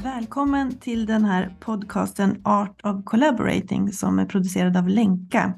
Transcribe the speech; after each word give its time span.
Välkommen 0.00 0.78
till 0.78 1.06
den 1.06 1.24
här 1.24 1.56
podcasten 1.60 2.40
Art 2.44 2.80
of 2.84 3.04
Collaborating 3.04 3.92
som 3.92 4.18
är 4.18 4.26
producerad 4.26 4.76
av 4.76 4.88
Lenka. 4.88 5.54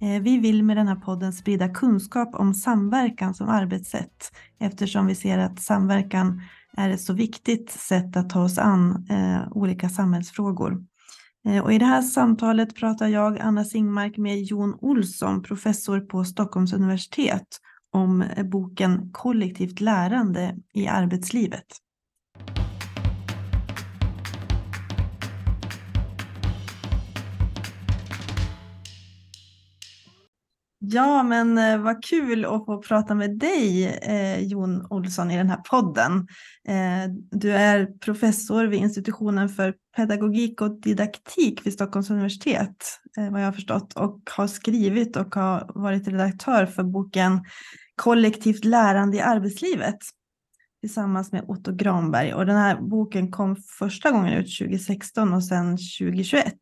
Eh, 0.00 0.22
vi 0.22 0.38
vill 0.38 0.62
med 0.62 0.76
den 0.76 0.88
här 0.88 0.96
podden 0.96 1.32
sprida 1.32 1.68
kunskap 1.68 2.34
om 2.34 2.54
samverkan 2.54 3.34
som 3.34 3.48
arbetssätt 3.48 4.32
eftersom 4.60 5.06
vi 5.06 5.14
ser 5.14 5.38
att 5.38 5.60
samverkan 5.60 6.42
är 6.76 6.90
ett 6.90 7.00
så 7.00 7.12
viktigt 7.12 7.70
sätt 7.70 8.16
att 8.16 8.30
ta 8.30 8.42
oss 8.42 8.58
an 8.58 9.06
eh, 9.10 9.52
olika 9.52 9.88
samhällsfrågor. 9.88 10.84
Eh, 11.48 11.64
och 11.64 11.72
I 11.72 11.78
det 11.78 11.86
här 11.86 12.02
samtalet 12.02 12.76
pratar 12.76 13.08
jag, 13.08 13.38
Anna 13.38 13.64
Singmark, 13.64 14.16
med 14.16 14.42
Jon 14.42 14.74
Olsson, 14.80 15.42
professor 15.42 16.00
på 16.00 16.24
Stockholms 16.24 16.72
universitet, 16.72 17.58
om 17.92 18.24
boken 18.44 19.10
Kollektivt 19.12 19.80
lärande 19.80 20.56
i 20.74 20.88
arbetslivet. 20.88 21.66
Ja, 30.84 31.22
men 31.22 31.58
eh, 31.58 31.78
vad 31.78 32.04
kul 32.04 32.44
att 32.44 32.64
få 32.64 32.82
prata 32.82 33.14
med 33.14 33.38
dig, 33.38 33.86
eh, 33.86 34.40
Jon 34.40 34.86
Olsson, 34.90 35.30
i 35.30 35.36
den 35.36 35.50
här 35.50 35.60
podden. 35.70 36.26
Eh, 36.68 37.10
du 37.30 37.52
är 37.52 37.86
professor 37.86 38.64
vid 38.64 38.80
institutionen 38.80 39.48
för 39.48 39.74
pedagogik 39.96 40.60
och 40.60 40.80
didaktik 40.80 41.66
vid 41.66 41.72
Stockholms 41.72 42.10
universitet, 42.10 42.98
eh, 43.18 43.30
vad 43.30 43.40
jag 43.40 43.46
har 43.46 43.52
förstått, 43.52 43.92
och 43.92 44.20
har 44.36 44.46
skrivit 44.46 45.16
och 45.16 45.34
har 45.34 45.70
varit 45.74 46.08
redaktör 46.08 46.66
för 46.66 46.82
boken 46.82 47.44
Kollektivt 47.96 48.64
lärande 48.64 49.16
i 49.16 49.20
arbetslivet 49.20 49.98
tillsammans 50.80 51.32
med 51.32 51.44
Otto 51.48 51.74
Granberg. 51.74 52.34
Och 52.34 52.46
den 52.46 52.56
här 52.56 52.80
boken 52.80 53.30
kom 53.30 53.56
första 53.78 54.10
gången 54.10 54.32
ut 54.32 54.58
2016 54.58 55.32
och 55.32 55.44
sen 55.44 55.70
2021. 56.00 56.54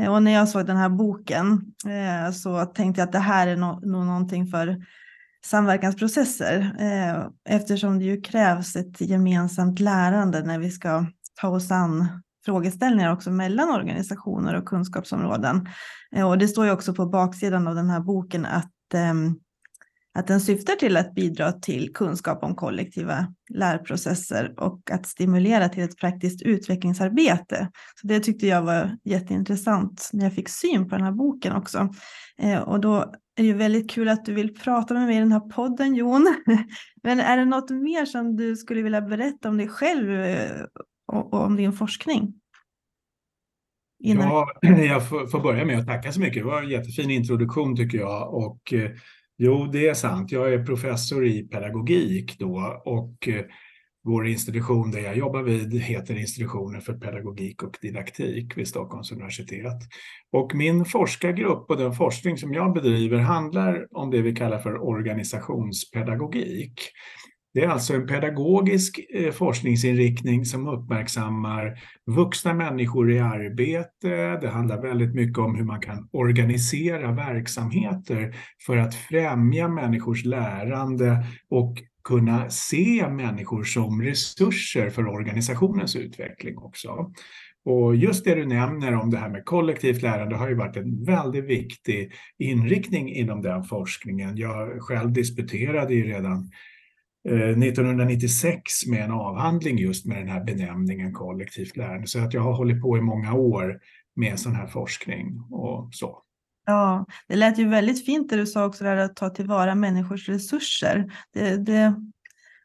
Eh, 0.00 0.14
och 0.14 0.22
när 0.22 0.32
jag 0.32 0.48
såg 0.48 0.66
den 0.66 0.76
här 0.76 0.88
boken 0.88 1.74
eh, 1.86 2.32
så 2.32 2.64
tänkte 2.64 3.00
jag 3.00 3.06
att 3.06 3.12
det 3.12 3.18
här 3.18 3.46
är 3.46 3.56
nog 3.56 3.86
no 3.86 4.04
någonting 4.04 4.46
för 4.46 4.76
samverkansprocesser 5.44 6.76
eh, 6.78 7.26
eftersom 7.56 7.98
det 7.98 8.04
ju 8.04 8.20
krävs 8.20 8.76
ett 8.76 9.00
gemensamt 9.00 9.80
lärande 9.80 10.42
när 10.42 10.58
vi 10.58 10.70
ska 10.70 11.06
ta 11.40 11.48
oss 11.48 11.70
an 11.70 12.22
frågeställningar 12.44 13.12
också 13.12 13.30
mellan 13.30 13.70
organisationer 13.70 14.54
och 14.54 14.64
kunskapsområden. 14.64 15.68
Eh, 16.16 16.28
och 16.28 16.38
det 16.38 16.48
står 16.48 16.66
ju 16.66 16.72
också 16.72 16.94
på 16.94 17.06
baksidan 17.06 17.68
av 17.68 17.74
den 17.74 17.90
här 17.90 18.00
boken 18.00 18.46
att 18.46 18.94
ehm, 18.94 19.36
att 20.14 20.26
den 20.26 20.40
syftar 20.40 20.74
till 20.74 20.96
att 20.96 21.14
bidra 21.14 21.52
till 21.52 21.92
kunskap 21.94 22.42
om 22.42 22.54
kollektiva 22.54 23.26
lärprocesser 23.54 24.54
och 24.56 24.90
att 24.90 25.06
stimulera 25.06 25.68
till 25.68 25.82
ett 25.82 25.96
praktiskt 25.96 26.42
utvecklingsarbete. 26.42 27.68
Så 28.00 28.06
det 28.06 28.20
tyckte 28.20 28.46
jag 28.46 28.62
var 28.62 28.96
jätteintressant 29.04 30.10
när 30.12 30.24
jag 30.24 30.34
fick 30.34 30.48
syn 30.48 30.88
på 30.88 30.96
den 30.96 31.04
här 31.04 31.12
boken 31.12 31.52
också. 31.52 31.88
Eh, 32.38 32.58
och 32.58 32.80
då 32.80 33.14
är 33.36 33.42
det 33.42 33.52
väldigt 33.52 33.90
kul 33.90 34.08
att 34.08 34.24
du 34.24 34.34
vill 34.34 34.54
prata 34.54 34.94
med 34.94 35.06
mig 35.06 35.16
i 35.16 35.20
den 35.20 35.32
här 35.32 35.40
podden 35.40 35.94
Jon. 35.94 36.34
Men 37.02 37.20
är 37.20 37.36
det 37.36 37.44
något 37.44 37.70
mer 37.70 38.04
som 38.04 38.36
du 38.36 38.56
skulle 38.56 38.82
vilja 38.82 39.00
berätta 39.00 39.48
om 39.48 39.56
dig 39.56 39.68
själv 39.68 40.20
eh, 40.20 40.62
och, 41.12 41.34
om 41.34 41.56
din 41.56 41.72
forskning? 41.72 42.34
Innan... 44.04 44.28
Ja, 44.28 44.52
jag 44.88 45.08
får 45.08 45.42
börja 45.42 45.64
med 45.64 45.78
att 45.78 45.86
tacka 45.86 46.12
så 46.12 46.20
mycket. 46.20 46.42
Det 46.42 46.48
var 46.48 46.62
en 46.62 46.68
jättefin 46.68 47.10
introduktion 47.10 47.76
tycker 47.76 47.98
jag. 47.98 48.34
Och 48.34 48.72
eh, 48.72 48.90
Jo, 49.44 49.66
det 49.72 49.88
är 49.88 49.94
sant. 49.94 50.32
Jag 50.32 50.54
är 50.54 50.64
professor 50.64 51.26
i 51.26 51.42
pedagogik 51.42 52.38
då 52.38 52.82
och 52.84 53.28
eh, 53.28 53.44
vår 54.04 54.26
institution 54.26 54.90
där 54.90 55.00
jag 55.00 55.16
jobbar 55.16 55.42
vid 55.42 55.80
heter 55.80 56.14
Institutionen 56.14 56.80
för 56.80 56.92
pedagogik 56.92 57.62
och 57.62 57.78
didaktik 57.82 58.56
vid 58.56 58.68
Stockholms 58.68 59.12
universitet. 59.12 59.78
Och 60.32 60.54
min 60.54 60.84
forskargrupp 60.84 61.70
och 61.70 61.76
den 61.76 61.92
forskning 61.92 62.38
som 62.38 62.54
jag 62.54 62.72
bedriver 62.72 63.18
handlar 63.18 63.86
om 63.90 64.10
det 64.10 64.22
vi 64.22 64.34
kallar 64.34 64.58
för 64.58 64.82
organisationspedagogik. 64.82 66.80
Det 67.54 67.64
är 67.64 67.68
alltså 67.68 67.94
en 67.94 68.06
pedagogisk 68.06 69.00
eh, 69.14 69.32
forskningsinriktning 69.32 70.44
som 70.44 70.68
uppmärksammar 70.68 71.80
vuxna 72.06 72.54
människor 72.54 73.12
i 73.12 73.18
arbete. 73.18 74.38
Det 74.40 74.48
handlar 74.48 74.82
väldigt 74.82 75.14
mycket 75.14 75.38
om 75.38 75.56
hur 75.56 75.64
man 75.64 75.80
kan 75.80 76.08
organisera 76.12 77.12
verksamheter 77.12 78.34
för 78.66 78.76
att 78.76 78.94
främja 78.94 79.68
människors 79.68 80.24
lärande 80.24 81.26
och 81.48 81.82
kunna 82.04 82.50
se 82.50 83.08
människor 83.08 83.64
som 83.64 84.02
resurser 84.02 84.90
för 84.90 85.06
organisationens 85.06 85.96
utveckling 85.96 86.58
också. 86.58 87.12
Och 87.64 87.96
just 87.96 88.24
det 88.24 88.34
du 88.34 88.46
nämner 88.46 88.94
om 88.94 89.10
det 89.10 89.18
här 89.18 89.28
med 89.28 89.44
kollektivt 89.44 90.02
lärande 90.02 90.36
har 90.36 90.48
ju 90.48 90.54
varit 90.54 90.76
en 90.76 91.04
väldigt 91.04 91.44
viktig 91.44 92.12
inriktning 92.38 93.14
inom 93.14 93.42
den 93.42 93.64
forskningen. 93.64 94.36
Jag 94.36 94.82
själv 94.82 95.12
disputerade 95.12 95.94
ju 95.94 96.04
redan 96.04 96.50
Eh, 97.28 97.58
1996 97.58 98.86
med 98.86 99.04
en 99.04 99.10
avhandling 99.10 99.78
just 99.78 100.06
med 100.06 100.18
den 100.18 100.28
här 100.28 100.44
benämningen 100.44 101.12
kollektivt 101.12 101.76
lärande. 101.76 102.06
Så 102.06 102.18
att 102.18 102.34
jag 102.34 102.42
har 102.42 102.52
hållit 102.52 102.82
på 102.82 102.98
i 102.98 103.00
många 103.00 103.34
år 103.34 103.80
med 104.16 104.38
sån 104.38 104.54
här 104.54 104.66
forskning 104.66 105.40
och 105.50 105.88
så. 105.92 106.22
Ja, 106.66 107.06
det 107.28 107.36
lät 107.36 107.58
ju 107.58 107.68
väldigt 107.68 108.06
fint 108.06 108.30
det 108.30 108.36
du 108.36 108.46
sa 108.46 108.66
också 108.66 108.84
där 108.84 108.96
att 108.96 109.16
ta 109.16 109.30
tillvara 109.30 109.74
människors 109.74 110.28
resurser. 110.28 111.12
Det, 111.34 111.56
det 111.56 111.94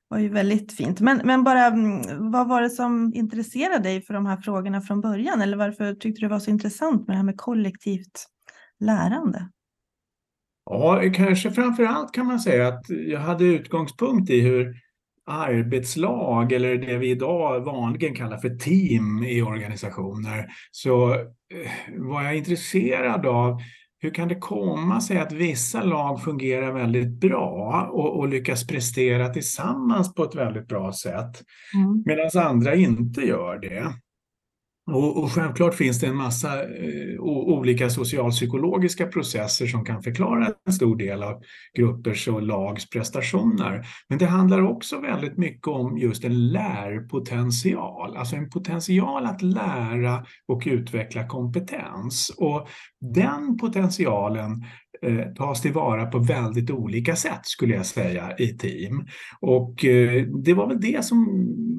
var 0.08 0.18
ju 0.18 0.30
väldigt 0.30 0.74
fint. 0.74 1.00
Men, 1.00 1.22
men 1.24 1.44
bara 1.44 1.66
mm, 1.66 2.32
vad 2.32 2.48
var 2.48 2.62
det 2.62 2.70
som 2.70 3.12
intresserade 3.16 3.84
dig 3.84 4.02
för 4.02 4.14
de 4.14 4.26
här 4.26 4.38
frågorna 4.38 4.82
från 4.82 5.02
början? 5.02 5.42
Eller 5.42 5.58
varför 5.58 5.94
tyckte 5.94 6.22
du 6.22 6.28
det 6.28 6.34
var 6.34 6.40
så 6.40 6.50
intressant 6.50 7.08
med 7.08 7.14
det 7.14 7.18
här 7.18 7.26
med 7.26 7.38
kollektivt 7.38 8.28
lärande? 8.80 9.50
Ja, 10.70 11.02
kanske 11.14 11.52
framför 11.52 11.84
allt 11.84 12.14
kan 12.14 12.26
man 12.26 12.40
säga 12.40 12.68
att 12.68 12.90
jag 12.90 13.20
hade 13.20 13.46
utgångspunkt 13.46 14.30
i 14.30 14.42
hur 14.42 14.76
arbetslag 15.26 16.52
eller 16.52 16.78
det 16.78 16.98
vi 16.98 17.10
idag 17.10 17.60
vanligen 17.60 18.16
kallar 18.16 18.38
för 18.38 18.50
team 18.50 19.24
i 19.24 19.42
organisationer 19.42 20.48
så 20.72 21.14
eh, 21.14 21.20
var 21.98 22.24
jag 22.24 22.38
intresserad 22.38 23.26
av 23.26 23.62
hur 24.00 24.14
kan 24.14 24.28
det 24.28 24.36
komma 24.36 25.02
sig 25.02 25.18
att 25.18 25.32
vissa 25.32 25.84
lag 25.84 26.24
fungerar 26.24 26.72
väldigt 26.72 27.20
bra 27.20 27.90
och, 27.92 28.20
och 28.20 28.28
lyckas 28.28 28.68
prestera 28.68 29.30
tillsammans 29.30 30.14
på 30.14 30.24
ett 30.24 30.36
väldigt 30.36 30.68
bra 30.68 30.94
sätt 30.94 31.44
mm. 31.76 32.04
medan 32.06 32.48
andra 32.48 32.76
inte 32.76 33.22
gör 33.22 33.60
det? 33.60 33.94
Och, 34.92 35.24
och 35.24 35.32
självklart 35.32 35.76
finns 35.76 36.00
det 36.00 36.08
en 36.08 36.16
massa 36.16 36.64
eh, 36.64 37.20
olika 37.20 37.90
socialpsykologiska 37.90 39.08
processer 39.08 39.68
som 39.68 39.86
kan 39.86 40.04
förklara 40.04 40.54
en 40.66 40.74
stor 40.74 40.96
del 40.96 41.24
av 41.24 41.42
gruppers 41.78 42.28
och 42.28 42.42
lags 42.42 42.90
prestationer. 42.90 43.86
Men 44.10 44.18
det 44.18 44.26
handlar 44.26 44.62
också 44.62 45.00
väldigt 45.00 45.38
mycket 45.38 45.68
om 45.68 45.98
just 45.98 46.24
en 46.24 46.52
lärpotential, 46.52 48.18
alltså 48.18 48.36
en 48.36 48.50
potential 48.50 49.26
att 49.26 49.42
lära 49.42 50.26
och 50.48 50.64
utveckla 50.66 51.28
kompetens. 51.28 52.36
Och 52.38 52.68
den 53.16 53.58
potentialen 53.58 54.64
eh, 55.02 55.34
tas 55.34 55.62
tillvara 55.62 56.06
på 56.06 56.20
väldigt 56.20 56.72
olika 56.72 57.16
sätt 57.16 57.40
skulle 57.44 57.76
jag 57.76 57.86
säga 57.86 58.38
i 58.38 58.48
team. 58.48 59.06
Och 59.42 59.86
eh, 59.86 60.24
det 60.24 60.54
var 60.54 60.68
väl 60.68 60.82
det 60.82 61.06
som 61.06 61.26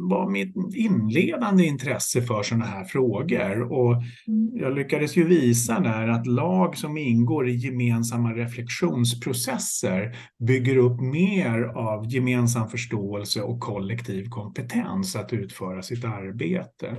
var 0.08 0.30
mitt 0.30 0.54
inledande 0.74 1.64
intresse 1.64 2.22
för 2.22 2.42
sådana 2.42 2.64
här 2.64 2.84
frågor. 2.84 3.72
Och 3.72 3.92
mm. 3.92 4.50
jag 4.54 4.74
lyckades 4.74 5.16
ju 5.16 5.24
visa 5.24 5.80
där 5.80 6.08
att 6.08 6.26
lag 6.26 6.76
som 6.76 6.98
ingår 6.98 7.48
i 7.48 7.52
gemensamma 7.52 8.32
reflektionsprocesser 8.32 10.16
bygger 10.46 10.76
upp 10.76 11.00
mer 11.00 11.62
av 11.62 12.06
gemensam 12.06 12.69
förståelse 12.69 13.43
och 13.43 13.60
kollektiv 13.60 14.28
kompetens 14.28 15.16
att 15.16 15.32
utföra 15.32 15.82
sitt 15.82 16.04
arbete. 16.04 16.96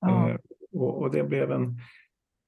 Ja. 0.00 0.30
Eh, 0.30 0.36
och, 0.72 1.02
och 1.02 1.10
det 1.10 1.24
blev 1.24 1.52
en 1.52 1.78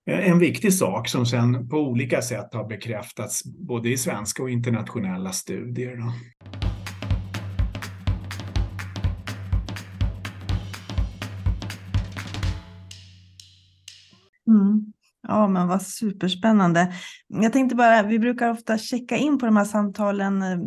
Eh, 0.07 0.31
en 0.31 0.39
viktig 0.39 0.75
sak 0.75 1.09
som 1.09 1.27
sen 1.27 1.69
på 1.69 1.77
olika 1.77 2.23
sätt 2.23 2.55
har 2.55 2.69
bekräftats 2.69 3.45
både 3.45 3.89
i 3.89 3.97
svenska 3.97 4.43
och 4.43 4.51
internationella 4.51 5.33
studier. 5.33 5.97
Då. 5.97 6.13
Mm. 14.53 14.93
Ja, 15.29 15.49
men 15.49 15.69
vad 15.69 15.83
superspännande. 15.83 16.93
Jag 17.29 17.53
tänkte 17.53 17.77
bara, 17.77 18.03
vi 18.03 18.19
brukar 18.19 18.51
ofta 18.51 18.79
checka 18.79 19.17
in 19.17 19.39
på 19.39 19.47
de 19.47 19.57
här 19.57 19.65
samtalen, 19.65 20.43
eh, 20.43 20.59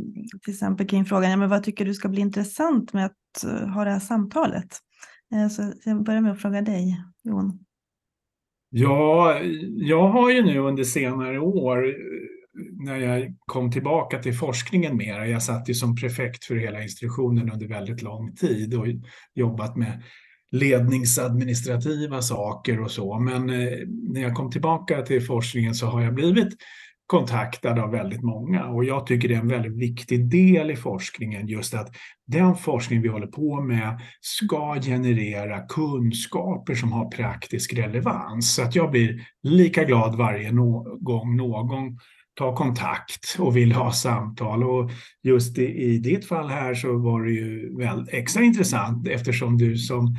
till 0.44 0.54
exempel 0.54 0.88
kring 0.88 1.06
frågan, 1.06 1.32
ja, 1.32 1.38
men 1.38 1.50
vad 1.50 1.64
tycker 1.64 1.86
du 1.86 1.94
ska 1.94 2.10
bli 2.10 2.22
intressant 2.22 2.94
med 2.94 3.06
att 3.06 3.44
eh, 3.44 3.68
ha 3.68 3.84
det 3.84 3.92
här 3.92 4.00
samtalet? 4.00 4.80
Så 5.52 5.74
jag 5.84 6.04
börjar 6.04 6.22
med 6.22 6.32
att 6.32 6.42
fråga 6.42 6.62
dig, 6.62 7.04
Jon. 7.24 7.67
Ja, 8.70 9.40
jag 9.76 10.08
har 10.08 10.32
ju 10.32 10.42
nu 10.42 10.60
under 10.60 10.84
senare 10.84 11.40
år 11.40 11.96
när 12.80 12.98
jag 12.98 13.36
kom 13.46 13.72
tillbaka 13.72 14.20
till 14.20 14.34
forskningen 14.34 14.98
mer, 14.98 15.26
jag 15.26 15.44
satt 15.44 15.70
ju 15.70 15.74
som 15.74 15.96
prefekt 15.96 16.46
för 16.46 16.56
hela 16.56 16.84
institutionen 16.84 17.52
under 17.52 17.68
väldigt 17.68 18.02
lång 18.02 18.36
tid 18.36 18.74
och 18.74 18.86
jobbat 19.36 19.76
med 19.76 20.04
ledningsadministrativa 20.52 22.22
saker 22.22 22.82
och 22.82 22.92
så. 22.92 23.20
Men 23.20 23.50
eh, 23.50 23.78
när 23.88 24.22
jag 24.22 24.36
kom 24.36 24.52
tillbaka 24.52 25.02
till 25.02 25.26
forskningen 25.26 25.76
så 25.76 25.86
har 25.86 26.02
jag 26.02 26.14
blivit 26.14 26.54
kontaktad 27.08 27.80
av 27.80 27.92
väldigt 27.92 28.24
många 28.24 28.66
och 28.66 28.86
jag 28.86 29.08
tycker 29.08 29.28
det 29.28 29.36
är 29.36 29.40
en 29.40 29.48
väldigt 29.48 29.78
viktig 29.78 30.30
del 30.30 30.72
i 30.72 30.76
forskningen 30.76 31.48
just 31.48 31.74
att 31.74 31.96
den 32.28 32.56
forskning 32.56 33.02
vi 33.02 33.08
håller 33.08 33.28
på 33.28 33.62
med 33.62 34.00
ska 34.22 34.82
generera 34.82 35.60
kunskaper 35.60 36.76
som 36.76 36.92
har 36.92 37.12
praktisk 37.12 37.74
relevans. 37.74 38.56
Så 38.56 38.62
att 38.62 38.76
jag 38.76 38.92
blir 38.92 39.28
lika 39.44 39.84
glad 39.84 40.16
varje 40.16 40.52
no 40.52 40.98
gång 41.02 41.36
någon 41.36 41.98
tar 42.38 42.56
kontakt 42.56 43.36
och 43.40 43.58
vill 43.58 43.72
ha 43.72 43.92
samtal. 43.92 44.64
Och 44.64 44.92
just 45.24 45.58
i, 45.58 45.66
i 45.66 45.98
ditt 45.98 46.28
fall 46.28 46.50
här 46.50 46.76
så 46.76 46.98
var 46.98 47.24
det 47.24 47.32
ju 47.32 47.78
väl 47.78 48.06
extra 48.12 48.44
intressant 48.44 49.08
eftersom 49.08 49.58
du 49.58 49.78
som 49.78 50.16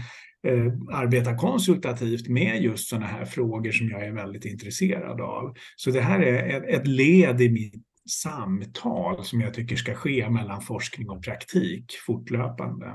eh, 0.46 0.72
arbetar 0.92 1.36
konsultativt 1.36 2.28
med 2.28 2.62
just 2.62 2.88
sådana 2.88 3.06
här 3.06 3.24
frågor 3.24 3.72
som 3.72 3.88
jag 3.88 4.06
är 4.06 4.12
väldigt 4.12 4.44
intresserad 4.44 5.20
av. 5.20 5.54
Så 5.76 5.90
det 5.90 6.00
här 6.00 6.20
är 6.20 6.56
ett, 6.56 6.80
ett 6.80 6.86
led 6.86 7.40
i 7.40 7.50
mitt 7.50 7.74
samtal 8.10 9.24
som 9.24 9.40
jag 9.40 9.54
tycker 9.54 9.76
ska 9.76 9.94
ske 9.94 10.30
mellan 10.30 10.62
forskning 10.62 11.10
och 11.10 11.24
praktik 11.24 11.92
fortlöpande. 12.06 12.94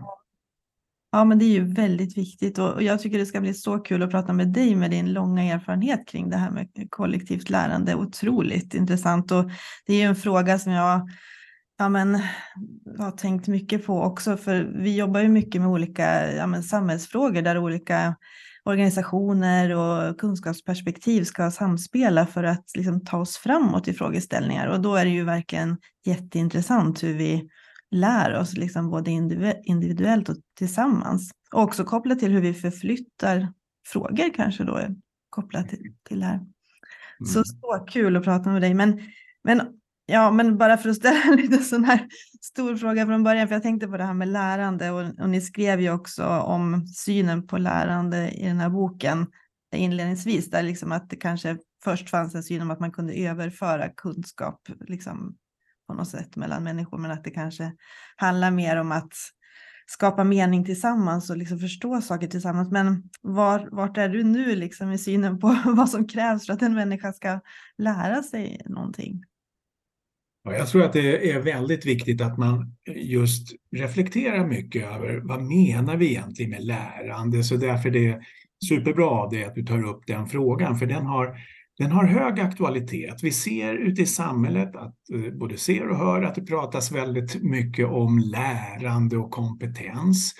Ja, 1.12 1.26
men 1.26 1.40
det 1.40 1.46
är 1.46 1.50
ju 1.50 1.74
väldigt 1.74 2.18
viktigt 2.18 2.58
och 2.58 2.84
jag 2.84 3.02
tycker 3.02 3.18
det 3.18 3.26
ska 3.26 3.42
bli 3.42 3.54
så 3.54 3.80
kul 3.80 4.04
att 4.04 4.12
prata 4.12 4.34
med 4.34 4.48
dig 4.48 4.76
med 4.76 4.92
din 4.92 5.14
långa 5.14 5.44
erfarenhet 5.44 6.08
kring 6.08 6.30
det 6.30 6.38
här 6.38 6.52
med 6.52 6.68
kollektivt 6.90 7.50
lärande. 7.50 7.96
Otroligt 7.96 8.74
intressant 8.74 9.32
och 9.32 9.52
det 9.86 9.94
är 9.94 9.98
ju 9.98 10.04
en 10.04 10.16
fråga 10.16 10.60
som 10.60 10.72
jag 10.72 11.10
ja, 11.78 11.90
men, 11.90 12.22
har 13.00 13.12
tänkt 13.12 13.48
mycket 13.48 13.86
på 13.86 14.02
också, 14.02 14.38
för 14.38 14.64
vi 14.64 14.98
jobbar 14.98 15.20
ju 15.20 15.28
mycket 15.28 15.62
med 15.62 15.70
olika 15.70 16.34
ja, 16.34 16.48
men, 16.48 16.64
samhällsfrågor 16.64 17.42
där 17.42 17.58
olika 17.58 18.16
organisationer 18.66 19.76
och 19.76 20.20
kunskapsperspektiv 20.20 21.24
ska 21.24 21.52
samspela 21.52 22.26
för 22.26 22.44
att 22.44 22.66
liksom, 22.76 23.06
ta 23.06 23.18
oss 23.18 23.38
framåt 23.38 23.88
i 23.88 23.94
frågeställningar. 23.94 24.68
Och 24.68 24.82
då 24.82 24.96
är 24.96 25.06
det 25.06 25.12
ju 25.12 25.24
verkligen 25.24 25.78
jätteintressant 26.06 27.04
hur 27.04 27.14
vi 27.14 27.50
lär 27.92 28.36
oss 28.36 28.54
liksom 28.54 28.90
både 28.90 29.12
individuellt 29.64 30.30
och 30.30 30.36
tillsammans. 30.58 31.32
Och 31.54 31.62
också 31.62 31.84
kopplat 31.84 32.20
till 32.20 32.32
hur 32.32 32.42
vi 32.42 32.54
förflyttar 32.54 33.54
frågor 33.88 34.34
kanske 34.36 34.64
då 34.64 34.80
kopplat 35.30 35.70
till, 35.70 35.94
till 36.04 36.20
det 36.20 36.26
här. 36.26 36.36
Mm. 36.36 36.48
Så, 37.26 37.44
så 37.46 37.86
kul 37.88 38.18
att 38.18 38.24
prata 38.24 38.50
med 38.50 38.62
dig. 38.62 38.74
Men, 38.74 39.00
men, 39.44 39.62
ja, 40.06 40.32
men 40.32 40.58
bara 40.58 40.78
för 40.78 40.90
att 40.90 40.96
ställa 40.96 41.24
en 41.24 41.36
lite 41.42 41.58
sån 41.58 41.84
här 41.84 42.08
stor 42.42 42.76
fråga 42.76 43.06
från 43.06 43.24
början, 43.24 43.48
för 43.48 43.56
jag 43.56 43.64
tänkte 43.64 43.88
på 43.88 43.98
det 43.98 44.04
här 44.04 44.14
med 44.14 44.28
lärande 44.28 44.92
och, 44.92 45.20
och 45.20 45.30
ni 45.30 45.42
skrev 45.42 45.82
ju 45.82 45.92
också 45.92 46.26
om 46.28 46.88
synen 46.88 47.48
på 47.48 47.58
lärande 47.58 48.32
i 48.32 48.46
den 48.46 48.60
här 48.60 48.70
boken 48.70 49.28
inledningsvis, 49.76 50.50
där 50.50 50.64
liksom 50.64 50.92
att 50.92 51.10
det 51.10 51.16
kanske 51.16 51.58
först 51.84 52.10
fanns 52.10 52.36
en 52.36 52.44
syn 52.44 52.62
om 52.62 52.72
att 52.72 52.80
man 52.80 52.92
kunde 52.92 53.14
överföra 53.14 53.90
kunskap 53.90 54.70
liksom, 54.88 55.36
på 55.88 55.94
något 55.94 56.10
sätt 56.10 56.36
mellan 56.36 56.64
människor, 56.64 56.98
men 56.98 57.12
att 57.12 57.24
det 57.24 57.32
kanske 57.32 57.72
handlar 58.16 58.52
mer 58.52 58.78
om 58.78 58.92
att 58.92 59.14
skapa 59.86 60.24
mening 60.24 60.66
tillsammans 60.66 61.30
och 61.30 61.38
liksom 61.38 61.60
förstå 61.60 62.02
saker 62.02 62.28
tillsammans. 62.28 62.72
Men 62.72 63.04
var, 63.22 63.70
vart 63.72 63.98
är 63.98 64.10
du 64.10 64.24
nu 64.24 64.56
liksom 64.56 64.92
i 64.92 64.98
synen 64.98 65.40
på 65.40 65.58
vad 65.66 65.90
som 65.90 66.08
krävs 66.08 66.46
för 66.46 66.54
att 66.54 66.62
en 66.62 66.76
människa 66.76 67.14
ska 67.14 67.40
lära 67.78 68.24
sig 68.24 68.62
någonting? 68.66 69.24
Ja, 70.44 70.54
jag 70.54 70.68
tror 70.68 70.84
att 70.84 70.94
det 70.94 71.32
är 71.32 71.40
väldigt 71.40 71.86
viktigt 71.86 72.22
att 72.22 72.38
man 72.38 72.76
just 72.96 73.48
reflekterar 73.76 74.48
mycket 74.48 74.84
över 74.84 75.22
vad 75.24 75.44
menar 75.44 75.98
vi 75.98 76.10
egentligen 76.10 76.52
med 76.52 76.64
lärande? 76.64 77.44
Så 77.44 77.56
därför 77.56 77.90
det 77.90 78.08
är 78.08 78.22
superbra 78.70 79.06
av 79.06 79.30
det 79.30 79.46
att 79.46 79.56
du 79.56 79.66
tar 79.66 79.84
upp 79.84 80.04
den 80.08 80.28
frågan, 80.28 80.80
för 80.80 80.86
den 80.86 81.06
har 81.06 81.38
den 81.78 81.92
har 81.92 82.06
hög 82.06 82.40
aktualitet. 82.40 83.24
Vi 83.24 83.32
ser 83.32 83.74
ute 83.74 84.02
i 84.02 84.06
samhället, 84.06 84.76
att, 84.76 84.96
eh, 85.14 85.34
både 85.34 85.58
ser 85.58 85.90
och 85.90 85.98
hör, 85.98 86.22
att 86.22 86.36
det 86.36 86.46
pratas 86.46 86.92
väldigt 86.92 87.44
mycket 87.44 87.88
om 87.88 88.20
lärande 88.20 89.18
och 89.18 89.32
kompetens. 89.32 90.34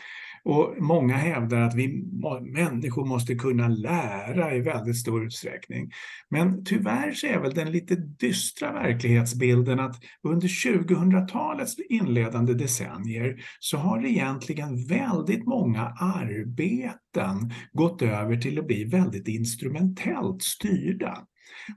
Och 0.46 0.76
många 0.80 1.16
hävdar 1.16 1.62
att 1.62 1.76
vi 1.76 2.04
människor 2.42 3.06
måste 3.06 3.36
kunna 3.36 3.68
lära 3.68 4.56
i 4.56 4.62
väldigt 4.62 4.98
stor 4.98 5.26
utsträckning. 5.26 5.92
Men 6.30 6.66
tyvärr 6.66 7.12
så 7.12 7.28
är 7.28 7.40
väl 7.40 7.54
den 7.54 7.72
lite 7.72 7.96
dystra 7.96 8.74
verklighetsbilden 8.74 9.80
att 9.80 9.96
under 10.24 10.48
2000-talets 10.48 11.76
inledande 11.90 12.54
decennier 12.54 13.36
så 13.60 13.78
har 13.78 14.06
egentligen 14.06 14.88
väldigt 14.88 15.46
många 15.46 15.82
arbeten 16.00 17.52
gått 17.74 18.02
över 18.02 18.38
till 18.38 18.60
att 18.60 18.68
bli 18.68 18.84
väldigt 18.84 19.28
instrumentellt 19.28 20.44
styrda. 20.44 21.18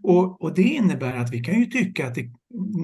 Och, 0.03 0.43
och, 0.43 0.55
det 0.55 0.63
innebär 0.63 1.17
att 1.17 1.33
vi 1.33 1.41
kan 1.41 1.61
ju 1.61 1.67
tycka 1.67 2.07
att 2.07 2.15
det, 2.15 2.31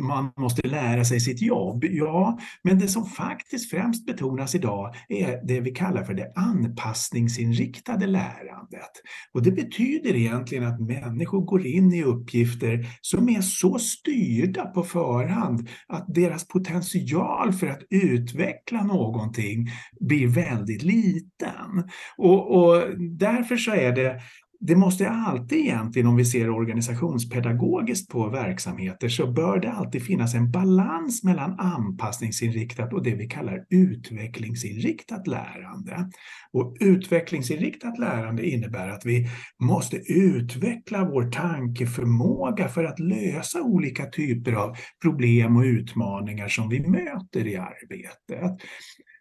man 0.09 0.33
måste 0.37 0.69
lära 0.69 1.05
sig 1.05 1.21
sitt 1.21 1.43
jobb. 1.43 1.85
Ja, 1.85 2.39
men 2.63 2.79
det 2.79 2.89
som 2.89 3.07
faktiskt 3.07 3.71
främst 3.71 4.07
betonas 4.07 4.55
idag 4.55 4.95
är 5.09 5.47
det 5.47 5.61
vi 5.61 5.71
kallar 5.71 6.05
för 6.05 6.15
det 6.15 6.33
anpassningsinriktade 6.37 8.07
lärandet. 8.07 8.91
Och 9.33 9.43
det 9.43 9.51
betyder 9.51 10.17
egentligen 10.17 10.65
att 10.65 10.81
människor 10.81 11.41
går 11.41 11.67
in 11.67 11.93
i 11.93 12.03
uppgifter 12.03 12.87
som 13.01 13.29
är 13.29 13.41
så 13.41 13.79
styrda 13.79 14.65
på 14.65 14.83
förhand 14.83 15.69
att 15.89 16.15
deras 16.15 16.49
potential 16.49 17.53
för 17.53 17.67
att 17.67 17.83
utveckla 17.91 18.83
någonting 18.83 19.69
blir 20.01 20.29
väldigt 20.29 20.83
liten. 20.83 21.91
Och, 22.17 22.57
och 22.57 22.99
därför 22.99 23.57
så 23.57 23.75
är 23.75 23.93
det 23.93 24.21
det 24.65 24.77
måste 24.77 25.11
alltid 25.11 25.59
egentligen, 25.59 26.09
om 26.09 26.17
vi 26.17 26.25
ser 26.25 26.51
organisationspedagogiskt 26.51 28.11
på 28.11 28.29
verksamheter, 28.29 29.09
så 29.09 29.33
bör 29.33 29.59
det 29.59 29.73
alltid 29.73 30.03
finnas 30.03 30.35
en 30.35 30.51
balans 30.51 31.25
mellan 31.25 31.61
anpassningsinriktat 31.61 32.93
och 32.93 33.03
det 33.03 33.15
vi 33.15 33.27
kallar 33.27 33.65
utvecklingsinriktat 33.71 35.27
lärande. 35.27 36.11
Och 36.53 36.77
utvecklingsinriktat 36.81 37.99
lärande 37.99 38.49
innebär 38.49 38.89
att 38.89 39.07
vi 39.07 39.29
måste 39.63 39.97
utveckla 39.97 41.05
vår 41.05 41.31
tankeförmåga 41.31 42.69
för 42.69 42.85
att 42.85 42.99
lösa 42.99 43.63
olika 43.63 44.07
typer 44.07 44.53
av 44.53 44.77
problem 45.03 45.57
och 45.57 45.63
utmaningar 45.63 46.49
som 46.49 46.69
vi 46.69 46.81
möter 46.89 47.47
i 47.47 47.57
arbetet. 47.57 48.53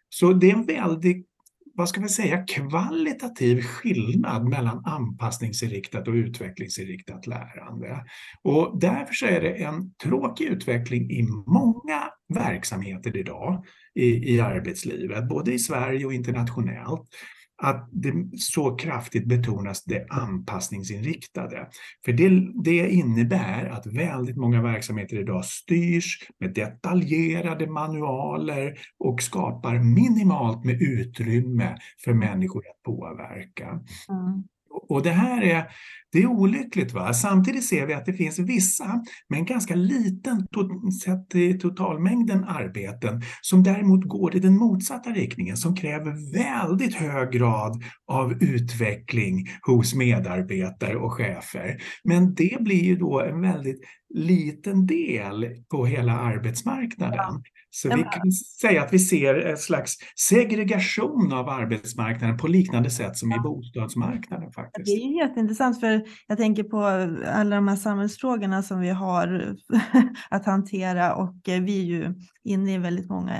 Så 0.08 0.32
det 0.32 0.50
är 0.50 0.54
en 0.54 0.66
väldigt 0.66 1.31
vad 1.74 1.88
ska 1.88 2.00
man 2.00 2.08
säga, 2.08 2.44
kvalitativ 2.48 3.62
skillnad 3.62 4.48
mellan 4.48 4.84
anpassningsinriktat 4.84 6.08
och 6.08 6.14
utvecklingsinriktat 6.14 7.26
lärande. 7.26 8.04
Och 8.42 8.80
därför 8.80 9.14
så 9.14 9.26
är 9.26 9.40
det 9.40 9.54
en 9.54 9.94
tråkig 9.94 10.44
utveckling 10.44 11.10
i 11.10 11.22
många 11.46 12.02
verksamheter 12.34 13.16
idag 13.16 13.64
i, 13.94 14.34
i 14.34 14.40
arbetslivet, 14.40 15.28
både 15.28 15.52
i 15.52 15.58
Sverige 15.58 16.06
och 16.06 16.14
internationellt 16.14 17.08
att 17.62 17.88
det 17.92 18.12
så 18.38 18.76
kraftigt 18.76 19.26
betonas 19.26 19.84
det 19.84 20.06
anpassningsinriktade. 20.10 21.68
För 22.04 22.12
det, 22.12 22.52
det 22.64 22.90
innebär 22.90 23.68
att 23.68 23.86
väldigt 23.86 24.36
många 24.36 24.62
verksamheter 24.62 25.20
idag 25.20 25.44
styrs 25.44 26.18
med 26.40 26.54
detaljerade 26.54 27.66
manualer 27.66 28.74
och 28.98 29.22
skapar 29.22 29.78
minimalt 29.78 30.64
med 30.64 30.82
utrymme 30.82 31.76
för 32.04 32.12
människor 32.12 32.64
att 32.68 32.82
påverka. 32.82 33.68
Mm. 34.08 34.44
Och 34.72 35.02
det 35.02 35.10
här 35.10 35.42
är, 35.42 35.64
det 36.12 36.22
är 36.22 36.26
olyckligt. 36.26 36.92
Va? 36.92 37.12
Samtidigt 37.12 37.64
ser 37.64 37.86
vi 37.86 37.94
att 37.94 38.06
det 38.06 38.12
finns 38.12 38.38
vissa, 38.38 39.02
men 39.28 39.44
ganska 39.44 39.74
liten 39.74 40.46
sett 41.04 41.30
till 41.30 41.60
totalmängden 41.60 42.44
arbeten, 42.44 43.22
som 43.40 43.62
däremot 43.62 44.04
går 44.04 44.36
i 44.36 44.38
den 44.38 44.58
motsatta 44.58 45.10
riktningen, 45.10 45.56
som 45.56 45.76
kräver 45.76 46.32
väldigt 46.34 46.94
hög 46.94 47.30
grad 47.32 47.82
av 48.06 48.42
utveckling 48.42 49.46
hos 49.66 49.94
medarbetare 49.94 50.96
och 50.96 51.12
chefer. 51.12 51.76
Men 52.04 52.34
det 52.34 52.56
blir 52.60 52.84
ju 52.84 52.96
då 52.96 53.20
en 53.20 53.40
väldigt 53.40 53.80
liten 54.14 54.86
del 54.86 55.46
på 55.70 55.86
hela 55.86 56.12
arbetsmarknaden. 56.18 57.42
Så 57.74 57.88
vi 57.88 58.02
kan 58.02 58.32
säga 58.32 58.82
att 58.82 58.92
vi 58.92 58.98
ser 58.98 59.34
en 59.34 59.56
slags 59.56 59.96
segregation 60.28 61.32
av 61.32 61.48
arbetsmarknaden 61.48 62.36
på 62.36 62.46
liknande 62.46 62.90
sätt 62.90 63.16
som 63.16 63.32
i 63.32 63.38
bostadsmarknaden. 63.38 64.52
faktiskt. 64.52 64.86
Det 64.86 64.92
är 64.92 65.26
jätteintressant 65.26 65.80
för 65.80 66.04
jag 66.26 66.38
tänker 66.38 66.62
på 66.62 66.84
alla 67.26 67.56
de 67.56 67.68
här 67.68 67.76
samhällsfrågorna 67.76 68.62
som 68.62 68.80
vi 68.80 68.88
har 68.88 69.56
att 70.30 70.46
hantera 70.46 71.14
och 71.14 71.36
vi 71.44 71.80
är 71.80 71.84
ju 71.84 72.14
inne 72.44 72.74
i 72.74 72.78
väldigt 72.78 73.10
många 73.10 73.36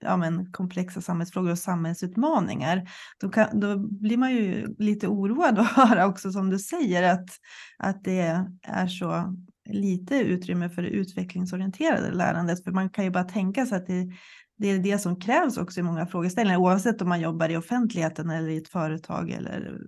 ja, 0.00 0.16
men, 0.16 0.52
komplexa 0.52 1.00
samhällsfrågor 1.00 1.50
och 1.50 1.58
samhällsutmaningar. 1.58 2.88
Då, 3.20 3.28
kan, 3.28 3.60
då 3.60 3.76
blir 3.78 4.16
man 4.16 4.32
ju 4.32 4.74
lite 4.78 5.08
oroad 5.08 5.58
att 5.58 5.72
höra 5.88 6.06
också 6.06 6.32
som 6.32 6.50
du 6.50 6.58
säger 6.58 7.02
att, 7.02 7.28
att 7.78 8.04
det 8.04 8.46
är 8.62 8.86
så 8.86 9.34
lite 9.66 10.16
utrymme 10.16 10.68
för 10.70 10.82
det 10.82 10.88
utvecklingsorienterade 10.88 12.12
lärandet. 12.12 12.64
För 12.64 12.70
man 12.70 12.90
kan 12.90 13.04
ju 13.04 13.10
bara 13.10 13.24
tänka 13.24 13.66
sig 13.66 13.78
att 13.78 13.86
det, 13.86 14.10
det 14.58 14.70
är 14.70 14.78
det 14.78 14.98
som 14.98 15.20
krävs 15.20 15.56
också 15.56 15.80
i 15.80 15.82
många 15.82 16.06
frågeställningar, 16.06 16.58
oavsett 16.58 17.02
om 17.02 17.08
man 17.08 17.20
jobbar 17.20 17.48
i 17.48 17.56
offentligheten 17.56 18.30
eller 18.30 18.48
i 18.48 18.56
ett 18.56 18.68
företag 18.68 19.30
eller 19.30 19.80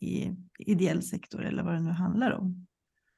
i 0.00 0.30
ideell 0.58 1.02
sektor 1.02 1.44
eller 1.44 1.62
vad 1.62 1.74
det 1.74 1.80
nu 1.80 1.90
handlar 1.90 2.30
om. 2.30 2.66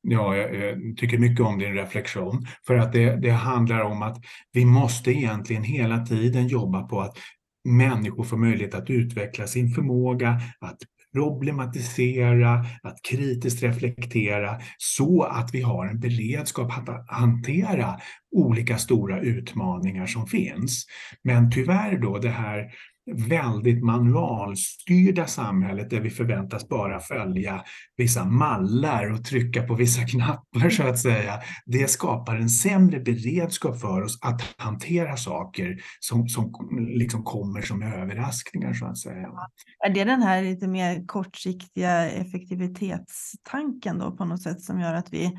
Ja, 0.03 0.37
jag, 0.37 0.97
tycker 0.97 1.19
mycket 1.19 1.47
om 1.47 1.59
din 1.59 1.75
reflektion 1.75 2.47
för 2.67 2.75
att 2.75 2.93
det, 2.93 3.17
det 3.17 3.31
handlar 3.31 3.81
om 3.81 4.03
att 4.03 4.25
vi 4.53 4.65
måste 4.65 5.11
egentligen 5.11 5.63
hela 5.63 6.07
tiden 6.07 6.47
jobba 6.47 6.83
på 6.83 7.01
att 7.01 7.17
människor 7.65 8.25
får 8.25 8.37
möjlighet 8.37 8.75
att 8.75 8.91
utveckla 8.91 9.47
sin 9.47 9.71
förmåga 9.71 10.41
att 10.61 10.79
problematisera, 11.13 12.67
att 12.83 13.03
kritiskt 13.11 13.63
reflektera 13.63 14.61
så 14.79 15.23
att 15.23 15.55
vi 15.55 15.63
har 15.63 15.87
en 15.87 16.01
beredskap 16.01 16.79
att 16.79 17.05
hantera 17.09 18.01
olika 18.37 18.79
stora 18.79 19.21
utmaningar 19.21 20.07
som 20.07 20.27
finns. 20.27 20.87
Men 21.25 21.51
tyvärr 21.51 21.99
då 21.99 22.19
det 22.19 22.31
här 22.31 22.71
väldigt 23.07 23.85
manualstyrda 23.85 25.27
samhället 25.27 25.91
där 25.91 26.01
vi 26.01 26.11
förväntas 26.11 26.69
bara 26.69 27.01
följa 27.01 27.65
vissa 27.97 28.25
mallar 28.25 29.13
och 29.13 29.25
trycka 29.25 29.63
på 29.63 29.75
vissa 29.75 30.03
knappar 30.07 30.71
så 30.71 30.83
att 30.83 30.99
säga. 30.99 31.41
Det 31.67 31.91
skapar 31.91 32.37
en 32.37 32.49
sämre 32.49 33.01
beredskap 33.01 33.81
för 33.81 34.03
oss 34.03 34.19
att 34.23 34.43
hantera 34.57 35.17
saker 35.17 35.79
som, 36.01 36.29
som 36.29 36.53
liksom 36.89 37.23
kommer 37.23 37.63
som 37.63 37.83
överraskningar 37.83 38.75
så 38.75 38.87
att 38.87 38.99
säga. 38.99 39.29
Är 39.87 39.91
det 39.91 40.05
den 40.05 40.23
här 40.23 40.43
lite 40.43 40.69
mer 40.69 41.07
kortsiktiga 41.07 42.11
effektivitetstanken 42.11 43.99
då 43.99 44.17
på 44.17 44.25
något 44.25 44.43
sätt 44.43 44.63
som 44.63 44.81
gör 44.81 44.95
att 44.95 45.13
vi 45.13 45.39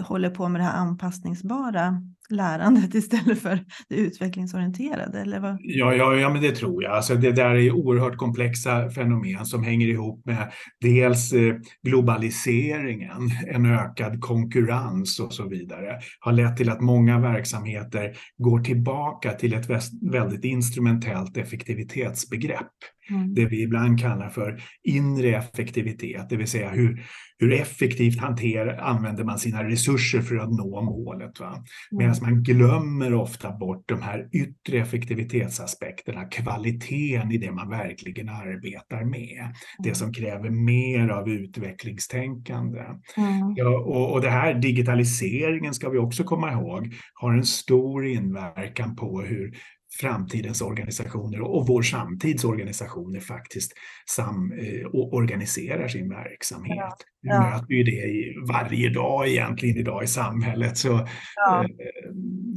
håller 0.00 0.30
på 0.30 0.48
med 0.48 0.60
det 0.60 0.64
här 0.64 0.76
anpassningsbara 0.76 2.02
lärandet 2.30 2.94
istället 2.94 3.42
för 3.42 3.58
det 3.88 3.96
utvecklingsorienterade? 3.96 5.20
Eller 5.20 5.40
vad? 5.40 5.56
Ja, 5.60 5.94
ja, 5.94 6.14
ja, 6.14 6.30
men 6.30 6.42
det 6.42 6.52
tror 6.52 6.82
jag. 6.82 6.92
Alltså 6.92 7.14
det 7.14 7.32
där 7.32 7.54
är 7.54 7.72
oerhört 7.72 8.16
komplexa 8.16 8.90
fenomen 8.90 9.46
som 9.46 9.64
hänger 9.64 9.88
ihop 9.88 10.26
med 10.26 10.52
dels 10.80 11.32
eh, 11.32 11.54
globaliseringen, 11.82 13.30
en 13.46 13.66
ökad 13.66 14.20
konkurrens 14.20 15.20
och 15.20 15.32
så 15.32 15.48
vidare, 15.48 16.00
har 16.20 16.32
lett 16.32 16.56
till 16.56 16.70
att 16.70 16.80
många 16.80 17.20
verksamheter 17.20 18.12
går 18.38 18.60
tillbaka 18.60 19.32
till 19.32 19.54
ett 19.54 19.66
väldigt 20.12 20.44
instrumentellt 20.44 21.36
effektivitetsbegrepp. 21.36 22.72
Mm. 23.10 23.34
Det 23.34 23.46
vi 23.46 23.62
ibland 23.62 24.00
kallar 24.00 24.28
för 24.28 24.62
inre 24.82 25.36
effektivitet, 25.36 26.28
det 26.30 26.36
vill 26.36 26.48
säga 26.48 26.70
hur, 26.70 27.02
hur 27.38 27.52
effektivt 27.52 28.20
hanterar, 28.20 28.76
använder 28.76 29.24
man 29.24 29.38
sina 29.38 29.64
resurser 29.64 30.20
för 30.20 30.36
att 30.36 30.50
nå 30.50 30.82
målet. 30.82 31.40
Va? 31.40 31.64
Mm. 31.92 32.06
Medan 32.20 32.34
man 32.34 32.42
glömmer 32.42 33.14
ofta 33.14 33.52
bort 33.52 33.88
de 33.88 34.02
här 34.02 34.28
yttre 34.32 34.78
effektivitetsaspekterna, 34.78 36.24
kvaliteten 36.24 37.32
i 37.32 37.38
det 37.38 37.52
man 37.52 37.70
verkligen 37.70 38.28
arbetar 38.28 39.04
med. 39.04 39.54
Det 39.78 39.88
mm. 39.88 39.94
som 39.94 40.12
kräver 40.12 40.50
mer 40.50 41.08
av 41.08 41.28
utvecklingstänkande. 41.28 42.80
Mm. 43.16 43.54
Ja, 43.56 43.78
och, 43.78 44.12
och 44.12 44.20
det 44.20 44.30
här 44.30 44.54
digitaliseringen 44.54 45.74
ska 45.74 45.88
vi 45.88 45.98
också 45.98 46.24
komma 46.24 46.52
ihåg 46.52 46.94
har 47.14 47.32
en 47.32 47.44
stor 47.44 48.06
inverkan 48.06 48.96
på 48.96 49.20
hur 49.20 49.54
framtidens 50.00 50.62
organisationer 50.62 51.40
och 51.40 51.66
vår 51.66 51.82
samtids 51.82 52.44
organisationer 52.44 53.20
faktiskt 53.20 53.72
sam, 54.06 54.52
eh, 54.52 54.86
organiserar 54.92 55.88
sin 55.88 56.08
verksamhet. 56.08 56.76
Ja, 56.76 56.94
ja. 57.20 57.42
Vi 57.42 57.50
möter 57.50 57.74
ju 57.74 57.84
det 57.84 58.52
varje 58.52 58.88
dag 58.90 59.28
egentligen 59.28 59.76
idag 59.76 60.04
i 60.04 60.06
samhället. 60.06 60.78
Så, 60.78 61.08
ja. 61.36 61.64
eh, 61.64 62.12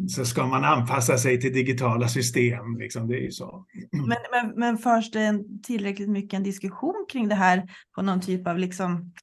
så 0.07 0.25
ska 0.25 0.47
man 0.47 0.63
anpassa 0.63 1.17
sig 1.17 1.39
till 1.41 1.53
digitala 1.53 2.07
system. 2.07 2.77
Liksom, 2.79 3.07
det 3.07 3.15
är 3.15 3.21
ju 3.21 3.31
så. 3.31 3.65
Men, 3.91 4.17
men, 4.31 4.59
men 4.59 4.77
förs 4.77 5.11
det 5.11 5.21
en, 5.21 5.61
tillräckligt 5.61 6.09
mycket 6.09 6.37
en 6.37 6.43
diskussion 6.43 7.05
kring 7.11 7.27
det 7.27 7.35
här 7.35 7.63
på 7.95 8.01
någon 8.01 8.21
typ 8.21 8.47
av 8.47 8.57
liksom 8.57 9.13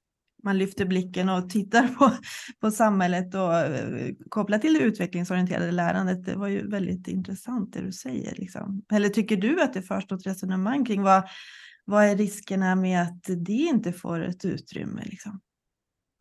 man 0.43 0.59
lyfter 0.59 0.85
blicken 0.85 1.29
och 1.29 1.51
tittar 1.51 1.89
på, 1.89 2.13
på 2.61 2.71
samhället 2.71 3.35
och 3.35 3.55
eh, 3.55 4.15
kopplat 4.29 4.61
till 4.61 4.75
det 4.75 4.81
utvecklingsorienterade 4.81 5.73
lärandet. 5.73 6.25
Det 6.25 6.35
var 6.35 6.49
ju 6.49 6.69
väldigt 6.69 7.09
intressant 7.09 7.73
det 7.73 7.81
du 7.81 7.93
säger. 7.93 8.35
Liksom. 8.37 8.83
Eller 8.93 9.09
tycker 9.09 9.37
du 9.37 9.63
att 9.63 9.73
det 9.73 9.83
förs 9.83 10.11
något 10.11 10.27
resonemang 10.27 10.85
kring 10.85 11.03
vad, 11.03 11.23
vad 11.85 12.05
är 12.05 12.17
riskerna 12.17 12.75
med 12.75 13.03
att 13.03 13.25
det 13.25 13.53
inte 13.53 13.93
får 13.93 14.21
ett 14.21 14.45
utrymme? 14.45 15.03
Liksom? 15.05 15.41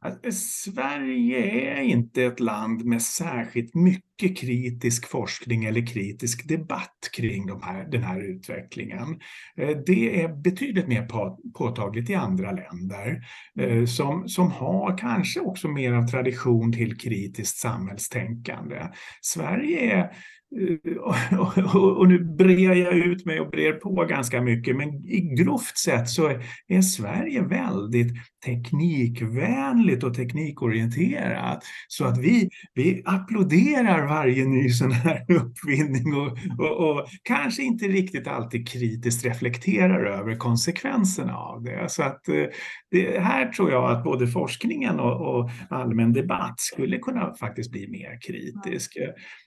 Eh, 0.05 0.31
Sverige 0.31 1.71
är 1.77 1.81
inte 1.81 2.23
ett 2.23 2.39
land 2.39 2.85
med 2.85 3.01
särskilt 3.01 3.75
mycket 3.75 4.37
kritisk 4.37 5.07
forskning 5.07 5.65
eller 5.65 5.87
kritisk 5.87 6.47
debatt 6.47 7.09
kring 7.13 7.47
de 7.47 7.61
här, 7.61 7.87
den 7.91 8.03
här 8.03 8.21
utvecklingen. 8.21 9.19
Eh, 9.57 9.77
det 9.85 10.21
är 10.21 10.27
betydligt 10.27 10.87
mer 10.87 11.07
påtagligt 11.53 12.09
i 12.09 12.15
andra 12.15 12.51
länder 12.51 13.21
eh, 13.59 13.85
som, 13.85 14.27
som 14.27 14.51
har 14.51 14.97
kanske 14.97 15.39
också 15.39 15.67
mer 15.67 15.93
av 15.93 16.07
tradition 16.07 16.73
till 16.73 16.97
kritiskt 16.97 17.57
samhällstänkande. 17.57 18.87
Sverige 19.21 19.79
är 19.79 20.11
och 21.97 22.07
nu 22.07 22.19
brer 22.19 22.75
jag 22.75 22.93
ut 22.93 23.25
mig 23.25 23.39
och 23.39 23.49
brer 23.49 23.73
på 23.73 24.05
ganska 24.05 24.41
mycket, 24.41 24.75
men 24.75 24.89
i 25.05 25.35
grovt 25.35 25.77
sett 25.77 26.09
så 26.09 26.29
är 26.67 26.81
Sverige 26.81 27.41
väldigt 27.41 28.13
teknikvänligt 28.45 30.03
och 30.03 30.13
teknikorienterat. 30.13 31.63
Så 31.87 32.05
att 32.05 32.17
vi, 32.17 32.49
vi 32.73 33.01
applåderar 33.05 34.07
varje 34.07 34.45
ny 34.45 34.69
sån 34.69 34.91
här 34.91 35.25
uppfinning 35.31 36.13
och, 36.13 36.37
och, 36.59 36.89
och, 36.89 37.07
kanske 37.23 37.63
inte 37.63 37.85
riktigt 37.85 38.27
alltid 38.27 38.67
kritiskt 38.67 39.25
reflekterar 39.25 40.05
över 40.05 40.35
konsekvenserna 40.35 41.37
av 41.37 41.63
det. 41.63 41.89
Så 41.89 42.03
att 42.03 42.27
eh, 42.27 42.45
det, 42.91 43.19
här 43.19 43.47
tror 43.47 43.71
jag 43.71 43.91
att 43.91 44.03
både 44.03 44.27
forskningen 44.27 44.99
och, 44.99 45.35
och 45.35 45.49
allmän 45.69 46.13
debatt 46.13 46.59
skulle 46.59 46.97
kunna 46.97 47.33
faktiskt 47.33 47.71
bli 47.71 47.87
mer 47.87 48.19
kritisk. 48.21 48.97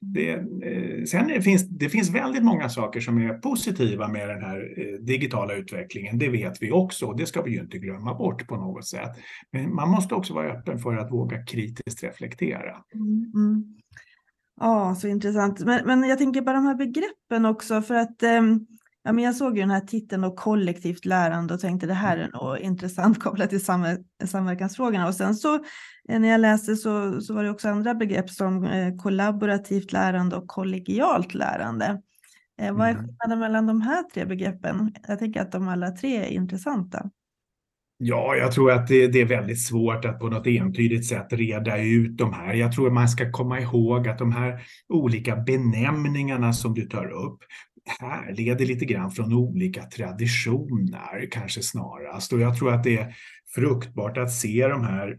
Det, 0.01 0.33
eh, 0.33 0.92
sen 1.07 1.29
det 1.29 1.43
finns 1.43 1.69
det 1.69 1.89
finns 1.89 2.11
väldigt 2.11 2.45
många 2.45 2.69
saker 2.69 3.01
som 3.01 3.19
är 3.19 3.35
positiva 3.35 4.09
med 4.09 4.29
den 4.29 4.43
här 4.43 4.75
eh, 4.79 5.05
digitala 5.05 5.55
utvecklingen. 5.55 6.19
Det 6.19 6.29
vet 6.29 6.63
vi 6.63 6.71
också 6.71 7.07
och 7.07 7.17
det 7.17 7.27
ska 7.27 7.43
vi 7.43 7.51
ju 7.51 7.61
inte 7.61 7.79
glömma 7.79 8.15
bort 8.15 8.47
på 8.47 8.57
något 8.57 8.87
sätt. 8.87 9.11
Men 9.53 9.75
man 9.75 9.91
måste 9.91 10.15
också 10.15 10.35
vara 10.35 10.53
öppen 10.53 10.79
för 10.79 10.97
att 10.97 11.13
våga 11.13 11.45
kritiskt 11.45 12.03
reflektera. 12.03 12.77
Mm. 12.95 13.33
mm. 13.35 13.65
Ja, 14.61 14.95
så 14.95 15.09
intressant. 15.09 15.61
Men, 15.61 15.87
men 15.87 16.09
jag 16.09 16.19
tänker 16.19 16.43
på 16.43 16.53
de 16.53 16.65
här 16.65 16.75
begreppen 16.75 17.47
också 17.47 17.83
för 17.83 17.95
att 17.95 18.23
ehm, 18.23 18.67
Ja, 19.05 19.13
men 19.13 19.25
jag 19.25 19.37
såg 19.37 19.57
ju 19.57 19.61
den 19.61 19.71
här 19.71 19.81
titeln 19.81 20.25
och 20.25 20.37
kollektivt 20.37 21.05
lärande 21.05 21.55
och 21.55 21.61
tänkte 21.61 21.87
det 21.87 21.95
här 21.95 22.17
är 22.17 22.29
nog 22.29 22.59
intressant 22.59 23.19
kopplat 23.23 23.51
till 23.51 23.65
samver 23.65 23.99
samverkansfrågorna. 24.25 25.07
Och 25.07 25.15
sen 25.15 25.35
så 25.35 25.55
eh, 26.09 26.21
när 26.21 26.29
jag 26.29 26.41
läste 26.41 26.77
så, 26.77 27.21
så 27.21 27.35
var 27.35 27.45
det 27.45 27.51
också 27.51 27.69
andra 27.69 27.95
begrepp 27.95 28.31
som 28.31 28.65
eh, 28.65 28.97
kollaborativt 28.97 29.93
lärande 29.93 30.37
och 30.37 30.49
kollegialt 30.49 31.35
lärande. 31.35 32.03
Eh, 32.61 32.75
vad 32.75 32.87
är 32.87 32.91
mm. 32.91 33.05
skillnaden 33.05 33.39
mellan 33.39 33.67
de 33.67 33.81
här 33.81 34.03
tre 34.03 34.25
begreppen? 34.25 34.95
Jag 35.09 35.19
tänker 35.19 35.41
att 35.41 35.53
de 35.53 35.69
alla 35.69 35.91
tre 35.91 36.17
är 36.17 36.27
intressanta. 36.27 37.11
Ja, 38.05 38.37
jag 38.37 38.53
tror 38.53 38.73
att 38.73 38.89
det, 38.89 39.07
det, 39.07 39.21
är 39.21 39.27
väldigt 39.27 39.63
svårt 39.63 40.05
att 40.05 40.21
på 40.21 40.29
något 40.29 40.47
entydigt 40.47 41.07
sätt 41.07 41.27
reda 41.33 41.83
ut 41.83 42.17
de 42.17 42.33
här. 42.33 42.55
Jag 42.55 42.73
tror 42.73 42.91
man 42.91 43.09
ska 43.09 43.33
komma 43.33 43.61
ihåg 43.61 44.09
att 44.09 44.19
de 44.19 44.33
här 44.33 44.63
olika 44.89 45.37
benämningarna 45.37 46.53
som 46.53 46.75
du 46.75 46.83
tar 46.83 47.11
upp 47.11 47.39
härleder 48.01 48.67
lite 48.67 48.85
grann 48.85 49.11
från 49.11 49.33
olika 49.33 49.83
traditioner 49.83 51.29
kanske 51.31 51.63
snarast. 51.63 52.33
Och 52.33 52.41
jag 52.41 52.59
tror 52.59 52.75
att 52.75 52.85
det 52.85 52.99
är 52.99 53.17
fruktbart 53.55 54.19
att 54.19 54.33
se 54.33 54.69
de 54.69 54.85
här 54.85 55.19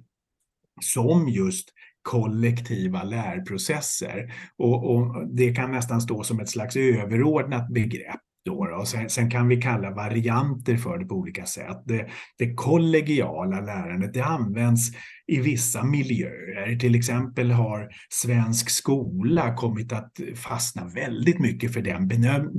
som 0.81 1.29
just 1.29 1.69
kollektiva 2.01 3.03
lärprocesser. 3.03 4.33
Och, 4.57 4.95
och, 4.95 5.27
det 5.27 5.55
kan 5.55 5.71
nästan 5.71 6.01
stå 6.01 6.23
som 6.23 6.39
ett 6.39 6.49
slags 6.49 6.75
överordnat 6.75 7.69
begrepp 7.69 8.21
då, 8.45 8.65
då. 8.65 8.85
Sen, 8.85 9.09
sen, 9.09 9.29
kan 9.29 9.47
vi 9.47 9.61
kalla 9.61 9.91
varianter 9.91 10.77
för 10.77 10.97
det 10.97 11.05
på 11.05 11.15
olika 11.15 11.45
sätt. 11.45 11.83
Det, 11.85 12.07
det 12.37 12.53
kollegiala 12.53 13.61
lärandet 13.61 14.13
det 14.13 14.23
används 14.23 14.91
i 15.27 15.39
vissa 15.39 15.83
miljöer. 15.83 16.79
Till 16.79 16.95
exempel 16.95 17.51
har 17.51 17.89
svensk 18.09 18.69
skola 18.69 19.55
kommit 19.55 19.93
att 19.93 20.11
fastna 20.35 20.85
väldigt 20.85 21.39
mycket 21.39 21.73
för 21.73 21.81
den 21.81 22.07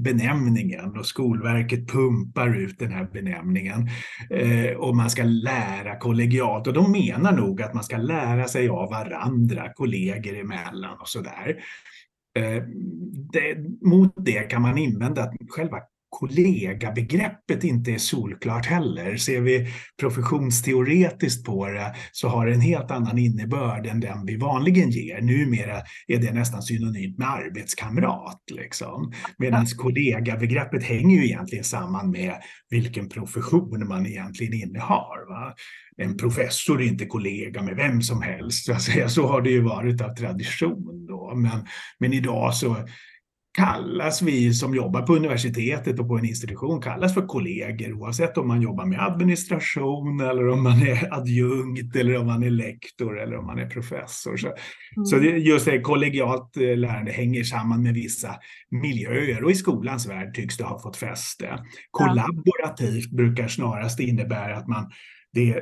benämningen 0.03 0.99
och 0.99 1.07
Skolverket 1.07 1.88
pumpar 1.88 2.57
ut 2.57 2.79
den 2.79 2.93
här 2.93 3.09
benämningen. 3.12 3.88
Eh, 4.31 4.76
och 4.76 4.97
man 4.97 5.11
ska 5.11 5.23
lära 5.23 5.99
kollegialt 5.99 6.67
och 6.67 6.73
de 6.73 6.93
menar 6.93 7.33
nog 7.33 7.62
att 7.62 7.75
man 7.75 7.85
ska 7.85 7.97
lära 7.97 8.49
sig 8.49 8.69
av 8.69 8.91
varandra, 8.91 9.73
kollegor 9.75 10.38
emellan 10.38 10.99
och 11.00 11.09
sådär. 11.09 11.57
Eh, 12.35 12.62
det, 13.33 13.57
mot 13.81 14.12
det 14.17 14.43
kan 14.50 14.62
man 14.62 14.79
invända 14.79 15.23
att 15.23 15.35
själva 15.49 15.81
kollegabegreppet 16.14 17.64
inte 17.64 17.92
är 17.92 17.99
solklart 17.99 18.66
heller. 18.66 19.16
Ser 19.16 19.40
vi 19.40 19.68
professionsteoretiskt 20.00 21.47
på 21.47 21.68
det 21.68 21.94
så 22.12 22.28
har 22.28 22.47
det 22.47 22.54
en 22.54 22.61
helt 22.61 22.90
annan 22.90 23.18
innebörd 23.18 23.87
än 23.87 24.00
den 24.00 24.26
vi 24.26 24.37
vanligen 24.37 24.90
ger. 24.90 25.21
Numera 25.21 25.83
är 26.06 26.18
det 26.18 26.33
nästan 26.33 26.62
synonymt 26.62 27.18
med 27.18 27.28
arbetskamrat. 27.28 28.42
Liksom. 28.52 29.12
Medan 29.38 29.66
kollegabegreppet 29.66 30.85
hänger 30.85 31.16
ju 31.16 31.25
egentligen 31.25 31.64
samman 31.64 32.11
med 32.11 32.35
vilken 32.71 33.09
profession 33.09 33.88
man 33.88 34.06
egentligen 34.06 34.54
innehar. 34.54 35.28
Va? 35.28 35.54
En 35.97 36.16
professor 36.16 36.83
är 36.83 36.87
inte 36.87 37.06
kollega 37.06 37.62
med 37.62 37.76
vem 37.76 38.02
som 38.02 38.23
helst. 38.23 38.64
Så, 38.64 38.73
att 38.73 38.83
säga. 38.83 39.09
så 39.09 39.26
har 39.26 39.40
det 39.40 39.50
ju 39.50 39.61
varit 39.61 40.00
av 40.00 40.14
tradition. 40.14 41.06
Då. 41.09 41.35
Men, 41.35 41.66
men 41.99 42.12
idag 42.12 42.54
så 42.54 42.76
kallas 43.55 44.23
vi 44.23 44.55
som 44.55 44.75
jobbar 44.75 45.03
på 45.03 45.17
universitetet 45.17 46.01
och 46.01 46.09
på 46.09 46.19
en 46.19 46.25
institution 46.25 46.83
kallas 46.83 47.15
för 47.15 47.27
kollegor 47.27 47.93
oavsett 47.93 48.39
om 48.39 48.49
man 48.49 48.63
jobbar 48.63 48.87
med 48.87 49.07
administration 49.07 50.21
eller 50.21 50.49
om 50.49 50.63
man 50.63 50.83
är 50.83 51.15
adjunkt 51.15 51.97
eller 51.97 52.17
om 52.17 52.27
man 52.27 52.43
är 52.43 52.51
lektor 52.51 53.21
eller 53.21 53.37
om 53.37 53.47
man 53.47 53.59
är 53.59 53.67
professor. 53.67 54.37
Så, 54.37 54.47
mm. 54.47 55.07
så 55.07 55.17
just 55.19 55.65
det 55.65 55.81
kollegialt 55.81 56.57
eh, 56.57 56.77
lärande 56.77 57.13
hänger 57.13 57.45
samman 57.45 57.83
med 57.83 57.95
vissa 57.95 58.37
miljöer 58.71 59.45
och 59.45 59.51
i 59.51 59.55
skolans 59.55 60.09
värld 60.09 60.35
tycks 60.35 60.57
det 60.57 60.65
ha 60.65 60.83
fått 60.83 60.97
fäste. 60.97 61.59
Kollaborativt 61.91 63.11
brukar 63.11 63.49
snarast 63.49 64.01
innebära 64.01 64.57
att 64.57 64.69
man 64.69 64.91
det 65.33 65.61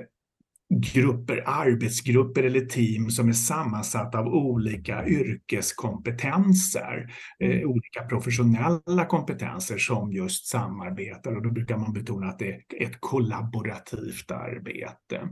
grupper, 0.80 1.42
arbetsgrupper 1.46 2.42
eller 2.42 2.60
team 2.60 3.10
som 3.10 3.28
är 3.28 3.32
sammansatta 3.32 4.18
av 4.18 4.26
olika 4.26 5.06
yrkeskompetenser, 5.06 7.12
eh, 7.40 7.50
mm. 7.50 7.68
olika 7.68 8.02
professionella 8.08 9.04
kompetenser 9.08 9.78
som 9.78 10.12
just 10.12 10.46
samarbetar 10.46 11.36
och 11.36 11.42
då 11.42 11.50
brukar 11.50 11.76
man 11.76 11.92
betona 11.92 12.26
att 12.26 12.38
det 12.38 12.50
är 12.50 12.86
ett 12.86 12.96
kollaborativt 13.00 14.30
arbete. 14.30 15.28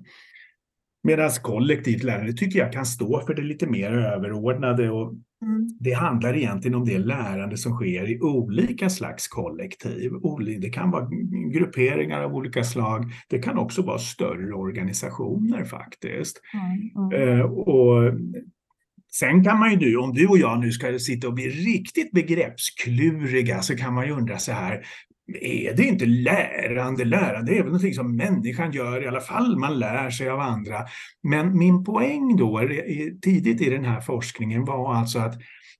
Medan 1.02 1.30
kollektivt 1.42 2.02
lärande 2.02 2.32
tycker 2.32 2.58
jag 2.58 2.72
kan 2.72 2.86
stå 2.86 3.20
för 3.26 3.34
det 3.34 3.42
lite 3.42 3.66
mer 3.66 3.92
överordnade 3.92 4.90
och 4.90 5.12
mm. 5.42 5.68
det 5.80 5.92
handlar 5.92 6.36
egentligen 6.36 6.74
om 6.74 6.84
det 6.84 6.98
lärande 6.98 7.56
som 7.56 7.72
sker 7.72 8.10
i 8.10 8.20
olika 8.20 8.90
slags 8.90 9.28
kollektiv. 9.28 10.12
Det 10.60 10.70
kan 10.70 10.90
vara 10.90 11.08
grupperingar 11.52 12.20
av 12.20 12.34
olika 12.34 12.64
slag. 12.64 13.04
Det 13.28 13.38
kan 13.38 13.58
också 13.58 13.82
vara 13.82 13.98
större 13.98 14.54
organisationer 14.54 15.64
faktiskt. 15.64 16.40
Mm. 16.54 17.22
Mm. 17.22 17.46
Och 17.50 18.12
Sen 19.12 19.44
kan 19.44 19.58
man 19.58 19.70
ju 19.70 19.76
nu, 19.76 19.96
om 19.96 20.14
du 20.14 20.26
och 20.26 20.38
jag 20.38 20.60
nu 20.60 20.72
ska 20.72 20.98
sitta 20.98 21.28
och 21.28 21.34
bli 21.34 21.48
riktigt 21.48 22.12
begreppskluriga, 22.12 23.62
så 23.62 23.76
kan 23.76 23.94
man 23.94 24.06
ju 24.06 24.12
undra 24.12 24.38
så 24.38 24.52
här, 24.52 24.86
är 25.36 25.74
det 25.76 25.84
inte 25.84 26.06
lärande? 26.06 27.04
Lärande 27.04 27.52
är 27.52 27.56
väl 27.56 27.66
någonting 27.66 27.94
som 27.94 28.16
människan 28.16 28.72
gör, 28.72 29.04
i 29.04 29.08
alla 29.08 29.20
fall 29.20 29.56
man 29.56 29.78
lär 29.78 30.10
sig 30.10 30.28
av 30.28 30.40
andra. 30.40 30.78
Men 31.22 31.58
min 31.58 31.84
poäng 31.84 32.36
då, 32.36 32.68
tidigt 33.22 33.60
i 33.60 33.70
den 33.70 33.84
här 33.84 34.00
forskningen, 34.00 34.64
var 34.64 34.94
alltså 34.94 35.18
att 35.18 35.34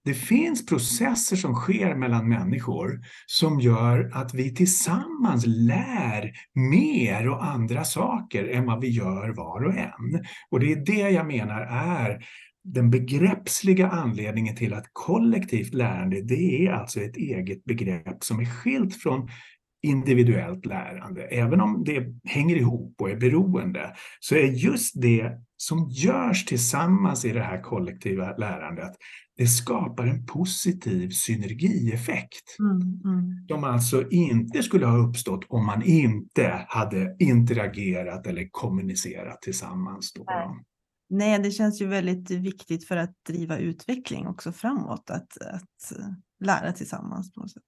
det 0.05 0.15
finns 0.15 0.67
processer 0.67 1.37
som 1.37 1.55
sker 1.55 1.95
mellan 1.95 2.29
människor 2.29 3.01
som 3.27 3.61
gör 3.61 4.11
att 4.13 4.35
vi 4.35 4.55
tillsammans 4.55 5.45
lär 5.47 6.33
mer 6.55 7.29
och 7.29 7.45
andra 7.45 7.85
saker 7.85 8.49
än 8.49 8.67
vad 8.67 8.81
vi 8.81 8.89
gör 8.89 9.29
var 9.37 9.65
och 9.65 9.75
en. 9.75 10.25
Och 10.51 10.61
det 10.61 10.73
är 10.73 10.85
det 10.87 11.11
jag 11.11 11.27
menar 11.27 11.61
är 11.61 12.21
den 12.65 12.91
begreppsliga 12.91 13.89
anledningen 13.89 14.57
till 14.57 14.75
att 14.75 14.87
kollektivt 14.93 15.75
lärande, 15.75 16.23
det 16.23 16.67
är 16.67 16.73
alltså 16.73 17.01
ett 17.01 17.17
eget 17.17 17.65
begrepp 17.65 18.25
som 18.25 18.41
är 18.41 18.45
skilt 18.45 18.95
från 18.95 19.29
individuellt 19.83 20.67
lärande. 20.67 21.23
Även 21.23 21.61
om 21.61 21.85
det 21.85 22.07
hänger 22.25 22.57
ihop 22.57 22.95
och 22.99 23.11
är 23.11 23.17
beroende, 23.17 23.95
så 24.21 24.35
är 24.35 24.47
just 24.47 25.01
det 25.01 25.33
som 25.57 25.89
görs 25.91 26.45
tillsammans 26.45 27.25
i 27.25 27.33
det 27.33 27.43
här 27.43 27.63
kollektiva 27.63 28.37
lärandet, 28.37 28.93
det 29.37 29.47
skapar 29.47 30.07
en 30.07 30.27
positiv 30.27 31.11
synergieffekt. 31.11 32.57
Mm, 32.59 33.01
mm. 33.05 33.47
Som 33.49 33.65
alltså 33.65 34.09
inte 34.09 34.63
skulle 34.63 34.87
ha 34.87 34.99
uppstått 34.99 35.45
om 35.49 35.67
man 35.67 35.83
inte 35.83 36.65
hade 36.69 37.17
interagerat 37.19 38.27
eller 38.27 38.49
kommunicerat 38.51 39.43
tillsammans. 39.43 40.13
Då. 40.13 40.25
Nej, 40.27 40.49
Nej, 41.13 41.39
det 41.39 41.51
känns 41.51 41.81
ju 41.81 41.87
väldigt 41.87 42.31
viktigt 42.31 42.89
för 42.89 42.97
att 42.97 43.25
driva 43.27 43.59
utveckling 43.59 44.27
också 44.27 44.53
framåt, 44.53 45.11
att, 45.11 45.39
att 45.41 45.93
lära 46.45 46.73
tillsammans 46.73 47.33
på 47.33 47.41
något 47.41 47.51
sätt. 47.51 47.63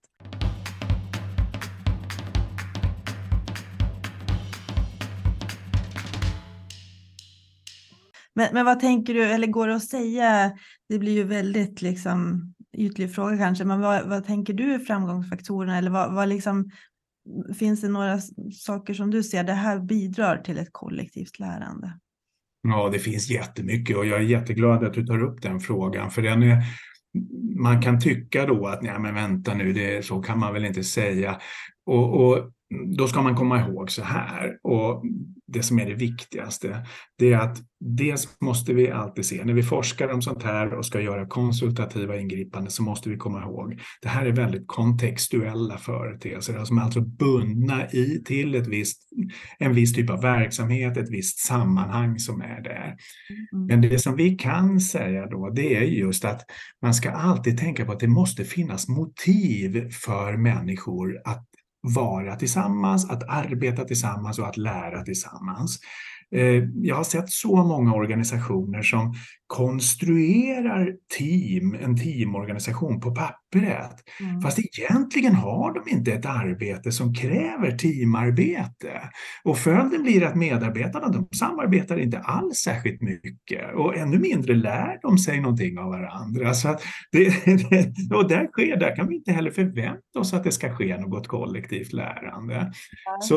Men, 8.35 8.49
men 8.53 8.67
vad 8.67 8.81
tänker 8.81 9.15
du, 9.15 9.25
eller 9.25 9.47
går 9.47 9.69
det 9.69 9.75
att 9.75 9.85
säga, 9.85 10.53
det 10.89 10.99
blir 10.99 11.13
ju 11.13 11.25
väldigt 11.25 11.83
liksom 11.83 12.53
ytlig 12.73 13.15
fråga 13.15 13.37
kanske, 13.37 13.65
men 13.65 13.81
vad, 13.81 14.09
vad 14.09 14.27
tänker 14.27 14.55
du 14.55 14.75
är 14.75 14.79
framgångsfaktorerna 14.79 15.79
eller 15.79 15.91
vad, 15.91 16.15
vad 16.15 16.29
liksom, 16.29 16.71
finns 17.59 17.81
det 17.81 17.89
några 17.89 18.21
saker 18.55 18.95
som 18.95 19.11
du 19.11 19.23
ser, 19.23 19.45
det 19.45 19.53
här 19.53 19.79
bidrar 19.79 20.39
till 20.39 20.59
ett 20.59 20.73
kollektivt 20.73 21.39
lärande? 21.39 21.99
Ja, 22.63 22.89
det 22.93 22.99
finns 22.99 23.31
jättemycket 23.31 23.97
och 23.97 24.07
jag 24.07 24.19
är 24.19 24.25
jätteglad 24.25 24.85
att 24.85 24.95
du 24.95 25.07
tar 25.07 25.23
upp 25.23 25.43
den 25.43 25.61
frågan 25.61 26.11
för 26.11 26.23
den 26.23 26.43
är, 26.43 26.65
man 27.57 27.83
kan 27.83 28.01
tycka 28.01 28.47
då 28.47 28.67
att 28.67 28.83
nej 28.83 28.99
men 28.99 29.15
vänta 29.15 29.55
nu, 29.55 29.73
det, 29.73 30.05
så 30.05 30.23
kan 30.23 30.39
man 30.39 30.53
väl 30.53 30.65
inte 30.65 30.85
säga. 30.85 31.41
Och, 31.87 32.27
och 32.27 32.51
då 32.97 33.07
ska 33.09 33.23
man 33.23 33.37
komma 33.37 33.61
ihåg 33.61 33.91
så 33.91 34.03
här, 34.03 34.59
och 34.63 35.03
det 35.47 35.63
som 35.63 35.79
är 35.79 35.87
det 35.87 35.95
viktigaste, 35.95 36.87
det 37.19 37.33
är 37.33 37.39
att 37.39 37.59
dels 37.81 38.41
måste 38.41 38.75
vi 38.75 38.91
alltid 38.91 39.25
se, 39.25 39.45
när 39.45 39.55
vi 39.55 39.63
forskar 39.63 40.09
om 40.09 40.23
sånt 40.23 40.43
här 40.43 40.75
och 40.75 40.87
ska 40.87 41.01
göra 41.01 41.27
konsultativa 41.27 42.17
ingripanden 42.17 42.71
så 42.71 42.83
måste 42.83 43.11
vi 43.11 43.17
komma 43.17 43.43
ihåg, 43.43 43.81
det 44.03 44.09
här 44.09 44.27
är 44.27 44.33
väldigt 44.33 44.67
kontextuella 44.67 45.79
företeelser, 45.79 46.65
som 46.65 46.79
är 46.79 46.83
alltså 46.83 47.01
bundna 47.01 47.91
i, 47.91 48.23
till 48.25 48.55
ett 48.55 48.67
visst, 48.67 49.03
en 49.59 49.75
viss 49.75 49.93
typ 49.93 50.11
av 50.11 50.21
verksamhet, 50.21 50.97
ett 50.97 51.11
visst 51.11 51.39
sammanhang 51.39 52.19
som 52.19 52.41
är 52.41 52.63
där. 52.63 52.97
Mm. 53.53 53.67
Men 53.67 53.81
det 53.81 53.99
som 53.99 54.17
vi 54.17 54.31
kan 54.31 54.81
säga 54.81 55.27
då, 55.27 55.51
det 55.51 55.77
är 55.77 55.83
just 55.83 56.25
att 56.25 56.43
man 56.83 56.95
ska 56.95 57.11
alltid 57.11 57.59
tänka 57.59 57.85
på 57.85 57.93
att 57.93 58.01
det 58.01 58.09
måste 58.09 58.45
finnas 58.45 58.89
motiv 58.89 59.91
för 59.91 60.37
människor 60.37 61.23
att 61.25 61.52
vara 61.83 62.37
tillsammans, 62.37 63.11
att 63.11 63.29
arbeta 63.29 63.85
tillsammans 63.85 64.39
och 64.39 64.49
att 64.49 64.57
lära 64.57 65.03
tillsammans. 65.03 65.79
Eh, 66.35 66.65
jag 66.75 66.97
har 66.97 67.05
sett 67.05 67.31
så 67.31 67.57
många 67.57 67.95
organisationer 67.95 68.83
som 68.83 69.15
konstruerar 69.53 70.93
team, 71.19 71.75
en 71.75 71.97
teamorganisation 71.97 73.01
på 73.01 73.15
pappret. 73.15 73.97
Mm. 74.21 74.41
Fast 74.41 74.59
egentligen 74.59 75.35
har 75.35 75.75
de 75.75 75.91
inte 75.91 76.13
ett 76.13 76.27
arbete 76.27 76.93
som 76.93 77.15
kräver 77.15 77.71
teamarbete. 77.79 79.01
Och 79.45 79.59
följden 79.59 80.03
blir 80.03 80.25
att 80.25 80.35
medarbetarna 80.35 81.09
de 81.09 81.29
samarbetar 81.33 81.99
inte 81.99 82.19
alls 82.19 82.57
särskilt 82.57 83.01
mycket 83.01 83.75
och 83.75 83.97
ännu 83.97 84.19
mindre 84.19 84.55
lär 84.55 84.99
de 85.03 85.19
sig 85.19 85.41
någonting 85.41 85.79
av 85.79 85.91
varandra. 85.91 86.55
Så 86.55 86.77
det, 87.13 87.27
och 88.15 88.29
där, 88.29 88.47
sker, 88.47 88.77
där 88.77 88.97
kan 88.97 89.09
vi 89.09 89.15
inte 89.15 89.33
heller 89.33 89.51
förvänta 89.51 90.19
oss 90.19 90.35
att 90.35 90.45
det 90.45 90.53
ska 90.53 90.75
ske 90.75 90.99
något 90.99 91.29
kollektivt 91.29 91.93
lärande. 91.93 92.55
Mm. 92.55 92.73
Så 93.21 93.37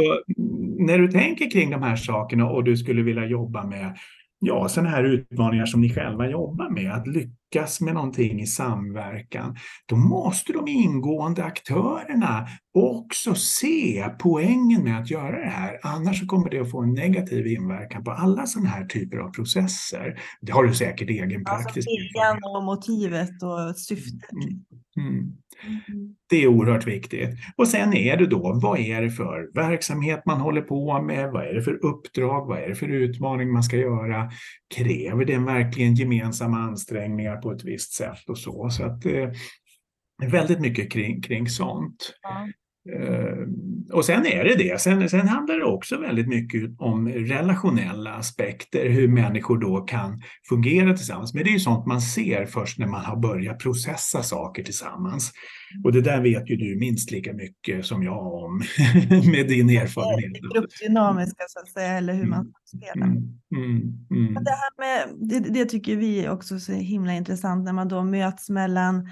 när 0.79 0.97
du 0.97 1.07
tänker 1.07 1.51
kring 1.51 1.69
de 1.69 1.83
här 1.83 1.95
sakerna 1.95 2.49
och 2.49 2.63
du 2.63 2.77
skulle 2.77 3.01
vilja 3.03 3.25
jobba 3.25 3.67
med 3.67 3.97
ja, 4.45 4.69
sådana 4.69 4.89
här 4.89 5.03
utmaningar 5.03 5.65
som 5.65 5.81
ni 5.81 5.93
själva 5.93 6.29
jobbar 6.29 6.69
med, 6.69 6.91
att 6.91 7.07
lyckas 7.07 7.81
med 7.81 7.93
någonting 7.93 8.41
i 8.41 8.45
samverkan, 8.45 9.55
då 9.85 9.95
måste 9.95 10.53
de 10.53 10.67
ingående 10.67 11.43
aktörerna 11.43 12.47
också 12.73 13.35
se 13.35 14.09
poängen 14.19 14.83
med 14.83 14.99
att 14.99 15.11
göra 15.11 15.39
det 15.39 15.49
här. 15.49 15.79
Annars 15.83 16.27
kommer 16.27 16.49
det 16.49 16.59
att 16.59 16.71
få 16.71 16.81
en 16.81 16.93
negativ 16.93 17.47
inverkan 17.47 18.03
på 18.03 18.11
alla 18.11 18.45
sådana 18.45 18.69
här 18.69 18.85
typer 18.85 19.17
av 19.17 19.29
processer. 19.29 20.19
Det 20.41 20.51
har 20.51 20.63
du 20.63 20.73
säkert 20.73 21.09
egen 21.09 21.23
alltså 21.23 21.55
praktisk 21.55 21.87
alltså, 21.87 21.89
viljan 21.89 22.39
och 22.43 22.63
motivet 22.63 23.43
och 23.43 23.79
syftet. 23.79 24.31
Mm. 24.31 25.09
Mm. 25.09 25.31
Mm. 25.63 26.15
Det 26.29 26.43
är 26.43 26.47
oerhört 26.47 26.87
viktigt. 26.87 27.29
Och 27.57 27.67
sen 27.67 27.93
är 27.93 28.17
det 28.17 28.25
då, 28.25 28.59
vad 28.63 28.79
är 28.79 29.01
det 29.01 29.09
för 29.09 29.49
verksamhet 29.53 30.25
man 30.25 30.41
håller 30.41 30.61
på 30.61 31.01
med? 31.01 31.31
Vad 31.31 31.47
är 31.47 31.53
det 31.53 31.61
för 31.61 31.85
uppdrag? 31.85 32.47
Vad 32.47 32.59
är 32.59 32.69
det 32.69 32.75
för 32.75 32.87
utmaning 32.87 33.51
man 33.51 33.63
ska 33.63 33.77
göra? 33.77 34.31
Kräver 34.75 35.25
den 35.25 35.45
verkligen 35.45 35.95
gemensamma 35.95 36.57
ansträngningar 36.57 37.37
på 37.37 37.51
ett 37.51 37.63
visst 37.63 37.93
sätt 37.93 38.29
och 38.29 38.37
så? 38.37 38.69
Så 38.69 38.83
att 38.83 39.01
det 39.01 39.21
eh, 39.21 39.31
är 40.23 40.29
väldigt 40.29 40.59
mycket 40.59 40.91
kring, 40.91 41.21
kring 41.21 41.49
sånt. 41.49 42.13
Ja. 42.21 42.47
Eh, 42.93 43.47
och 43.93 44.05
sen 44.05 44.25
är 44.25 44.43
det 44.43 44.55
det. 44.55 44.81
Sen, 44.81 45.09
sen 45.09 45.27
handlar 45.27 45.57
det 45.57 45.65
också 45.65 45.97
väldigt 45.97 46.27
mycket 46.27 46.79
om 46.79 47.09
relationella 47.09 48.13
aspekter, 48.13 48.89
hur 48.89 49.07
människor 49.07 49.57
då 49.57 49.81
kan 49.81 50.21
fungera 50.49 50.93
tillsammans. 50.93 51.33
Men 51.33 51.43
det 51.43 51.49
är 51.49 51.53
ju 51.53 51.59
sånt 51.59 51.85
man 51.85 52.01
ser 52.01 52.45
först 52.45 52.79
när 52.79 52.87
man 52.87 53.05
har 53.05 53.17
börjat 53.17 53.59
processa 53.59 54.23
saker 54.23 54.63
tillsammans. 54.63 55.31
Och 55.83 55.93
det 55.93 56.01
där 56.01 56.21
vet 56.21 56.49
ju 56.49 56.55
du 56.55 56.79
minst 56.79 57.11
lika 57.11 57.33
mycket 57.33 57.85
som 57.85 58.03
jag 58.03 58.33
om 58.33 58.57
med 59.31 59.47
din 59.47 59.69
erfarenhet. 59.69 60.33
Det 60.33 60.59
gruppdynamiska 60.59 61.43
så 61.47 61.59
att 61.59 61.69
säga, 61.69 61.97
eller 61.97 62.13
hur 62.13 62.25
man 62.25 62.53
spelar. 62.65 63.07
Mm, 63.07 63.39
mm, 63.55 63.97
mm. 64.11 64.43
Det, 64.43 64.51
här 64.51 64.79
med, 64.79 65.29
det, 65.29 65.39
det 65.39 65.65
tycker 65.65 65.95
vi 65.95 66.29
också 66.29 66.55
är 66.55 66.59
så 66.59 66.73
himla 66.73 67.13
intressant 67.13 67.65
när 67.65 67.73
man 67.73 67.87
då 67.87 68.03
möts 68.03 68.49
mellan 68.49 69.09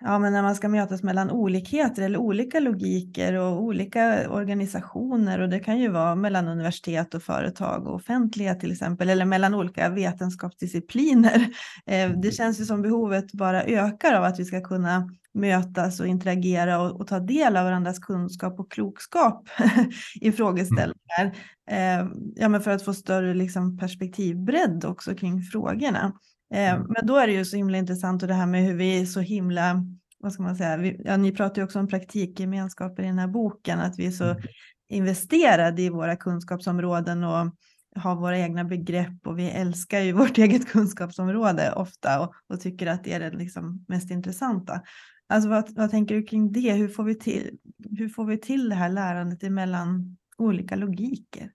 ja, 0.00 0.18
men 0.18 0.32
när 0.32 0.42
man 0.42 0.54
ska 0.54 0.68
mötas 0.68 1.02
mellan 1.02 1.30
olikheter 1.30 2.02
eller 2.02 2.18
olika 2.18 2.60
logiker 2.60 3.34
och 3.34 3.62
olika 3.62 4.30
organisationer 4.30 5.40
och 5.40 5.48
det 5.48 5.60
kan 5.60 5.78
ju 5.78 5.88
vara 5.88 6.14
mellan 6.14 6.48
universitet 6.48 7.14
och 7.14 7.22
företag 7.22 7.86
och 7.86 7.94
offentlighet 7.94 8.60
till 8.60 8.72
exempel 8.72 9.10
eller 9.10 9.24
mellan 9.24 9.54
olika 9.54 9.88
vetenskapsdiscipliner. 9.88 11.46
Eh, 11.86 12.10
det 12.10 12.32
känns 12.32 12.60
ju 12.60 12.64
som 12.64 12.82
behovet 12.82 13.32
bara 13.32 13.64
ökar 13.64 14.14
av 14.14 14.24
att 14.24 14.38
vi 14.38 14.44
ska 14.44 14.60
kunna 14.60 15.10
mötas 15.34 16.00
och 16.00 16.06
interagera 16.06 16.80
och, 16.80 17.00
och 17.00 17.06
ta 17.06 17.20
del 17.20 17.56
av 17.56 17.64
varandras 17.64 17.98
kunskap 17.98 18.60
och 18.60 18.70
klokskap 18.70 19.48
i 20.20 20.32
frågeställningar. 20.32 21.36
Mm. 21.66 22.00
Eh, 22.06 22.12
ja, 22.36 22.48
men 22.48 22.60
för 22.60 22.70
att 22.70 22.84
få 22.84 22.94
större 22.94 23.34
liksom, 23.34 23.78
perspektivbredd 23.78 24.84
också 24.84 25.14
kring 25.14 25.42
frågorna. 25.42 26.12
Eh, 26.54 26.74
mm. 26.74 26.86
Men 26.88 27.06
då 27.06 27.16
är 27.16 27.26
det 27.26 27.32
ju 27.32 27.44
så 27.44 27.56
himla 27.56 27.78
intressant 27.78 28.22
och 28.22 28.28
det 28.28 28.34
här 28.34 28.46
med 28.46 28.64
hur 28.64 28.74
vi 28.74 29.00
är 29.00 29.06
så 29.06 29.20
himla, 29.20 29.84
vad 30.18 30.32
ska 30.32 30.42
man 30.42 30.56
säga, 30.56 30.76
vi, 30.76 31.00
ja, 31.04 31.16
ni 31.16 31.32
pratar 31.32 31.62
ju 31.62 31.64
också 31.64 31.78
om 31.78 31.88
praktikgemenskaper 31.88 33.02
i 33.02 33.06
den 33.06 33.18
här 33.18 33.28
boken, 33.28 33.80
att 33.80 33.98
vi 33.98 34.06
är 34.06 34.10
så 34.10 34.24
mm. 34.24 34.42
investerade 34.88 35.82
i 35.82 35.88
våra 35.88 36.16
kunskapsområden 36.16 37.24
och 37.24 37.54
har 37.94 38.16
våra 38.16 38.38
egna 38.38 38.64
begrepp 38.64 39.26
och 39.26 39.38
vi 39.38 39.50
älskar 39.50 40.00
ju 40.00 40.12
vårt 40.22 40.38
eget 40.38 40.68
kunskapsområde 40.68 41.72
ofta 41.72 42.20
och, 42.20 42.34
och 42.48 42.60
tycker 42.60 42.86
att 42.86 43.04
det 43.04 43.12
är 43.12 43.20
det 43.20 43.30
liksom 43.30 43.84
mest 43.88 44.10
intressanta. 44.10 44.80
Alltså 45.28 45.48
vad, 45.48 45.76
vad 45.76 45.90
tänker 45.90 46.14
du 46.14 46.22
kring 46.22 46.52
det? 46.52 46.72
Hur 46.72 46.88
får, 46.88 47.04
vi 47.04 47.14
till, 47.14 47.58
hur 47.98 48.08
får 48.08 48.24
vi 48.24 48.38
till 48.38 48.68
det 48.68 48.74
här 48.74 48.88
lärandet 48.88 49.42
emellan 49.42 50.16
olika 50.38 50.76
logiker? 50.76 51.50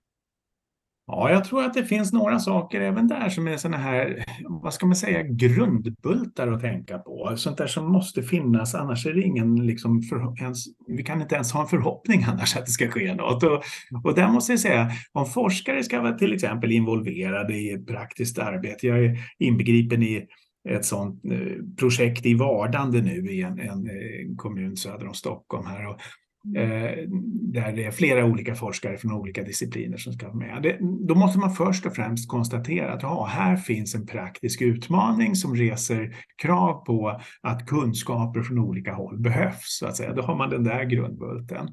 Ja, 1.08 1.30
jag 1.30 1.44
tror 1.44 1.64
att 1.64 1.74
det 1.74 1.84
finns 1.84 2.12
några 2.12 2.38
saker 2.38 2.80
även 2.80 3.08
där 3.08 3.28
som 3.28 3.48
är 3.48 3.56
sådana 3.56 3.76
här, 3.76 4.24
vad 4.48 4.74
ska 4.74 4.86
man 4.86 4.96
säga, 4.96 5.22
grundbultar 5.22 6.48
att 6.48 6.60
tänka 6.60 6.98
på. 6.98 7.32
Sånt 7.36 7.58
där 7.58 7.66
som 7.66 7.92
måste 7.92 8.22
finnas, 8.22 8.74
annars 8.74 9.06
är 9.06 9.14
det 9.14 9.22
ingen, 9.22 9.66
liksom, 9.66 10.02
för, 10.02 10.42
ens, 10.42 10.64
vi 10.86 11.02
kan 11.02 11.22
inte 11.22 11.34
ens 11.34 11.52
ha 11.52 11.62
en 11.62 11.68
förhoppning 11.68 12.24
annars 12.28 12.56
att 12.56 12.66
det 12.66 12.72
ska 12.72 12.88
ske 12.88 13.14
något. 13.14 13.42
Och, 13.42 13.62
och 14.04 14.14
där 14.14 14.28
måste 14.28 14.52
jag 14.52 14.60
säga, 14.60 14.90
om 15.12 15.26
forskare 15.26 15.84
ska 15.84 16.00
vara 16.00 16.18
till 16.18 16.34
exempel 16.34 16.72
involverade 16.72 17.54
i 17.54 17.84
praktiskt 17.88 18.38
arbete, 18.38 18.86
jag 18.86 19.04
är 19.04 19.18
inbegripen 19.38 20.02
i 20.02 20.26
ett 20.68 20.84
sådant 20.84 21.24
eh, 21.24 21.64
projekt 21.78 22.26
i 22.26 22.34
vardande 22.34 23.00
nu 23.00 23.30
i 23.30 23.42
en, 23.42 23.58
en, 23.58 23.90
en 23.90 24.36
kommun 24.36 24.76
söder 24.76 25.08
om 25.08 25.14
Stockholm 25.14 25.66
här. 25.66 25.86
Och 25.86 26.00
Mm. 26.54 26.82
Eh, 26.82 27.08
där 27.52 27.72
det 27.72 27.84
är 27.84 27.90
flera 27.90 28.24
olika 28.24 28.54
forskare 28.54 28.96
från 28.96 29.12
olika 29.12 29.42
discipliner 29.42 29.96
som 29.96 30.12
ska 30.12 30.26
vara 30.26 30.36
med. 30.36 30.62
Det, 30.62 30.78
då 30.80 31.14
måste 31.14 31.38
man 31.38 31.54
först 31.54 31.86
och 31.86 31.94
främst 31.94 32.28
konstatera 32.28 32.92
att 32.92 33.02
ja, 33.02 33.24
här 33.30 33.56
finns 33.56 33.94
en 33.94 34.06
praktisk 34.06 34.62
utmaning 34.62 35.36
som 35.36 35.54
reser 35.54 36.16
krav 36.42 36.84
på 36.84 37.20
att 37.42 37.66
kunskaper 37.66 38.42
från 38.42 38.58
olika 38.58 38.94
håll 38.94 39.18
behövs. 39.18 39.78
Så 39.78 39.86
att 39.86 39.96
säga. 39.96 40.12
Då 40.12 40.22
har 40.22 40.36
man 40.36 40.50
den 40.50 40.64
där 40.64 40.84
grundbulten. 40.84 41.68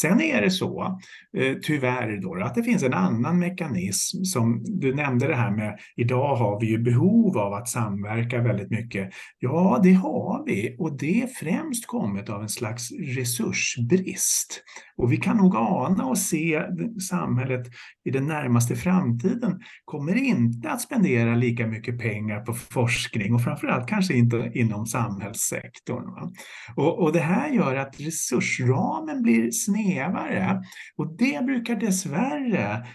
Sen 0.00 0.20
är 0.20 0.42
det 0.42 0.50
så, 0.50 0.98
eh, 1.36 1.56
tyvärr, 1.62 2.20
då, 2.22 2.44
att 2.44 2.54
det 2.54 2.62
finns 2.62 2.82
en 2.82 2.94
annan 2.94 3.38
mekanism 3.38 4.24
som 4.24 4.62
du 4.64 4.94
nämnde 4.94 5.26
det 5.26 5.34
här 5.34 5.50
med, 5.50 5.78
idag 5.96 6.36
har 6.36 6.60
vi 6.60 6.66
ju 6.66 6.78
behov 6.78 7.38
av 7.38 7.52
att 7.52 7.68
samverka 7.68 8.42
väldigt 8.42 8.70
mycket. 8.70 9.10
Ja, 9.38 9.80
det 9.82 9.92
har 9.92 10.44
vi 10.46 10.76
och 10.78 10.98
det 10.98 11.22
är 11.22 11.26
främst 11.26 11.86
kommit 11.86 12.30
av 12.30 12.42
en 12.42 12.48
slags 12.48 12.92
resursbrist. 12.92 14.62
Och 14.96 15.12
vi 15.12 15.16
kan 15.16 15.36
nog 15.36 15.56
ana 15.56 16.04
och 16.04 16.18
se 16.18 16.62
samhället 17.10 17.66
i 18.04 18.10
den 18.10 18.26
närmaste 18.26 18.76
framtiden 18.76 19.60
kommer 19.84 20.14
inte 20.14 20.70
att 20.70 20.80
spendera 20.80 21.34
lika 21.34 21.66
mycket 21.66 21.98
pengar 21.98 22.40
på 22.40 22.54
forskning 22.54 23.34
och 23.34 23.42
framförallt 23.42 23.88
kanske 23.88 24.14
inte 24.14 24.50
inom 24.54 24.86
samhällssektorn. 24.86 26.32
Och, 26.76 27.02
och 27.02 27.12
det 27.12 27.20
här 27.20 27.50
gör 27.50 27.76
att 27.76 28.00
resursramen 28.00 29.22
blir 29.22 29.50
sned 29.50 29.85
snävare 29.86 30.62
och 30.96 31.16
det 31.16 31.44
brukar 31.44 31.76
dessvärre 31.76 32.86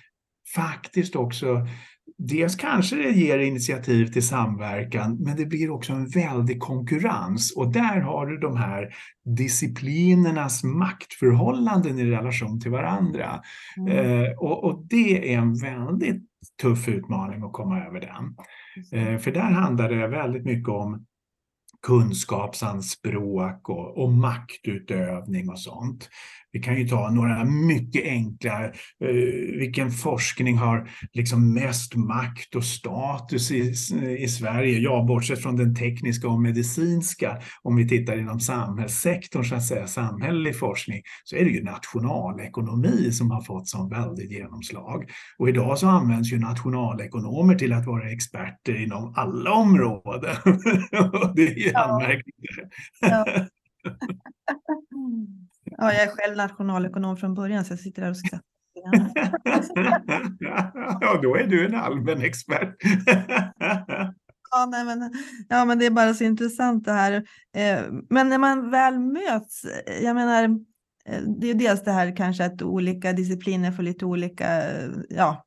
faktiskt 0.55 1.15
också 1.15 1.67
Dels 2.23 2.55
kanske 2.55 2.95
det 2.95 3.09
ger 3.09 3.39
initiativ 3.39 4.05
till 4.05 4.27
samverkan, 4.27 5.17
men 5.19 5.37
det 5.37 5.45
blir 5.45 5.69
också 5.69 5.93
en 5.93 6.07
väldig 6.07 6.59
konkurrens. 6.59 7.53
Och 7.55 7.71
där 7.71 7.99
har 7.99 8.25
du 8.25 8.37
de 8.37 8.57
här 8.57 8.93
disciplinernas 9.37 10.63
maktförhållanden 10.63 11.99
i 11.99 12.05
relation 12.05 12.59
till 12.59 12.71
varandra. 12.71 13.41
Mm. 13.77 13.97
Eh, 13.97 14.31
och, 14.31 14.63
och, 14.63 14.85
det 14.89 15.33
är 15.33 15.37
en 15.37 15.55
väldigt 15.55 16.23
tuff 16.61 16.87
utmaning 16.87 17.43
att 17.43 17.53
komma 17.53 17.85
över 17.85 17.99
den. 17.99 18.35
Eh, 18.91 19.17
för 19.17 19.31
där 19.31 19.51
handlar 19.51 19.89
det 19.89 20.07
väldigt 20.07 20.45
mycket 20.45 20.69
om 20.69 21.05
kunskapsanspråk 21.87 23.69
och, 23.69 24.03
och 24.03 24.11
maktutövning 24.11 25.49
och 25.49 25.59
sånt. 25.59 26.09
Vi 26.51 26.59
kan 26.59 26.77
ju 26.77 26.87
ta 26.87 27.09
några 27.09 27.43
mycket 27.45 28.05
enkla. 28.05 28.63
Eh, 28.63 29.59
vilken 29.59 29.91
forskning 29.91 30.57
har 30.57 30.89
liksom 31.13 31.53
mest 31.53 31.95
makt 31.95 32.55
och 32.55 32.63
status 32.63 33.51
i, 33.51 33.73
i 34.19 34.27
Sverige? 34.27 34.79
Ja, 34.79 35.05
bortsett 35.07 35.41
från 35.41 35.55
den 35.55 35.75
tekniska 35.75 36.27
och 36.27 36.41
medicinska. 36.41 37.37
Om 37.61 37.75
vi 37.75 37.87
tittar 37.87 38.17
inom 38.17 38.39
samhällssektorn, 38.39 39.43
så 39.43 39.55
att 39.55 39.65
säga, 39.65 39.87
samhällelig 39.87 40.59
forskning, 40.59 41.01
så 41.23 41.35
är 41.35 41.45
det 41.45 41.51
ju 41.51 41.63
nationalekonomi 41.63 43.11
som 43.11 43.31
har 43.31 43.41
fått 43.41 43.67
sån 43.67 43.89
väldigt 43.89 44.31
genomslag. 44.31 45.09
Och 45.37 45.49
idag 45.49 45.77
så 45.77 45.87
används 45.87 46.33
ju 46.33 46.39
nationalekonomer 46.39 47.55
till 47.55 47.73
att 47.73 47.85
vara 47.85 48.11
experter 48.11 48.83
inom 48.83 49.13
alla 49.17 49.51
områden. 49.51 50.35
det 51.35 51.47
är 51.47 51.57
ju 51.57 51.71
ja. 51.73 51.79
anmärkningsvärt. 51.79 52.71
Ja. 53.01 53.25
Ja, 55.77 55.93
jag 55.93 56.03
är 56.03 56.07
själv 56.07 56.37
nationalekonom 56.37 57.17
från 57.17 57.33
början 57.33 57.65
så 57.65 57.73
jag 57.73 57.79
sitter 57.79 58.01
där 58.01 58.09
och 58.09 58.17
skrattar. 58.17 58.41
ja, 61.01 61.19
då 61.23 61.35
är 61.35 61.47
du 61.47 61.65
en 61.65 61.75
allmän 61.75 62.21
expert. 62.21 62.75
ja, 64.51 64.65
nej, 64.71 64.85
men, 64.85 65.13
ja, 65.49 65.65
men 65.65 65.79
det 65.79 65.85
är 65.85 65.91
bara 65.91 66.13
så 66.13 66.23
intressant 66.23 66.85
det 66.85 66.91
här. 66.91 67.13
Eh, 67.55 67.79
men 68.09 68.29
när 68.29 68.37
man 68.37 68.71
väl 68.71 68.99
möts, 68.99 69.65
jag 70.01 70.15
menar, 70.15 70.43
eh, 71.05 71.21
det 71.21 71.49
är 71.49 71.53
dels 71.53 71.83
det 71.83 71.91
här 71.91 72.15
kanske 72.15 72.45
att 72.45 72.61
olika 72.61 73.13
discipliner 73.13 73.71
får 73.71 73.83
lite 73.83 74.05
olika 74.05 74.63
ja, 75.09 75.45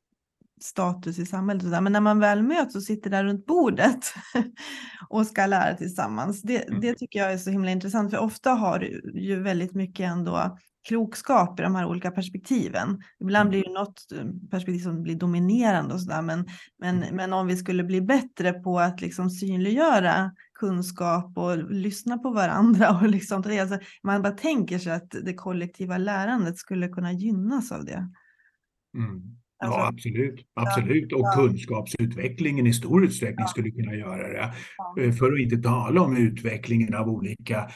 status 0.65 1.19
i 1.19 1.25
samhället. 1.25 1.83
Men 1.83 1.93
när 1.93 2.01
man 2.01 2.19
väl 2.19 2.43
möts 2.43 2.75
och 2.75 2.83
sitter 2.83 3.09
där 3.09 3.23
runt 3.23 3.45
bordet 3.45 4.13
och 5.09 5.27
ska 5.27 5.45
lära 5.45 5.77
tillsammans, 5.77 6.41
det, 6.41 6.67
mm. 6.67 6.81
det 6.81 6.93
tycker 6.93 7.19
jag 7.19 7.33
är 7.33 7.37
så 7.37 7.49
himla 7.49 7.71
intressant. 7.71 8.11
För 8.11 8.17
ofta 8.17 8.51
har 8.51 8.79
du 8.79 9.11
ju 9.13 9.41
väldigt 9.41 9.73
mycket 9.73 10.09
ändå 10.09 10.57
klokskap 10.87 11.59
i 11.59 11.63
de 11.63 11.75
här 11.75 11.85
olika 11.85 12.11
perspektiven. 12.11 13.01
Ibland 13.19 13.49
blir 13.49 13.63
det 13.63 13.73
något 13.73 14.11
eh, 14.11 14.25
perspektiv 14.51 14.79
som 14.79 15.03
blir 15.03 15.15
dominerande 15.15 15.93
och 15.93 16.01
sådär, 16.01 16.21
men, 16.21 16.45
men, 16.79 17.03
mm. 17.03 17.15
men 17.15 17.33
om 17.33 17.47
vi 17.47 17.57
skulle 17.57 17.83
bli 17.83 18.01
bättre 18.01 18.53
på 18.53 18.79
att 18.79 19.01
liksom 19.01 19.29
synliggöra 19.29 20.31
kunskap 20.53 21.37
och 21.37 21.71
lyssna 21.71 22.17
på 22.17 22.29
varandra 22.29 22.99
och 22.99 23.07
liksom, 23.07 23.43
alltså, 23.61 23.79
man 24.03 24.21
bara 24.21 24.33
tänker 24.33 24.79
sig 24.79 24.93
att 24.93 25.11
det 25.23 25.33
kollektiva 25.33 25.97
lärandet 25.97 26.57
skulle 26.57 26.87
kunna 26.87 27.11
gynnas 27.11 27.71
av 27.71 27.85
det. 27.85 28.09
Mm. 28.97 29.37
Alltså, 29.65 29.79
ja, 29.79 29.87
absolut. 29.87 30.45
absolut. 30.53 31.13
Och 31.13 31.33
kunskapsutvecklingen 31.33 32.67
i 32.67 32.73
stor 32.73 33.05
utsträckning 33.05 33.47
skulle 33.47 33.71
kunna 33.71 33.95
göra 33.95 34.27
det. 34.27 34.53
Eh, 35.03 35.11
för 35.11 35.33
att 35.33 35.39
inte 35.39 35.57
tala 35.57 36.01
om 36.01 36.17
utvecklingen 36.17 36.95
av 36.95 37.09
olika 37.09 37.69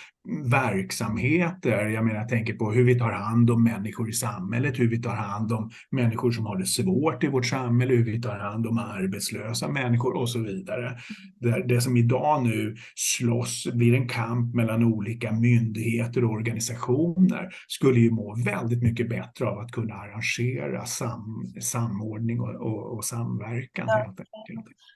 verksamheter. 0.43 1.87
Jag 1.87 2.05
menar, 2.05 2.19
jag 2.19 2.29
tänker 2.29 2.53
på 2.53 2.71
hur 2.71 2.83
vi 2.83 2.99
tar 2.99 3.11
hand 3.11 3.51
om 3.51 3.63
människor 3.63 4.09
i 4.09 4.13
samhället, 4.13 4.79
hur 4.79 4.89
vi 4.89 5.01
tar 5.01 5.15
hand 5.15 5.51
om 5.51 5.71
människor 5.91 6.31
som 6.31 6.45
har 6.45 6.57
det 6.57 6.65
svårt 6.65 7.23
i 7.23 7.27
vårt 7.27 7.45
samhälle, 7.45 7.93
hur 7.93 8.05
vi 8.05 8.21
tar 8.21 8.39
hand 8.39 8.67
om 8.67 8.77
arbetslösa 8.77 9.67
människor 9.67 10.17
och 10.17 10.29
så 10.29 10.39
vidare. 10.39 10.97
Det, 11.39 11.67
det 11.67 11.81
som 11.81 11.97
idag 11.97 12.43
nu 12.43 12.75
slåss, 12.95 13.67
blir 13.73 13.93
en 13.93 14.07
kamp 14.07 14.55
mellan 14.55 14.83
olika 14.83 15.31
myndigheter 15.31 16.23
och 16.23 16.31
organisationer, 16.31 17.49
skulle 17.67 17.99
ju 17.99 18.11
må 18.11 18.35
väldigt 18.45 18.83
mycket 18.83 19.09
bättre 19.09 19.45
av 19.45 19.59
att 19.59 19.71
kunna 19.71 19.93
arrangera 19.93 20.85
sam, 20.85 21.51
samordning 21.79 22.39
och, 22.39 22.55
och, 22.55 22.97
och 22.97 23.05
samverkan. 23.05 23.87
Ja. 23.87 24.15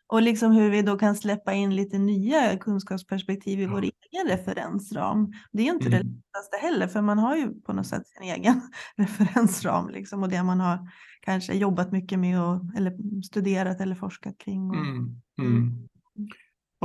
Och 0.07 0.21
liksom 0.21 0.51
hur 0.51 0.69
vi 0.69 0.81
då 0.81 0.97
kan 0.97 1.15
släppa 1.15 1.53
in 1.53 1.75
lite 1.75 1.97
nya 1.97 2.57
kunskapsperspektiv 2.57 3.59
i 3.59 3.63
ja. 3.63 3.69
vår 3.71 3.81
egen 3.81 4.27
referensram. 4.27 5.33
Det 5.51 5.67
är 5.67 5.73
inte 5.73 5.87
mm. 5.87 5.99
det 5.99 6.03
lättaste 6.03 6.57
heller, 6.61 6.87
för 6.87 7.01
man 7.01 7.19
har 7.19 7.35
ju 7.35 7.61
på 7.61 7.73
något 7.73 7.87
sätt 7.87 8.07
sin 8.07 8.23
egen 8.23 8.61
referensram 8.97 9.89
liksom, 9.89 10.23
och 10.23 10.29
det 10.29 10.43
man 10.43 10.59
har 10.59 10.89
kanske 11.21 11.53
jobbat 11.53 11.91
mycket 11.91 12.19
med 12.19 12.41
och, 12.41 12.61
eller 12.77 13.21
studerat 13.21 13.81
eller 13.81 13.95
forskat 13.95 14.37
kring. 14.37 14.69
Och, 14.69 14.75
mm. 14.75 15.21
Mm. 15.39 15.87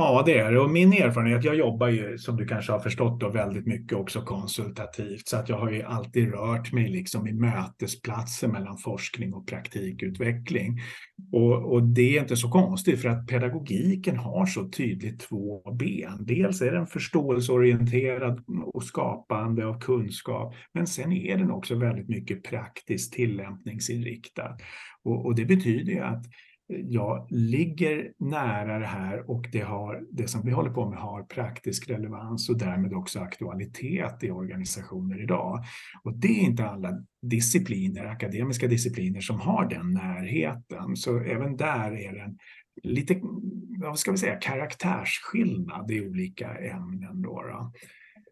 Ja, 0.01 0.23
det 0.25 0.37
är 0.37 0.51
det. 0.51 0.59
Och 0.59 0.69
min 0.69 0.93
erfarenhet, 0.93 1.43
jag 1.43 1.55
jobbar 1.55 1.87
ju 1.87 2.17
som 2.17 2.37
du 2.37 2.45
kanske 2.45 2.71
har 2.71 2.79
förstått 2.79 3.19
då, 3.19 3.29
väldigt 3.29 3.65
mycket 3.65 3.97
också 3.97 4.21
konsultativt. 4.21 5.27
Så 5.27 5.37
att 5.37 5.49
jag 5.49 5.57
har 5.57 5.71
ju 5.71 5.83
alltid 5.83 6.31
rört 6.31 6.71
mig 6.71 6.89
liksom 6.89 7.27
i 7.27 7.33
mötesplatser 7.33 8.47
mellan 8.47 8.77
forskning 8.77 9.33
och 9.33 9.47
praktikutveckling. 9.47 10.79
Och, 11.31 11.73
och 11.73 11.83
det 11.83 12.17
är 12.17 12.21
inte 12.21 12.35
så 12.35 12.49
konstigt 12.49 13.01
för 13.01 13.09
att 13.09 13.27
pedagogiken 13.27 14.17
har 14.17 14.45
så 14.45 14.69
tydligt 14.69 15.19
två 15.19 15.71
ben. 15.71 16.25
Dels 16.25 16.61
är 16.61 16.71
den 16.71 16.87
förståelseorienterad 16.87 18.43
och 18.65 18.83
skapande 18.83 19.65
av 19.65 19.79
kunskap. 19.79 20.55
Men 20.73 20.87
sen 20.87 21.11
är 21.11 21.37
den 21.37 21.51
också 21.51 21.75
väldigt 21.75 22.09
mycket 22.09 22.43
praktiskt 22.43 23.13
tillämpningsinriktad. 23.13 24.57
Och, 25.03 25.25
och 25.25 25.35
det 25.35 25.45
betyder 25.45 25.93
ju 25.93 25.99
att 25.99 26.25
jag 26.69 27.27
ligger 27.29 28.11
nära 28.17 28.79
det 28.79 28.85
här 28.85 29.29
och 29.29 29.45
det, 29.51 29.61
har, 29.61 30.03
det 30.11 30.27
som 30.27 30.41
vi 30.45 30.51
håller 30.51 30.69
på 30.69 30.89
med 30.89 30.99
har 30.99 31.23
praktisk 31.23 31.89
relevans 31.89 32.49
och 32.49 32.57
därmed 32.57 32.93
också 32.93 33.19
aktualitet 33.19 34.23
i 34.23 34.31
organisationer 34.31 35.23
idag. 35.23 35.63
Och 36.03 36.17
det 36.17 36.27
är 36.27 36.43
inte 36.43 36.65
alla 36.65 36.91
discipliner, 37.21 38.05
akademiska 38.05 38.67
discipliner, 38.67 39.21
som 39.21 39.39
har 39.39 39.69
den 39.69 39.93
närheten. 39.93 40.95
Så 40.95 41.19
även 41.19 41.57
där 41.57 41.91
är 41.91 42.13
det 42.13 42.21
en 42.21 42.37
lite, 42.83 43.21
vad 43.79 43.99
ska 43.99 44.11
vi 44.11 44.17
säga, 44.17 44.35
karaktärsskillnad 44.35 45.91
i 45.91 46.01
olika 46.01 46.57
ämnen. 46.57 47.21
Då, 47.21 47.43
då. 47.43 47.71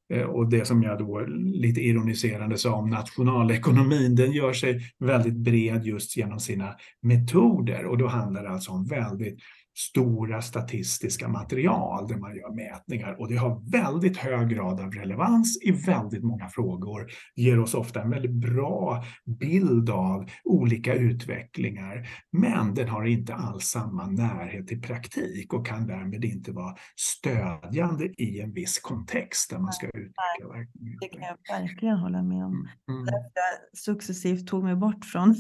Eh, 0.09 0.21
och 0.21 0.49
det 0.49 0.65
som 0.67 0.83
jag 0.83 0.99
då 0.99 1.19
lite 1.37 1.81
ironiserande 1.81 2.57
sa 2.57 2.73
om 2.73 2.89
nationalekonomin, 2.89 4.15
den 4.15 4.31
gör 4.31 4.53
sig 4.53 4.81
väldigt 4.99 5.35
bred 5.35 5.85
just 5.85 6.17
genom 6.17 6.39
sina 6.39 6.75
metoder. 7.01 7.85
Och 7.85 7.97
då 7.97 8.07
handlar 8.07 8.43
det 8.43 8.49
alltså 8.49 8.71
om 8.71 8.85
väldigt 8.85 9.39
stora 9.77 10.41
statistiska 10.41 11.27
material 11.27 12.07
där 12.07 12.17
man 12.17 12.35
gör 12.35 12.55
mätningar 12.55 13.19
och 13.19 13.29
det 13.29 13.35
har 13.35 13.71
väldigt 13.71 14.17
hög 14.17 14.49
grad 14.49 14.79
av 14.79 14.91
relevans 14.91 15.59
i 15.63 15.71
väldigt 15.71 16.23
många 16.23 16.49
frågor, 16.49 17.07
ger 17.35 17.59
oss 17.59 17.73
ofta 17.73 18.01
en 18.01 18.09
väldigt 18.09 18.31
bra 18.31 19.03
bild 19.39 19.89
av 19.89 20.29
olika 20.43 20.93
utvecklinger. 20.93 22.09
Men 22.31 22.73
den 22.73 22.89
har 22.89 23.05
inte 23.05 23.35
alls 23.35 23.63
samma 23.65 24.05
närhet 24.07 24.67
till 24.67 24.81
praktik 24.81 25.53
och 25.53 25.67
kan 25.67 25.87
därmed 25.87 26.25
inte 26.25 26.51
vara 26.51 26.75
stödjande 26.95 28.05
i 28.17 28.41
en 28.41 28.53
viss 28.53 28.79
kontext 28.79 29.49
där 29.49 29.59
man 29.59 29.73
ska 29.73 29.87
utveckla 29.87 30.13
verksamheten. 30.39 30.97
Det 31.01 31.07
kan 31.07 31.21
jag 31.21 31.59
verkligen 31.61 31.97
hålla 31.97 32.23
med 32.23 32.45
om. 32.45 32.67
Mm. 32.89 33.05
Därför 33.05 33.31
jag 33.33 33.77
successivt 33.77 34.47
tog 34.47 34.63
mig 34.63 34.75
bort 34.75 35.05
från 35.05 35.35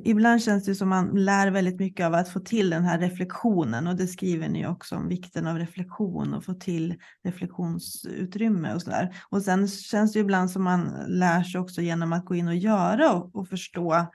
ibland 0.04 0.44
känns 0.44 0.66
det 0.66 0.76
som 0.76 0.90
man 0.90 1.10
lär 1.14 1.52
väldigt 1.52 1.80
mycket 1.80 2.06
av 2.06 2.14
att 2.14 2.30
få 2.30 2.40
till 2.40 2.70
den 2.70 2.84
här 2.84 3.00
reflektionen 3.00 3.88
och 3.88 3.96
det 3.96 4.08
skriver 4.08 4.50
ni 4.50 4.68
också 4.68 4.96
om 4.96 5.08
vikten 5.08 5.48
av 5.48 5.58
reflektion 5.58 6.34
och 6.34 6.46
få 6.46 6.54
till 6.54 6.96
reflektionsutrymme 7.24 8.74
och 8.74 8.82
så 8.82 8.90
där. 8.90 9.16
Och 9.30 9.42
sen 9.42 9.68
känns 9.68 10.14
det 10.14 10.20
ibland 10.20 10.52
som 10.52 10.64
man 10.64 11.06
lär 11.08 11.44
sig 11.44 11.62
också 11.62 11.82
genom 11.82 12.14
att 12.14 12.26
gå 12.26 12.36
in 12.36 12.48
och 12.48 12.56
göra 12.56 13.14
och, 13.14 13.36
och 13.36 13.48
förstå 13.48 14.08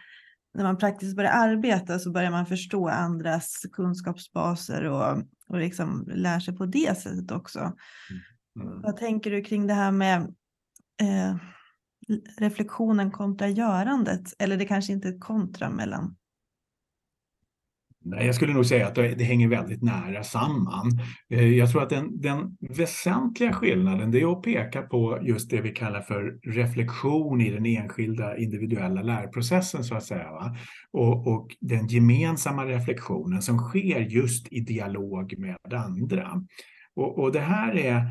när 0.55 0.65
man 0.65 0.79
praktiskt 0.79 1.17
börjar 1.17 1.31
arbeta 1.31 1.99
så 1.99 2.13
börjar 2.13 2.31
man 2.31 2.47
förstå 2.47 2.89
andras 2.89 3.67
kunskapsbaser 3.73 4.85
och, 4.85 5.23
och 5.49 5.59
liksom 5.59 6.09
lär 6.15 6.41
sig 6.41 6.57
på 6.57 6.67
det 6.67 6.99
sättet 6.99 7.31
också. 7.31 7.59
Mm. 7.59 8.69
mm. 8.69 8.83
Vad 8.83 8.97
tänker 8.97 9.31
du 9.31 9.43
kring 9.43 9.67
det 9.67 9.75
här 9.75 9.93
med 9.93 10.21
eh, 11.03 11.37
reflektionen 12.39 13.11
kontra 13.11 13.49
görandet? 13.49 14.35
Eller 14.39 14.57
det 14.57 14.65
kanske 14.65 14.93
inte 14.93 15.09
är 15.09 15.19
kontra 15.19 15.71
mellan 15.71 16.17
Nej, 18.05 18.27
jag 18.27 18.35
skulle 18.35 18.53
nog 18.53 18.67
säga 18.67 18.87
att 18.87 18.95
det 18.95 19.25
hänger 19.25 19.49
väldigt 19.49 19.83
nära 19.83 20.23
samman. 20.23 21.01
Eh, 21.31 21.49
jag 21.49 21.71
tror 21.71 21.83
att 21.83 21.91
den, 21.91 22.21
den, 22.21 22.57
väsentliga 22.61 23.53
skillnaden 23.53 24.11
det 24.11 24.21
är 24.21 24.33
att 24.33 24.43
peka 24.43 24.83
på 24.83 25.19
just 25.23 25.51
det 25.51 25.61
vi 25.61 25.71
kallar 25.71 26.01
för 26.01 26.51
reflektion 26.51 27.41
i 27.41 27.51
den 27.51 27.67
enskilda 27.67 28.37
individuella 28.37 29.03
lärprocessen 29.03 29.85
så 29.85 29.95
att 29.95 30.05
säga. 30.05 30.57
Och, 30.93 31.27
och, 31.27 31.57
den 31.61 31.87
gemensamma 31.87 32.65
reflektionen 32.65 33.43
som 33.43 33.59
sker 33.59 34.01
just 34.01 34.53
i 34.53 34.61
dialog 34.61 35.39
med 35.39 35.57
andra. 35.75 36.43
Och, 36.97 37.19
och 37.19 37.33
det 37.33 37.41
här 37.41 37.77
är 37.77 38.03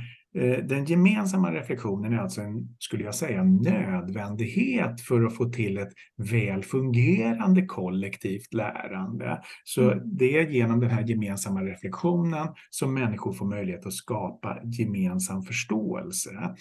den 0.64 0.86
gemensamma 0.86 1.52
reflektionen 1.52 2.14
är 2.14 2.18
alltså 2.18 2.42
en, 2.42 2.76
skulle 2.80 3.04
jag 3.04 3.16
säga, 3.16 3.44
nödvändighet 3.44 5.02
för 5.02 5.24
att 5.24 5.36
få 5.36 5.46
till 5.46 5.78
ett 5.78 5.94
väl 6.18 6.64
fungerande 6.64 7.66
kollektivt 7.66 8.54
lärande. 8.54 9.42
Så 9.64 9.92
mm. 9.92 10.18
det 10.18 10.38
är 10.38 10.50
genom 10.50 10.80
den 10.80 10.90
här 10.90 11.04
gemensamma 11.04 11.62
reflektionen 11.62 12.48
som 12.70 12.94
människor 12.94 13.34
får 13.34 13.46
möjlighet 13.46 13.86
att 13.86 13.94
skapa 13.94 14.58
gemensam 14.64 15.42
förståelse. 15.42 16.56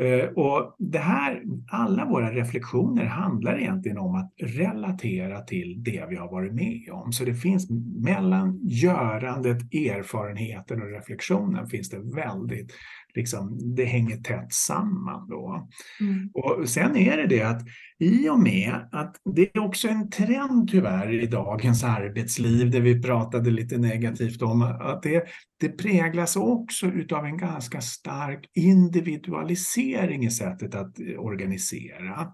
Eh, 0.00 0.28
och 0.28 0.76
det 0.78 0.98
här, 0.98 1.42
alla 1.70 2.04
våra 2.04 2.30
reflektioner 2.30 3.04
handlar 3.04 3.58
egentligen 3.58 3.98
om 3.98 4.14
att 4.14 4.32
relatera 4.38 5.40
till 5.40 5.82
det 5.82 6.06
vi 6.08 6.16
har 6.16 6.30
varit 6.30 6.54
med 6.54 6.88
om. 6.92 7.12
Så 7.12 7.24
det 7.24 7.34
finns 7.34 7.70
mellan 8.04 8.60
görandet, 8.62 9.74
erfarenheten 9.74 10.82
och 10.82 10.90
reflektionen 10.90 11.66
finns 11.66 11.90
det 11.90 11.98
väldigt 11.98 12.72
liksom, 13.14 13.74
det 13.76 13.84
hänger 13.84 14.16
tätt 14.16 14.52
samman. 14.52 15.28
Då. 15.28 15.68
Mm. 16.00 16.30
Och 16.34 16.68
sen 16.68 16.96
är 16.96 17.16
det 17.16 17.26
det 17.26 17.42
att 17.42 17.62
i 17.98 18.28
och 18.28 18.40
med 18.40 18.88
att 18.92 19.16
det 19.34 19.56
är 19.56 19.58
också 19.58 19.88
en 19.88 20.10
trend 20.10 20.70
tyvärr 20.70 21.22
i 21.22 21.26
dagens 21.26 21.84
arbetsliv, 21.84 22.70
där 22.70 22.80
vi 22.80 23.02
pratade 23.02 23.50
lite 23.50 23.78
negativt 23.78 24.42
om, 24.42 24.62
att 24.62 25.02
det, 25.02 25.24
det 25.60 25.68
präglas 25.68 26.36
också 26.36 26.86
utav 26.86 27.24
en 27.24 27.38
ganska 27.38 27.80
stark 27.80 28.50
individualisering 28.54 30.24
i 30.24 30.30
sättet 30.30 30.74
att 30.74 30.96
organisera 31.18 32.32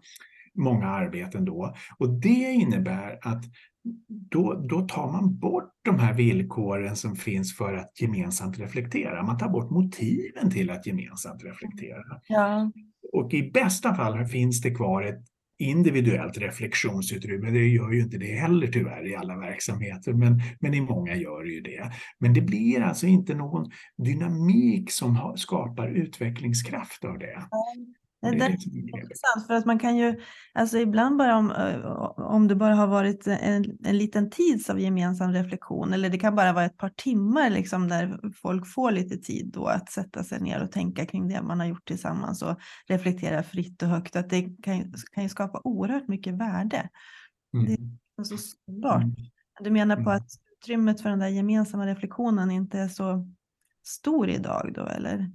många 0.56 0.86
arbeten 0.86 1.44
då. 1.44 1.74
Och 1.98 2.20
det 2.20 2.52
innebär 2.52 3.18
att 3.22 3.44
då, 4.08 4.66
då 4.68 4.80
tar 4.80 5.12
man 5.12 5.38
bort 5.38 5.72
de 5.84 5.98
här 5.98 6.14
villkoren 6.14 6.96
som 6.96 7.16
finns 7.16 7.56
för 7.56 7.74
att 7.74 8.00
gemensamt 8.00 8.58
reflektera. 8.58 9.22
Man 9.22 9.38
tar 9.38 9.48
bort 9.48 9.70
motiven 9.70 10.50
till 10.50 10.70
att 10.70 10.86
gemensamt 10.86 11.44
reflektera. 11.44 12.20
Ja. 12.28 12.72
Och 13.12 13.34
i 13.34 13.50
bästa 13.50 13.94
fall 13.94 14.26
finns 14.26 14.60
det 14.60 14.70
kvar 14.70 15.02
ett 15.02 15.24
individuellt 15.58 16.38
reflektionsutrymme. 16.38 17.50
Det 17.50 17.66
gör 17.66 17.92
ju 17.92 18.00
inte 18.00 18.18
det 18.18 18.34
heller 18.34 18.66
tyvärr 18.66 19.06
i 19.06 19.16
alla 19.16 19.36
verksamheter, 19.36 20.12
men, 20.12 20.40
men 20.60 20.74
i 20.74 20.80
många 20.80 21.16
gör 21.16 21.44
det 21.44 21.50
ju 21.50 21.60
det. 21.60 21.92
Men 22.18 22.34
det 22.34 22.40
blir 22.40 22.80
alltså 22.80 23.06
inte 23.06 23.34
någon 23.34 23.70
dynamik 23.96 24.90
som 24.90 25.34
skapar 25.36 25.88
utvecklingskraft 25.88 27.04
av 27.04 27.18
det. 27.18 27.42
Det, 28.30 28.44
är 28.44 29.02
intressant 29.02 29.46
för 29.46 29.54
att 29.54 29.64
man 29.64 29.78
kan 29.78 29.96
ju, 29.96 30.20
alltså 30.54 30.78
ibland 30.78 31.16
bara 31.16 31.36
om, 31.36 31.52
om 32.16 32.48
det 32.48 32.54
bara 32.54 32.74
har 32.74 32.86
varit 32.86 33.26
en, 33.26 33.78
en 33.84 33.98
liten 33.98 34.30
tids 34.30 34.70
av 34.70 34.80
gemensam 34.80 35.32
reflektion 35.32 35.92
eller 35.92 36.08
det 36.08 36.18
kan 36.18 36.36
bara 36.36 36.52
vara 36.52 36.64
ett 36.64 36.76
par 36.76 36.88
timmar 36.88 37.50
liksom 37.50 37.88
där 37.88 38.32
folk 38.34 38.66
får 38.66 38.90
lite 38.90 39.16
tid 39.16 39.50
då 39.54 39.66
att 39.66 39.90
sätta 39.90 40.24
sig 40.24 40.40
ner 40.40 40.62
och 40.62 40.72
tänka 40.72 41.06
kring 41.06 41.28
det 41.28 41.42
man 41.42 41.60
har 41.60 41.66
gjort 41.66 41.88
tillsammans 41.88 42.42
och 42.42 42.58
reflektera 42.86 43.42
fritt 43.42 43.82
och 43.82 43.88
högt, 43.88 44.16
att 44.16 44.30
det 44.30 44.42
kan, 44.42 44.92
kan 45.12 45.22
ju 45.22 45.28
skapa 45.28 45.60
oerhört 45.64 46.08
mycket 46.08 46.34
värde. 46.34 46.88
Mm. 47.54 47.66
Det 47.66 47.72
är 48.22 48.24
så 48.24 48.36
sårbart. 48.36 49.02
Mm. 49.02 49.14
Du 49.60 49.70
menar 49.70 49.96
på 49.96 50.10
mm. 50.10 50.16
att 50.16 50.28
utrymmet 50.62 51.00
för 51.00 51.10
den 51.10 51.18
där 51.18 51.28
gemensamma 51.28 51.86
reflektionen 51.86 52.50
inte 52.50 52.78
är 52.78 52.88
så 52.88 53.28
stor 53.84 54.28
idag 54.28 54.72
då 54.74 54.86
eller? 54.86 55.30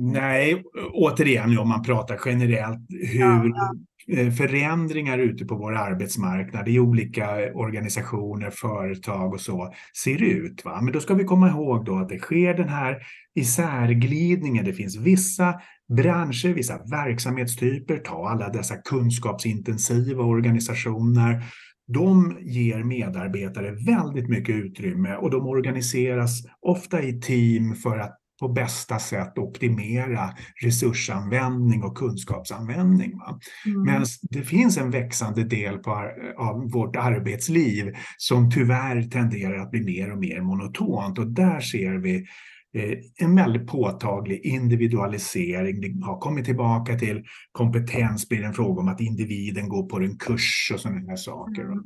Nej, 0.00 0.64
återigen 0.92 1.58
om 1.58 1.68
man 1.68 1.82
pratar 1.82 2.20
generellt 2.24 2.86
hur 2.88 3.20
ja, 3.20 3.44
ja. 3.44 3.74
Eh, 4.10 4.30
förändringar 4.30 5.18
ute 5.18 5.44
på 5.44 5.54
vår 5.54 5.74
arbetsmarknad 5.74 6.68
i 6.68 6.78
olika 6.78 7.52
organisationer, 7.54 8.50
företag 8.50 9.32
och 9.32 9.40
så 9.40 9.72
ser 10.04 10.22
ut. 10.22 10.64
Va? 10.64 10.80
Men 10.80 10.92
då 10.92 11.00
ska 11.00 11.14
vi 11.14 11.24
komma 11.24 11.48
ihåg 11.48 11.84
då 11.84 11.96
att 11.96 12.08
det 12.08 12.18
sker 12.18 12.54
den 12.54 12.68
här 12.68 12.96
isärglidningen. 13.34 14.64
Det 14.64 14.72
finns 14.72 14.96
vissa 14.96 15.54
branscher, 15.96 16.54
vissa 16.54 16.78
verksamhetstyper, 16.90 17.96
ta 17.96 18.28
alla 18.28 18.48
dessa 18.48 18.76
kunskapsintensiva 18.76 20.24
organisationer 20.24 21.42
de 21.88 22.38
ger 22.40 22.82
medarbetare 22.82 23.70
väldigt 23.70 24.28
mycket 24.28 24.54
utrymme 24.54 25.16
och 25.16 25.30
de 25.30 25.46
organiseras 25.46 26.42
ofta 26.60 27.02
i 27.02 27.20
team 27.20 27.74
för 27.74 27.98
att 27.98 28.17
på 28.40 28.48
bästa 28.48 28.98
sätt 28.98 29.38
optimera 29.38 30.34
resursanvändning 30.62 31.82
och 31.82 31.96
kunskapsanvändning. 31.96 33.12
Mm. 33.66 33.82
Men 33.82 34.04
det 34.22 34.42
finns 34.42 34.78
en 34.78 34.90
växande 34.90 35.44
del 35.44 35.78
på, 35.78 35.90
av 36.36 36.70
vårt 36.70 36.96
arbetsliv 36.96 37.94
som 38.16 38.50
tyvärr 38.50 39.02
tenderar 39.02 39.58
att 39.58 39.70
bli 39.70 39.80
mer 39.80 40.12
och 40.12 40.18
mer 40.18 40.40
monotont 40.40 41.18
och 41.18 41.26
där 41.26 41.60
ser 41.60 41.92
vi 41.92 42.26
en 43.20 43.36
väldigt 43.36 43.66
påtaglig 43.66 44.40
individualisering. 44.46 45.80
Det 45.80 46.06
har 46.06 46.18
kommit 46.18 46.44
tillbaka 46.44 46.98
till 46.98 47.24
kompetens 47.52 48.28
blir 48.28 48.42
en 48.42 48.52
fråga 48.52 48.80
om 48.80 48.88
att 48.88 49.00
individen 49.00 49.68
går 49.68 49.88
på 49.88 49.96
en 49.96 50.18
kurs 50.18 50.70
och 50.74 50.80
sådana 50.80 51.00
här 51.08 51.16
saker. 51.16 51.62
Mm, 51.62 51.84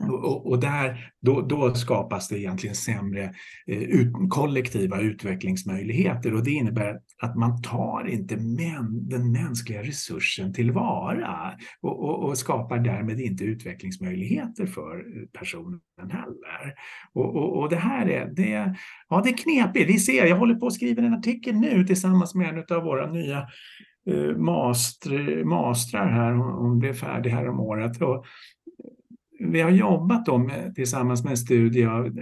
mm 0.00 0.10
och, 0.10 0.46
och, 0.46 0.60
där, 0.60 1.10
då, 1.20 1.40
då, 1.40 1.74
skapas 1.74 2.28
det 2.28 2.38
egentligen 2.38 2.76
sämre 2.76 3.24
eh, 3.66 3.82
ut, 3.82 4.12
kollektiva 4.30 5.00
utvecklingsmöjligheter 5.00 6.34
och 6.34 6.44
det 6.44 6.50
innebär 6.50 7.00
att 7.22 7.36
man 7.36 7.62
tar 7.62 8.08
inte 8.08 8.36
män, 8.36 9.08
den 9.08 9.32
mänskliga 9.32 9.82
resursen 9.82 10.52
tillvara 10.52 11.52
och, 11.80 12.04
och, 12.04 12.28
och 12.28 12.38
skapar 12.38 12.78
därmed 12.78 13.20
inte 13.20 13.44
utvecklingsmöjligheter 13.44 14.66
för 14.66 15.04
personen 15.38 15.80
heller. 16.10 16.74
Och, 17.12 17.58
och, 17.58 17.70
det 17.70 17.76
här 17.76 18.08
är, 18.08 18.26
det, 18.26 18.76
ja, 19.08 19.20
det 19.24 19.30
är 19.30 19.36
knepigt. 19.36 19.75
Vi 19.84 19.98
ser, 19.98 20.26
jag 20.26 20.36
håller 20.36 20.54
på 20.54 20.66
att 20.66 20.72
skriva 20.72 21.02
en 21.02 21.14
artikel 21.14 21.54
nu 21.54 21.84
tillsammans 21.84 22.34
med 22.34 22.48
en 22.48 22.76
av 22.76 22.82
våra 22.82 23.12
nya 23.12 23.38
eh, 24.10 24.36
master, 24.36 25.44
mastrar 25.44 26.10
här. 26.10 26.32
Hon 26.32 26.78
blev 26.78 26.94
färdig 26.94 27.30
här 27.30 27.48
om 27.48 27.60
året. 27.60 28.02
Och 28.02 28.14
eh, 28.14 28.22
vi 29.40 29.60
har 29.60 29.70
jobbat 29.70 30.26
då 30.26 30.38
med, 30.38 30.74
tillsammans 30.74 31.24
med 31.24 31.30
en 31.30 31.36
studie 31.36 31.84
av 31.84 32.06
eh, 32.06 32.12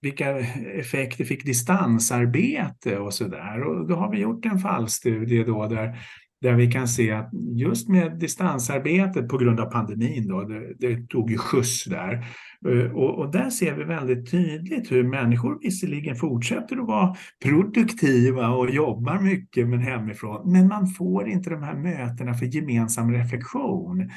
vilka 0.00 0.38
effekter 0.78 1.24
fick 1.24 1.44
distansarbete 1.44 2.98
och 2.98 3.14
så 3.14 3.28
där. 3.28 3.62
Och 3.62 3.88
då 3.88 3.94
har 3.94 4.10
vi 4.10 4.18
gjort 4.18 4.46
en 4.46 4.58
fallstudie 4.58 5.44
då 5.44 5.66
där 5.66 5.98
där 6.44 6.54
vi 6.54 6.72
kan 6.72 6.88
se 6.88 7.12
att 7.12 7.30
just 7.54 7.88
med 7.88 8.18
distansarbetet 8.18 9.28
på 9.28 9.38
grund 9.38 9.60
av 9.60 9.70
pandemin, 9.70 10.28
då, 10.28 10.42
det, 10.42 10.74
det 10.78 11.08
tog 11.08 11.30
ju 11.30 11.38
skjuts 11.38 11.84
där. 11.84 12.26
Eh, 12.68 12.92
och, 12.92 13.18
och, 13.18 13.32
där 13.32 13.50
ser 13.50 13.74
vi 13.74 13.84
väldigt 13.84 14.30
tydligt 14.30 14.92
hur 14.92 15.02
människor 15.02 15.58
visserligen 15.62 16.16
fortsätter 16.16 16.76
att 16.76 16.86
vara 16.86 17.14
produktiva 17.44 18.48
och 18.48 18.70
jobbar 18.70 19.20
mycket 19.20 19.68
men 19.68 19.80
hemifrån, 19.80 20.52
men 20.52 20.68
man 20.68 20.86
får 20.86 21.28
inte 21.28 21.50
de 21.50 21.62
här 21.62 21.74
mötena 21.74 22.34
för 22.34 22.46
gemensam 22.46 23.12
reflektion. 23.12 24.10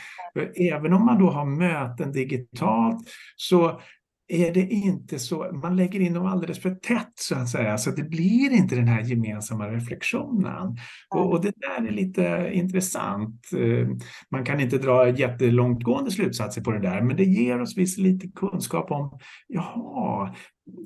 Även 0.55 0.93
om 0.93 1.05
man 1.05 1.19
då 1.19 1.29
har 1.29 1.45
möten 1.45 2.11
digitalt 2.11 3.07
så 3.35 3.81
är 4.27 4.53
det 4.53 4.61
inte 4.61 5.19
så, 5.19 5.51
man 5.53 5.75
lägger 5.75 5.99
in 5.99 6.13
dem 6.13 6.25
alldeles 6.25 6.61
för 6.61 6.75
tätt 6.75 7.13
så 7.15 7.35
att 7.35 7.49
säga, 7.49 7.77
så 7.77 7.89
att 7.89 7.95
det 7.95 8.03
blir 8.03 8.51
inte 8.51 8.75
den 8.75 8.87
här 8.87 9.01
gemensamma 9.01 9.67
reflektionen. 9.67 10.77
Och, 11.09 11.31
och, 11.31 11.41
det 11.41 11.53
där 11.55 11.87
är 11.87 11.91
lite 11.91 12.49
intressant. 12.53 13.49
Eh, 13.53 13.87
man 14.31 14.45
kan 14.45 14.59
inte 14.59 14.77
dra 14.77 15.09
jättelångtgående 15.09 16.11
slutsatser 16.11 16.61
på 16.61 16.71
det 16.71 16.79
där, 16.79 17.01
men 17.01 17.17
det 17.17 17.23
ger 17.23 17.61
oss 17.61 17.77
visst 17.77 17.97
lite 17.97 18.27
kunskap 18.27 18.91
om, 18.91 19.19
jaha, 19.47 20.35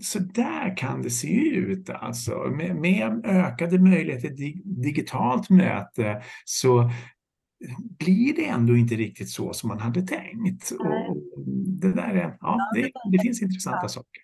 så 0.02 0.20
där 0.20 0.78
kan 0.78 1.02
det 1.02 1.10
se 1.10 1.56
ut 1.56 1.90
alltså. 1.90 2.32
Med, 2.32 2.76
med 2.76 3.26
ökade 3.26 3.80
möjligheter 3.80 4.30
till 4.30 4.62
digitalt 4.66 5.50
möte 5.50 6.22
så 6.46 6.92
blir 8.00 8.36
det 8.36 8.46
ändå 8.46 8.76
inte 8.76 8.96
riktigt 8.96 9.30
så 9.30 9.54
som 9.54 9.68
man 9.68 9.80
hade 9.80 10.02
tänkt. 10.02 10.72
Och 10.72 11.18
det, 11.82 11.94
där 11.94 12.16
är, 12.16 12.38
ja, 12.42 12.58
det, 12.76 12.92
det 13.12 13.22
finns 13.22 13.42
intressanta 13.42 13.88
saker. 13.88 14.22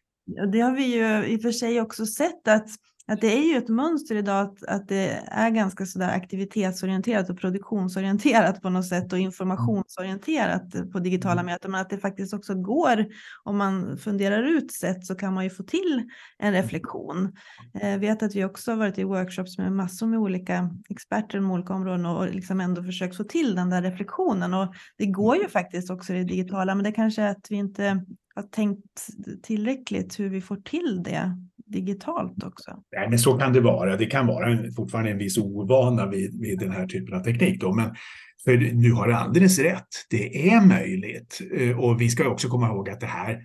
Det 0.52 0.60
har 0.60 0.76
vi 0.76 0.96
ju 0.96 1.26
i 1.26 1.38
och 1.38 1.42
för 1.42 1.52
sig 1.52 1.82
också 1.82 2.06
sett 2.06 2.48
att 2.48 2.70
att 3.08 3.22
det 3.22 3.38
är 3.38 3.52
ju 3.52 3.58
ett 3.58 3.70
mönster 3.70 4.16
idag 4.16 4.42
att, 4.42 4.64
att 4.64 4.88
det 4.88 5.24
är 5.28 5.50
ganska 5.50 5.86
sådär 5.86 6.10
aktivitetsorienterat 6.10 7.30
och 7.30 7.40
produktionsorienterat 7.40 8.62
på 8.62 8.70
något 8.70 8.88
sätt 8.88 9.14
och 9.14 9.20
informationsorienterat 9.20 10.92
på 10.92 11.00
digitala 11.00 11.42
mm. 11.42 11.46
möten. 11.46 11.72
Men 11.72 11.82
att 11.82 11.90
det 11.90 11.98
faktiskt 11.98 12.34
också 12.34 12.56
går, 12.56 13.06
om 13.44 13.58
man 13.58 13.98
funderar 13.98 14.44
ut 14.44 14.72
sätt 14.72 15.06
så 15.06 15.16
kan 15.16 15.34
man 15.34 15.44
ju 15.44 15.50
få 15.50 15.64
till 15.64 16.10
en 16.38 16.54
reflektion. 16.54 17.36
Jag 17.74 17.94
eh, 17.94 18.00
vet 18.00 18.24
att 18.24 18.36
vi 18.36 18.46
också 18.46 18.72
har 18.72 18.78
varit 18.78 18.98
i 18.98 19.04
workshops 19.04 19.58
med 19.58 19.72
massor 19.72 20.08
med 20.08 20.20
olika 20.20 20.70
experter 20.90 21.38
inom 21.38 21.52
olika 21.52 21.74
områden 21.74 22.06
och 22.06 22.30
liksom 22.30 22.62
ändå 22.62 22.84
försökt 22.84 23.18
få 23.18 23.24
till 23.24 23.56
den 23.56 23.70
där 23.70 23.82
reflektionen. 23.82 24.54
Och 24.54 24.76
det 24.98 25.06
går 25.06 25.38
ju 25.38 25.48
faktiskt 25.48 25.90
också 25.90 26.14
i 26.14 26.18
det 26.18 26.24
digitala, 26.24 26.76
men 26.76 26.84
det 26.84 26.92
kanske 26.92 27.22
är 27.22 27.30
att 27.30 27.48
vi 27.50 27.56
inte 27.56 28.06
har 28.36 28.44
tänkt 28.44 29.08
tillräckligt 29.44 30.20
hur 30.20 30.30
vi 30.30 30.42
får 30.42 30.56
till 30.56 31.04
det 31.04 31.48
digitalt 31.68 32.44
också? 32.44 32.84
Nej, 32.96 33.10
men 33.10 33.20
så 33.20 33.38
kan 33.38 33.54
det 33.54 33.62
vara. 33.62 33.98
Det 33.98 34.06
kan 34.06 34.28
vara 34.28 34.52
en, 34.52 34.74
fortfarande 34.74 35.12
en 35.12 35.18
viss 35.18 35.38
ovana 35.38 36.08
vid, 36.08 36.42
vid 36.42 36.60
den 36.60 36.72
här 36.72 36.88
typen 36.88 37.14
av 37.14 37.24
teknik. 37.24 37.62
Då. 37.62 37.74
Men 37.74 37.96
för 38.44 38.58
du 38.58 38.94
har 38.94 39.10
alldeles 39.10 39.60
rätt. 39.60 39.88
Det 40.10 40.50
är 40.50 40.62
möjligt. 40.62 41.42
Eh, 41.58 41.80
och 41.80 42.02
vi 42.02 42.10
ska 42.10 42.30
också 42.30 42.48
komma 42.48 42.68
ihåg 42.68 42.90
att 42.90 43.00
det 43.00 43.06
här 43.06 43.42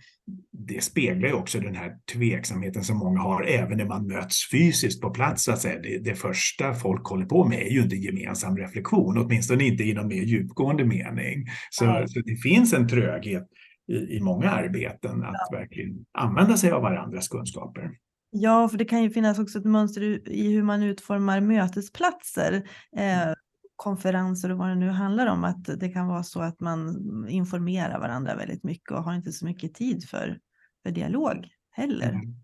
det 0.68 0.82
speglar 0.82 1.28
ju 1.28 1.34
också 1.34 1.60
den 1.60 1.74
här 1.74 1.92
tveksamheten 2.12 2.84
som 2.84 2.98
många 2.98 3.20
har 3.20 3.42
även 3.42 3.78
när 3.78 3.84
man 3.84 4.06
möts 4.06 4.50
fysiskt 4.50 5.00
på 5.00 5.10
plats. 5.10 5.44
Så 5.44 5.52
att 5.52 5.60
säga. 5.60 5.80
Det, 5.80 5.98
det 5.98 6.14
första 6.14 6.74
folk 6.74 7.06
håller 7.06 7.26
på 7.26 7.44
med 7.44 7.58
är 7.58 7.70
ju 7.70 7.82
inte 7.82 7.96
gemensam 7.96 8.56
reflektion, 8.56 9.18
åtminstone 9.18 9.64
inte 9.64 9.84
i 9.84 9.94
någon 9.94 10.08
mer 10.08 10.22
djupgående 10.22 10.84
mening. 10.84 11.46
Så, 11.70 12.04
så 12.06 12.20
det 12.20 12.36
finns 12.36 12.72
en 12.72 12.88
tröghet 12.88 13.48
i, 13.92 14.16
i 14.16 14.20
många 14.20 14.50
arbeten 14.50 15.22
att 15.22 15.48
ja. 15.50 15.58
verkligen 15.58 16.04
använda 16.18 16.56
sig 16.56 16.70
av 16.70 16.82
varandras 16.82 17.28
kunskaper. 17.28 17.90
Ja, 18.34 18.68
för 18.68 18.78
det 18.78 18.84
kan 18.84 19.02
ju 19.02 19.10
finnas 19.10 19.38
också 19.38 19.58
ett 19.58 19.64
mönster 19.64 20.28
i 20.28 20.52
hur 20.52 20.62
man 20.62 20.82
utformar 20.82 21.40
mötesplatser, 21.40 22.52
eh, 22.96 23.22
mm. 23.22 23.34
konferenser 23.76 24.52
och 24.52 24.58
vad 24.58 24.68
det 24.68 24.74
nu 24.74 24.88
handlar 24.88 25.26
om. 25.26 25.44
Att 25.44 25.80
det 25.80 25.88
kan 25.88 26.06
vara 26.06 26.22
så 26.22 26.40
att 26.40 26.60
man 26.60 26.96
informerar 27.28 28.00
varandra 28.00 28.34
väldigt 28.34 28.64
mycket 28.64 28.90
och 28.90 29.04
har 29.04 29.14
inte 29.14 29.32
så 29.32 29.44
mycket 29.44 29.74
tid 29.74 30.08
för, 30.08 30.38
för 30.82 30.90
dialog 30.90 31.48
heller. 31.70 32.08
Mm. 32.08 32.34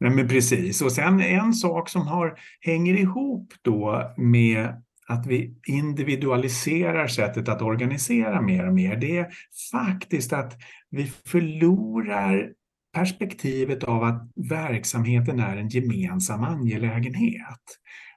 Nej, 0.00 0.10
men 0.10 0.28
precis, 0.28 0.82
och 0.82 0.92
sen 0.92 1.20
en 1.20 1.52
sak 1.52 1.88
som 1.88 2.06
har, 2.06 2.38
hänger 2.60 2.94
ihop 2.94 3.52
då 3.62 4.14
med 4.16 4.82
att 5.08 5.26
vi 5.26 5.60
individualiserar 5.66 7.06
sättet 7.06 7.48
att 7.48 7.62
organisera 7.62 8.40
mer 8.40 8.66
och 8.66 8.74
mer, 8.74 8.96
det 8.96 9.18
är 9.18 9.28
faktiskt 9.72 10.32
att 10.32 10.56
vi 10.90 11.06
förlorar 11.06 12.52
perspektivet 12.96 13.84
av 13.84 14.02
att 14.02 14.30
verksamheten 14.50 15.40
är 15.40 15.56
en 15.56 15.68
gemensam 15.68 16.44
angelägenhet. 16.44 17.60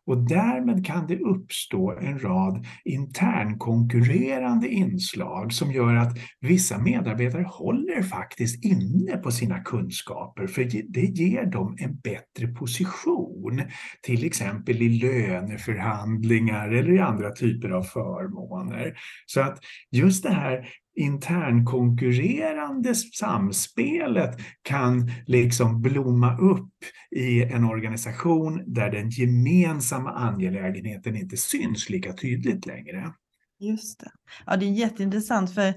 Och 0.05 0.17
därmed 0.17 0.85
kan 0.85 1.07
det 1.07 1.19
uppstå 1.19 1.91
en 1.91 2.19
rad 2.19 2.65
internkonkurrerande 2.85 4.67
inslag 4.67 5.53
som 5.53 5.71
gör 5.71 5.95
att 5.95 6.17
vissa 6.41 6.77
medarbetare 6.77 7.43
håller 7.43 8.01
faktiskt 8.01 8.65
inne 8.65 9.17
på 9.17 9.31
sina 9.31 9.59
kunskaper 9.59 10.47
för 10.47 10.63
det 10.93 11.01
ger 11.01 11.45
dem 11.45 11.77
en 11.79 11.95
bättre 11.97 12.47
position, 12.47 13.61
till 14.01 14.25
exempel 14.25 14.81
i 14.81 14.89
löneförhandlingar 14.89 16.69
eller 16.69 16.93
i 16.93 16.99
andra 16.99 17.31
typer 17.31 17.69
av 17.69 17.83
förmåner. 17.83 18.93
Så 19.25 19.41
att 19.41 19.59
just 19.91 20.23
det 20.23 20.33
här 20.33 20.67
internkonkurrerande 20.99 22.95
samspelet 22.95 24.39
kan 24.61 25.11
liksom 25.25 25.81
blomma 25.81 26.37
upp 26.37 26.73
i 27.15 27.43
en 27.43 27.63
organisation 27.63 28.63
där 28.67 28.91
den 28.91 29.09
gemensamma 29.09 30.11
angelägenheten 30.11 31.15
inte 31.15 31.37
syns 31.37 31.89
lika 31.89 32.13
tydligt 32.13 32.65
längre. 32.65 33.13
Just 33.59 33.99
det. 33.99 34.11
Ja, 34.45 34.57
det 34.57 34.65
är 34.65 34.69
jätteintressant 34.69 35.53
för 35.53 35.73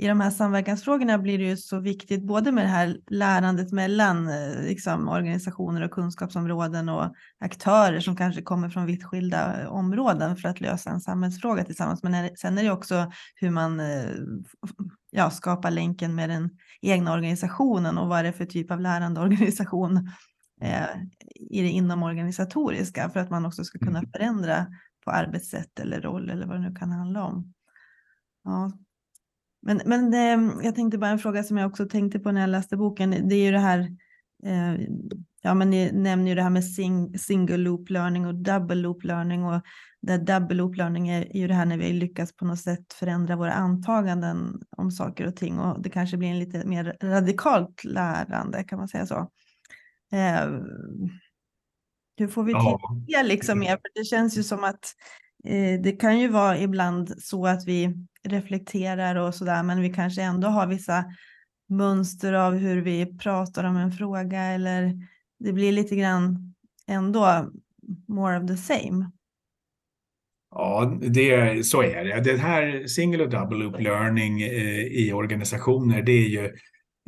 i 0.00 0.06
de 0.06 0.20
här 0.20 0.30
samverkansfrågorna 0.30 1.18
blir 1.18 1.38
det 1.38 1.44
ju 1.44 1.56
så 1.56 1.80
viktigt 1.80 2.22
både 2.22 2.52
med 2.52 2.64
det 2.64 2.68
här 2.68 3.00
lärandet 3.10 3.72
mellan 3.72 4.28
eh, 4.28 4.62
liksom, 4.62 5.08
organisationer 5.08 5.84
och 5.84 5.90
kunskapsområden 5.90 6.88
och 6.88 7.14
aktörer 7.40 8.00
som 8.00 8.16
kanske 8.16 8.42
kommer 8.42 8.68
från 8.68 8.86
vitt 8.86 9.04
skilda 9.04 9.68
områden 9.68 10.36
för 10.36 10.48
att 10.48 10.60
lösa 10.60 10.90
en 10.90 11.00
samhällsfråga 11.00 11.64
tillsammans. 11.64 12.02
Men 12.02 12.36
sen 12.36 12.58
är 12.58 12.62
det 12.62 12.70
också 12.70 13.12
hur 13.34 13.50
man 13.50 13.80
eh, 13.80 14.10
ja, 15.10 15.30
skapar 15.30 15.70
länken 15.70 16.14
med 16.14 16.30
den 16.30 16.50
egna 16.82 17.12
organisationen 17.12 17.98
och 17.98 18.08
vad 18.08 18.24
det 18.24 18.28
är 18.28 18.32
för 18.32 18.46
typ 18.46 18.70
av 18.70 18.80
lärandeorganisation 18.80 19.96
eh, 20.60 20.88
i 21.34 21.62
det 21.62 21.70
inomorganisatoriska 21.70 23.10
för 23.10 23.20
att 23.20 23.30
man 23.30 23.46
också 23.46 23.64
ska 23.64 23.78
kunna 23.78 23.98
mm. 23.98 24.10
förändra 24.10 24.66
på 25.04 25.10
arbetssätt 25.10 25.80
eller 25.80 26.00
roll 26.00 26.30
eller 26.30 26.46
vad 26.46 26.56
det 26.56 26.68
nu 26.68 26.74
kan 26.74 26.90
handla 26.90 27.24
om. 27.24 27.52
Ja, 28.44 28.72
men, 29.62 29.80
men 29.86 30.10
det, 30.10 30.52
jag 30.64 30.74
tänkte 30.74 30.98
bara 30.98 31.10
en 31.10 31.18
fråga 31.18 31.42
som 31.42 31.56
jag 31.56 31.70
också 31.70 31.86
tänkte 31.86 32.18
på 32.18 32.32
när 32.32 32.40
jag 32.40 32.50
läste 32.50 32.76
boken. 32.76 33.28
Det 33.28 33.34
är 33.34 33.44
ju 33.44 33.50
det 33.50 33.58
här, 33.58 33.78
eh, 34.46 34.80
ja 35.42 35.54
men 35.54 35.70
ni 35.70 35.92
nämner 35.92 36.28
ju 36.28 36.34
det 36.34 36.42
här 36.42 36.50
med 36.50 36.64
sing, 36.64 37.18
single 37.18 37.56
loop 37.56 37.90
learning 37.90 38.26
och 38.26 38.34
double 38.34 38.74
loop 38.74 39.04
learning 39.04 39.44
och 39.44 39.62
det 40.02 40.18
double 40.18 40.56
loop 40.56 40.76
learning 40.76 41.08
är 41.08 41.36
ju 41.36 41.48
det 41.48 41.54
här 41.54 41.66
när 41.66 41.78
vi 41.78 41.92
lyckas 41.92 42.36
på 42.36 42.44
något 42.44 42.60
sätt 42.60 42.92
förändra 42.92 43.36
våra 43.36 43.52
antaganden 43.52 44.62
om 44.76 44.90
saker 44.90 45.26
och 45.26 45.36
ting 45.36 45.58
och 45.58 45.82
det 45.82 45.90
kanske 45.90 46.16
blir 46.16 46.28
en 46.28 46.38
lite 46.38 46.66
mer 46.66 46.96
radikalt 47.02 47.84
lärande 47.84 48.64
kan 48.64 48.78
man 48.78 48.88
säga 48.88 49.06
så. 49.06 49.30
Eh, 50.12 50.48
hur 52.16 52.28
får 52.28 52.44
vi 52.44 52.52
till 52.52 53.14
det 53.14 53.22
liksom 53.22 53.58
mer? 53.58 53.70
För 53.70 54.00
det 54.00 54.04
känns 54.04 54.38
ju 54.38 54.42
som 54.42 54.64
att 54.64 54.94
eh, 55.44 55.80
det 55.80 55.92
kan 56.00 56.18
ju 56.18 56.28
vara 56.28 56.58
ibland 56.58 57.14
så 57.22 57.46
att 57.46 57.66
vi 57.66 58.06
reflekterar 58.28 59.16
och 59.16 59.34
sådär, 59.34 59.62
men 59.62 59.80
vi 59.80 59.92
kanske 59.92 60.22
ändå 60.22 60.48
har 60.48 60.66
vissa 60.66 61.04
mönster 61.68 62.32
av 62.32 62.54
hur 62.54 62.82
vi 62.82 63.18
pratar 63.18 63.64
om 63.64 63.76
en 63.76 63.92
fråga 63.92 64.42
eller 64.42 64.92
det 65.38 65.52
blir 65.52 65.72
lite 65.72 65.96
grann 65.96 66.54
ändå 66.86 67.50
more 68.08 68.38
of 68.38 68.46
the 68.46 68.56
same. 68.56 69.10
Ja, 70.50 70.98
det, 71.00 71.66
så 71.66 71.82
är 71.82 72.04
det. 72.04 72.20
Det 72.20 72.36
här 72.36 72.86
single 72.86 73.24
och 73.24 73.30
double 73.30 73.58
loop 73.58 73.80
learning 73.80 74.42
eh, 74.42 74.82
i 74.82 75.12
organisationer, 75.12 76.02
det 76.02 76.12
är 76.12 76.28
ju 76.28 76.50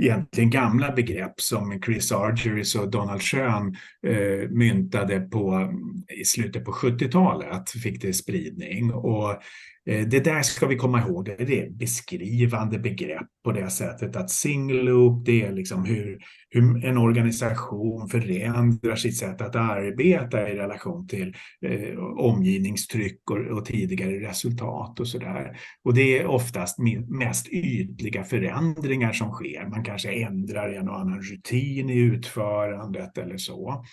egentligen 0.02 0.50
gamla 0.50 0.92
begrepp 0.92 1.40
som 1.40 1.82
Chris 1.82 2.12
Argyris 2.12 2.74
och 2.74 2.90
Donald 2.90 3.22
Schön 3.22 3.76
eh, 4.06 4.48
myntade 4.50 5.20
på, 5.20 5.72
i 6.20 6.24
slutet 6.24 6.64
på 6.64 6.72
70-talet, 6.72 7.70
fick 7.70 8.02
det 8.02 8.12
spridning. 8.12 8.92
Och 8.92 9.42
Eh, 9.86 10.06
det 10.06 10.24
där 10.24 10.42
ska 10.42 10.66
vi 10.66 10.76
komma 10.76 11.00
ihåg, 11.00 11.24
det 11.24 11.60
är 11.60 11.70
beskrivande 11.70 12.78
begrepp 12.78 13.26
på 13.44 13.52
det 13.52 13.70
sättet 13.70 14.16
att 14.16 14.30
single 14.30 14.82
loop, 14.82 15.26
det 15.26 15.42
är 15.42 15.52
liksom 15.52 15.84
hur, 15.84 16.18
hur 16.50 16.84
en 16.84 16.98
organisation 16.98 18.08
förändrar 18.08 18.96
sitt 18.96 19.18
sätt 19.18 19.40
att 19.40 19.56
arbeta 19.56 20.48
i 20.48 20.54
relation 20.54 21.06
till 21.06 21.36
eh, 21.66 21.98
omgivningstryck 21.98 23.30
och, 23.30 23.58
och, 23.58 23.64
tidigare 23.64 24.28
resultat 24.28 25.00
och 25.00 25.08
sådär. 25.08 25.58
Och 25.84 25.94
det 25.94 26.18
är 26.18 26.26
oftast 26.26 26.78
mest 27.08 27.48
ytliga 27.48 28.24
förändringar 28.24 29.12
som 29.12 29.30
sker. 29.30 29.68
Man 29.68 29.84
kanske 29.84 30.12
ändrar 30.12 30.72
en 30.72 30.88
och 30.88 31.00
annan 31.00 31.20
rutin 31.20 31.90
i 31.90 31.98
utförandet 31.98 33.18
eller 33.18 33.36
så. 33.36 33.84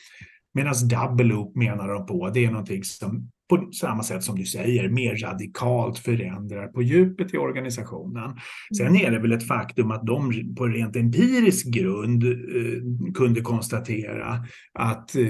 Medan 0.54 0.74
double 0.88 1.26
loop 1.26 1.56
menar 1.56 1.88
de 1.88 2.06
på, 2.06 2.30
det 2.30 2.46
är 2.46 2.52
någonting 2.52 2.84
som 2.84 3.30
på 3.50 3.72
samma 3.72 4.04
sätt 4.04 4.24
som 4.24 4.36
du 4.36 4.45
säger, 4.45 4.89
mer 4.89 5.16
radikalt 5.16 6.00
förändrar 6.00 6.68
på 6.68 6.82
djupet 6.82 7.34
i 7.34 7.38
organisationen. 7.38 8.38
Sen 8.78 8.88
mm. 8.88 9.06
är 9.06 9.12
det 9.12 9.20
väl 9.20 9.32
ett 9.32 9.47
faktum 9.47 9.91
att 9.91 10.06
de 10.06 10.32
på 10.58 10.68
rent 10.68 10.95
empirisk 10.95 11.68
grund 11.68 12.24
eh, 12.24 13.12
kunde 13.14 13.41
konstatera 13.41 14.45
att 14.74 15.16
eh, 15.16 15.26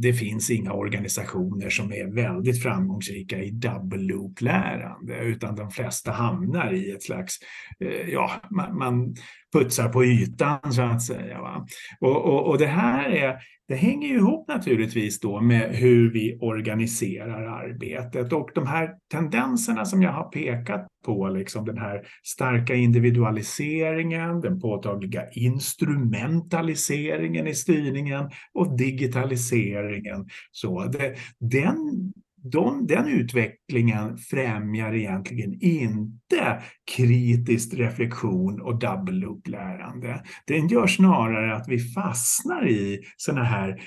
det 0.00 0.12
finns 0.12 0.50
inga 0.50 0.72
organisationer 0.72 1.70
som 1.70 1.92
är 1.92 2.14
väldigt 2.14 2.62
framgångsrika 2.62 3.42
i 3.42 3.50
double 3.50 4.02
loop-lärande, 4.02 5.18
utan 5.22 5.56
de 5.56 5.70
flesta 5.70 6.12
hamnar 6.12 6.72
i 6.72 6.90
ett 6.90 7.02
slags, 7.02 7.38
eh, 7.80 8.08
ja, 8.12 8.30
man, 8.50 8.78
man 8.78 9.14
putsar 9.52 9.88
på 9.88 10.04
ytan 10.04 10.72
så 10.72 10.82
att 10.82 11.02
säga. 11.02 11.40
Va? 11.40 11.66
Och, 12.00 12.24
och, 12.24 12.48
och 12.48 12.58
det 12.58 12.66
här 12.66 13.10
är 13.10 13.36
det 13.68 13.76
hänger 13.76 14.14
ihop 14.14 14.48
naturligtvis 14.48 15.20
då 15.20 15.40
med 15.40 15.76
hur 15.76 16.12
vi 16.12 16.38
organiserar 16.40 17.31
arbetet 17.34 18.32
och 18.32 18.50
de 18.54 18.66
här 18.66 18.90
tendenserna 19.10 19.84
som 19.84 20.02
jag 20.02 20.12
har 20.12 20.28
pekat 20.28 20.88
på, 21.04 21.28
liksom 21.28 21.64
den 21.64 21.78
här 21.78 22.02
starka 22.24 22.74
individualiseringen, 22.74 24.40
den 24.40 24.60
påtagliga 24.60 25.30
instrumentaliseringen 25.30 27.46
i 27.46 27.54
styrningen 27.54 28.30
och 28.54 28.76
digitaliseringen. 28.76 30.28
Så 30.52 30.84
det, 30.84 31.14
den 31.38 32.12
de, 32.44 32.86
den 32.86 33.08
utvecklingen 33.08 34.18
främjar 34.18 34.94
egentligen 34.94 35.56
inte 35.60 36.62
kritisk 36.96 37.74
reflektion 37.74 38.60
och 38.60 38.78
double 38.78 39.14
loop-lärande. 39.14 40.22
Den 40.46 40.68
gör 40.68 40.86
snarare 40.86 41.56
att 41.56 41.68
vi 41.68 41.78
fastnar 41.78 42.68
i 42.68 43.00
sådana 43.16 43.44
här 43.44 43.82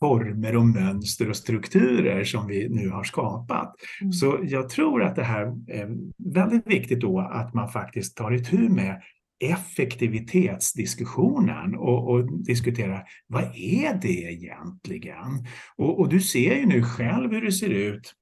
former 0.00 0.56
och 0.56 0.66
mönster 0.66 1.30
och 1.30 1.36
strukturer 1.36 2.24
som 2.24 2.46
vi 2.46 2.68
nu 2.68 2.90
har 2.90 3.04
skapat. 3.04 3.74
Mm. 4.00 4.12
Så 4.12 4.38
jag 4.42 4.68
tror 4.68 5.02
att 5.02 5.16
det 5.16 5.24
här 5.24 5.46
är 5.68 5.88
väldigt 6.34 6.66
viktigt 6.66 7.00
då 7.00 7.20
att 7.20 7.54
man 7.54 7.68
faktiskt 7.68 8.16
tar 8.16 8.32
itu 8.32 8.68
med 8.68 9.02
effektivitetsdiskussionen 9.44 11.74
och, 11.74 12.10
och 12.10 12.42
diskutera 12.42 13.02
vad 13.26 13.44
är 13.54 14.00
det 14.02 14.32
egentligen? 14.32 15.46
Och, 15.76 16.00
och, 16.00 16.08
du 16.08 16.20
ser 16.20 16.56
ju 16.56 16.66
nu 16.66 16.82
själv 16.82 17.32
hur 17.32 17.42
det 17.42 17.52
ser 17.52 17.70
ut 17.70 18.12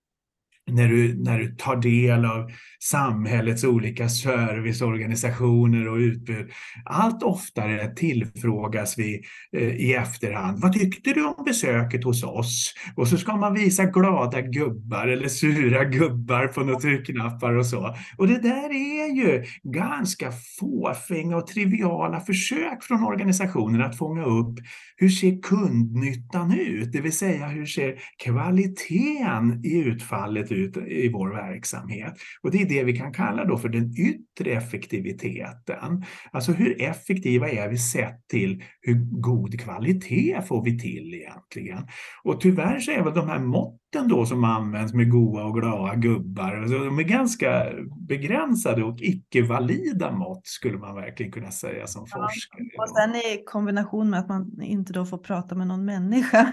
när 0.70 0.88
du, 0.88 1.22
när 1.22 1.38
du 1.38 1.54
tar 1.56 1.76
del 1.76 2.24
av 2.24 2.50
samhällets 2.82 3.64
olika 3.64 4.08
serviceorganisationer 4.08 5.88
och 5.88 5.96
utbud. 5.96 6.50
Allt 6.84 7.22
oftare 7.22 7.94
tillfrågas 7.94 8.98
vi 8.98 9.22
eh, 9.56 9.68
i 9.68 9.94
efterhand. 9.94 10.58
Vad 10.62 10.72
tyckte 10.72 11.12
du 11.12 11.24
om 11.24 11.44
besöket 11.44 12.04
hos 12.04 12.24
oss? 12.24 12.74
Och 12.96 13.08
så 13.08 13.16
ska 13.16 13.36
man 13.36 13.54
visa 13.54 13.84
glada 13.84 14.40
gubbar 14.40 15.06
eller 15.06 15.28
sura 15.28 15.84
gubbar 15.84 16.46
på 16.46 16.60
några 16.60 16.80
tryckknappar 16.80 17.54
och 17.54 17.66
så. 17.66 17.96
Och 18.16 18.28
det 18.28 18.38
där 18.42 18.70
är 18.70 19.14
ju 19.16 19.44
ganska 19.62 20.32
fåfänga 20.60 21.36
och 21.36 21.46
triviala 21.46 22.20
försök 22.20 22.82
från 22.82 23.04
organisationer 23.04 23.80
att 23.80 23.98
fånga 23.98 24.24
upp 24.24 24.58
hur 24.96 25.08
ser 25.08 25.42
kundnyttan 25.42 26.58
ut? 26.58 26.92
Det 26.92 27.00
vill 27.00 27.16
säga 27.16 27.46
hur 27.46 27.66
ser 27.66 27.94
kvaliteten 28.24 29.60
i 29.64 29.78
utfallet 29.78 30.52
ut 30.54 30.76
i 30.76 31.08
vår 31.08 31.28
verksamhet? 31.28 32.14
Och 32.42 32.50
det 32.50 32.62
är 32.62 32.68
det 32.68 32.84
vi 32.84 32.96
kan 32.96 33.12
kalla 33.12 33.44
då 33.44 33.58
för 33.58 33.68
den 33.68 33.94
yttre 33.98 34.50
effektiviteten. 34.50 36.04
Alltså 36.30 36.52
hur 36.52 36.82
effektiva 36.82 37.50
är 37.50 37.68
vi 37.68 37.78
sett 37.78 38.28
till 38.28 38.62
hur 38.80 39.20
god 39.20 39.60
kvalitet 39.60 40.42
får 40.48 40.64
vi 40.64 40.78
till 40.78 41.14
egentligen? 41.14 41.86
Och 42.24 42.40
tyvärr 42.40 42.80
så 42.80 42.90
är 42.90 43.02
väl 43.02 43.14
de 43.14 43.28
här 43.28 43.38
måtten 43.38 43.83
då 44.02 44.26
som 44.26 44.44
används 44.44 44.94
med 44.94 45.10
goa 45.10 45.44
och 45.44 45.54
glada 45.60 45.94
gubbar, 45.94 46.56
alltså 46.56 46.78
de 46.78 46.98
är 46.98 47.02
ganska 47.02 47.66
begränsade 48.08 48.84
och 48.84 49.00
icke-valida 49.00 50.12
mått 50.12 50.46
skulle 50.46 50.78
man 50.78 50.94
verkligen 50.94 51.32
kunna 51.32 51.50
säga 51.50 51.86
som 51.86 52.06
ja, 52.10 52.22
forskare. 52.22 52.64
Och 52.78 52.88
sen 52.88 53.16
i 53.16 53.44
kombination 53.44 54.10
med 54.10 54.20
att 54.20 54.28
man 54.28 54.62
inte 54.62 54.92
då 54.92 55.06
får 55.06 55.18
prata 55.18 55.54
med 55.54 55.66
någon 55.66 55.84
människa. 55.84 56.52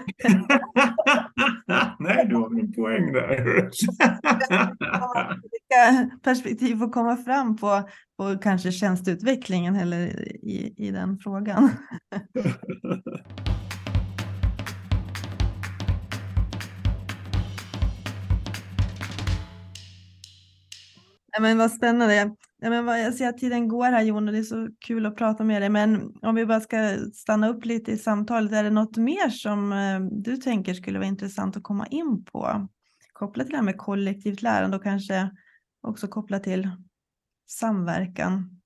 Nej, 1.98 2.26
du 2.28 2.36
har 2.36 2.60
en 2.60 2.72
poäng 2.72 3.12
där. 3.12 3.70
perspektiv 6.22 6.76
får 6.76 6.92
komma 6.92 7.16
fram 7.16 7.56
på, 7.56 7.82
på 8.16 8.38
kanske 8.42 8.72
tjänsteutvecklingen 8.72 9.76
eller 9.76 10.28
i, 10.44 10.74
i 10.76 10.90
den 10.90 11.18
frågan. 11.18 11.70
Ja, 21.32 21.40
men 21.42 21.58
vad 21.58 21.70
spännande. 21.72 22.14
Ja, 22.14 22.70
men 22.70 22.84
vad, 22.84 23.00
jag 23.00 23.14
ser 23.14 23.28
att 23.28 23.38
tiden 23.38 23.68
går 23.68 23.84
här 23.84 24.02
Jon 24.02 24.28
och 24.28 24.32
det 24.32 24.38
är 24.38 24.42
så 24.42 24.68
kul 24.80 25.06
att 25.06 25.16
prata 25.16 25.44
med 25.44 25.62
dig. 25.62 25.68
Men 25.68 26.14
om 26.22 26.34
vi 26.34 26.46
bara 26.46 26.60
ska 26.60 26.96
stanna 27.14 27.48
upp 27.48 27.64
lite 27.64 27.92
i 27.92 27.98
samtalet. 27.98 28.52
Är 28.52 28.64
det 28.64 28.70
något 28.70 28.96
mer 28.96 29.30
som 29.30 29.72
eh, 29.72 30.00
du 30.00 30.36
tänker 30.36 30.74
skulle 30.74 30.98
vara 30.98 31.08
intressant 31.08 31.56
att 31.56 31.62
komma 31.62 31.86
in 31.86 32.24
på? 32.24 32.68
Kopplat 33.12 33.46
till 33.46 33.52
det 33.52 33.56
här 33.56 33.64
med 33.64 33.78
kollektivt 33.78 34.42
lärande 34.42 34.76
och 34.76 34.82
kanske 34.82 35.30
också 35.82 36.08
kopplat 36.08 36.42
till 36.44 36.70
samverkan? 37.46 38.61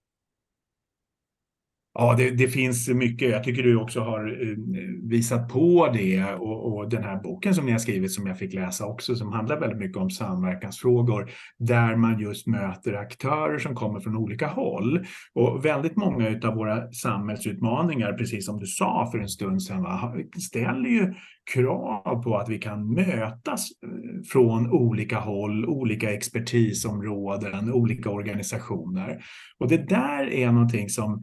Ja, 1.99 2.15
det, 2.19 2.31
det, 2.31 2.49
finns 2.49 2.89
mycket. 2.89 3.31
Jag 3.31 3.45
tycker 3.45 3.63
du 3.63 3.77
också 3.77 4.01
har 4.01 4.43
eh, 4.43 4.57
visat 5.03 5.49
på 5.49 5.91
det 5.93 6.25
och, 6.25 6.77
och, 6.77 6.91
den 6.91 7.05
här 7.05 7.23
boken 7.23 7.55
som 7.55 7.67
ni 7.67 7.73
har 7.73 7.79
skrivit 7.79 8.13
som 8.13 8.27
jag 8.27 8.39
fick 8.39 8.55
läsa 8.55 8.87
också 8.87 9.15
som 9.15 9.33
handlar 9.33 9.61
väldigt 9.61 9.79
mycket 9.79 9.97
om 9.97 10.11
samverkansfrågor 10.11 11.31
där 11.59 11.97
man 11.97 12.21
just 12.21 12.47
möter 12.47 12.93
aktörer 12.93 13.59
som 13.59 13.75
kommer 13.75 14.01
från 14.01 14.17
olika 14.17 14.47
håll. 14.47 15.07
Och 15.35 15.65
väldigt 15.65 15.97
många 15.97 16.41
av 16.45 16.55
våra 16.55 16.93
samhällsutmaningar, 16.93 18.13
precis 18.13 18.47
som 18.47 18.61
du 18.61 18.67
sa 18.67 19.09
för 19.13 19.19
en 19.19 19.29
stund 19.29 19.63
sedan, 19.63 19.83
va, 19.83 20.15
ställer 20.49 20.89
ju 20.89 21.15
krav 21.55 22.23
på 22.23 22.37
att 22.37 22.49
vi 22.49 22.59
kan 22.59 22.95
mötas 22.95 23.69
eh, 23.83 24.23
från 24.33 24.71
olika 24.71 25.19
håll, 25.19 25.67
olika 25.67 26.13
expertisområden, 26.13 27.73
olika 27.73 28.11
organisationer. 28.11 29.23
Och 29.59 29.69
det 29.69 29.89
där 29.89 30.33
är 30.33 30.53
någonting 30.53 30.89
som 30.89 31.23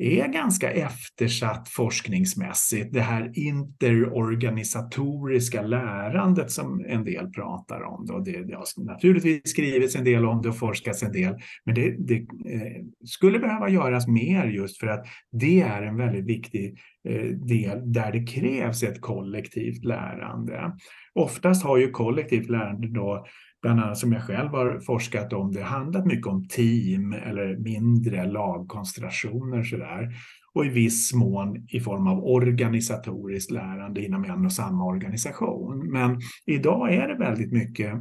är 0.00 0.28
ganska 0.28 0.70
eftersatt 0.70 1.68
forskningsmässigt. 1.68 2.92
Det 2.92 3.00
här 3.00 3.32
interorganisatoriska 3.34 5.62
lärandet 5.62 6.50
som 6.50 6.84
en 6.88 7.04
del 7.04 7.30
pratar 7.30 7.82
om. 7.82 8.06
Då. 8.06 8.18
Det, 8.18 8.44
det 8.44 8.54
har 8.54 8.84
naturligtvis 8.84 9.40
skrivits 9.44 9.96
en 9.96 10.04
del 10.04 10.24
om 10.24 10.42
det 10.42 10.48
och 10.48 10.58
forskats 10.58 11.02
en 11.02 11.12
del, 11.12 11.34
men 11.64 11.74
det, 11.74 11.96
det 11.98 12.16
eh, 12.16 12.84
skulle 13.04 13.38
behöva 13.38 13.68
göras 13.68 14.08
mer 14.08 14.46
just 14.46 14.80
för 14.80 14.86
att 14.86 15.06
det 15.32 15.60
är 15.60 15.82
en 15.82 15.96
väldigt 15.96 16.24
viktig 16.24 16.78
eh, 17.08 17.26
del 17.26 17.92
där 17.92 18.12
det 18.12 18.26
krävs 18.26 18.82
ett 18.82 19.00
kollektivt 19.00 19.84
lärande. 19.84 20.72
Oftast 21.14 21.64
har 21.64 21.76
ju 21.76 21.90
kollektivt 21.90 22.50
lärande 22.50 22.88
då 22.88 23.26
bland 23.62 23.80
annat 23.80 23.98
som 23.98 24.12
jag 24.12 24.22
själv 24.22 24.50
har 24.50 24.80
forskat 24.80 25.32
om, 25.32 25.52
det 25.52 25.62
handlat 25.62 26.06
mycket 26.06 26.26
om 26.26 26.48
team 26.48 27.12
eller 27.12 27.56
mindre 27.56 28.26
lagkonstellationer 28.26 29.62
sådär. 29.62 30.08
Och 30.54 30.66
i 30.66 30.68
viss 30.68 31.14
mån 31.14 31.66
i 31.68 31.80
form 31.80 32.06
av 32.06 32.24
organisatoriskt 32.24 33.50
lärande 33.50 34.04
inom 34.04 34.24
en 34.24 34.46
och 34.46 34.52
samma 34.52 34.84
organisation. 34.84 35.92
Men 35.92 36.20
idag 36.46 36.94
är 36.94 37.08
det 37.08 37.14
väldigt 37.14 37.52
mycket 37.52 37.94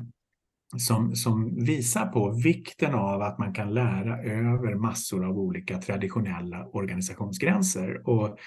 som, 0.77 1.15
som 1.15 1.55
visar 1.65 2.05
på 2.05 2.31
vikten 2.31 2.95
av 2.95 3.21
att 3.21 3.39
man 3.39 3.53
kan 3.53 3.73
lära 3.73 4.23
över 4.23 4.75
massor 4.75 5.25
av 5.25 5.39
olika 5.39 5.77
traditionella 5.77 6.65
organisationsgränser. 6.65 8.09
Och 8.09 8.37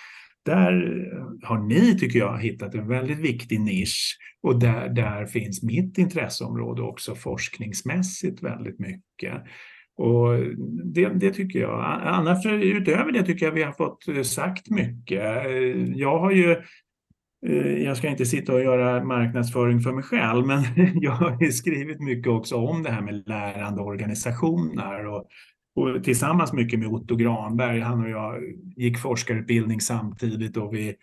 där 0.45 0.73
eh, 1.13 1.49
har 1.49 1.59
ni, 1.59 1.99
tycker 1.99 2.19
jag, 2.19 2.39
hittat 2.39 2.75
en 2.75 2.89
väldigt 2.89 3.19
viktig 3.19 3.61
nisch 3.61 4.19
och 4.43 4.59
där, 4.59 4.89
där 4.89 5.27
finns 5.27 5.63
mitt 5.63 5.99
intresseområde 5.99 6.83
också 6.83 7.15
forskningsmässigt 7.15 8.43
väldigt 8.43 8.79
mycket. 8.79 9.43
Och 9.97 10.39
det, 10.85 11.09
det, 11.09 11.31
tycker 11.31 11.59
jag. 11.59 12.01
Annars 12.03 12.47
utöver 12.47 13.13
det 13.13 13.23
tycker 13.23 13.47
jag 13.47 13.53
vi 13.53 13.63
har 13.63 13.73
fått 13.73 14.09
eh, 14.09 14.23
sagt 14.23 14.71
mycket. 14.71 15.47
Eh, 15.47 15.93
jag 15.95 16.19
har 16.19 16.31
ju 16.31 16.57
jag 17.85 17.97
ska 17.97 18.09
inte 18.09 18.27
sitta 18.27 18.55
och 18.55 18.63
göra 18.63 19.05
marknadsföring 19.05 19.81
för 19.81 19.93
mig 19.93 20.05
själv, 20.05 20.47
men 20.47 20.63
jag 20.95 21.13
har 21.13 21.51
skrivit 21.51 22.01
mycket 22.01 22.33
också 22.33 22.57
om 22.57 22.83
det 22.83 22.91
här 22.91 23.03
med 23.03 23.23
lärande 23.27 23.83
organisationer 23.83 25.07
och 25.07 25.27
och 25.75 26.05
tillsammans 26.05 26.53
mycket 26.53 26.79
med 26.79 26.89
Otto 26.89 27.17
Granberg. 27.17 27.81
Han 27.81 28.05
och 28.05 28.11
jag 28.11 28.43
gick 28.77 28.99
forskarutbildning 28.99 29.81
samtidigt 29.81 30.57
och 30.57 30.75
vi, 30.75 30.95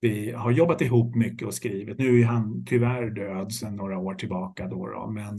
vi 0.00 0.32
har 0.32 0.50
jobbat 0.50 0.80
ihop 0.80 1.14
mycket 1.14 1.48
och 1.48 1.54
skrivit. 1.54 1.98
Nu 1.98 2.20
är 2.20 2.24
han 2.24 2.64
tyvärr 2.64 3.10
död 3.10 3.52
sedan 3.52 3.76
några 3.76 3.98
år 3.98 4.14
tillbaka. 4.14 4.66
Då, 4.66 4.86
då. 4.86 5.10
men 5.10 5.34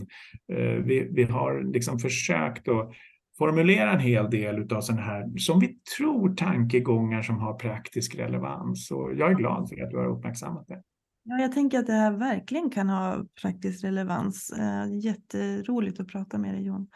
eh, 0.54 0.84
vi, 0.84 1.10
vi 1.12 1.24
har 1.24 1.74
liksom 1.74 2.00
försökt 2.00 2.68
att 2.68 2.92
formulera 3.38 3.92
en 3.92 4.00
hel 4.00 4.30
del 4.30 4.74
av 4.74 4.82
sådana 4.82 5.02
här, 5.02 5.38
som 5.38 5.60
vi 5.60 5.78
tror, 5.98 6.36
tankegångar 6.36 7.22
som 7.22 7.38
har 7.40 7.54
praktisk 7.54 8.16
relevans. 8.16 8.92
Och 8.92 9.14
jag 9.16 9.32
är 9.32 9.36
glad 9.36 9.70
för 9.70 9.84
att 9.84 9.92
du 9.92 9.98
har 9.98 10.08
uppmärksammat 10.08 10.68
det. 10.68 10.82
Ja, 11.24 11.40
jag 11.40 11.52
tänker 11.52 11.80
att 11.80 11.88
det 11.88 11.94
här 11.94 12.12
verkligen 12.12 12.70
kan 12.70 12.90
ha 12.90 13.26
praktisk 13.42 13.84
relevans. 13.84 14.52
Eh, 14.60 15.00
jätteroligt 15.00 16.00
att 16.00 16.08
prata 16.08 16.38
med 16.38 16.54
dig 16.54 16.66
Jon. 16.66 16.88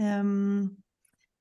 Ehm, 0.00 0.76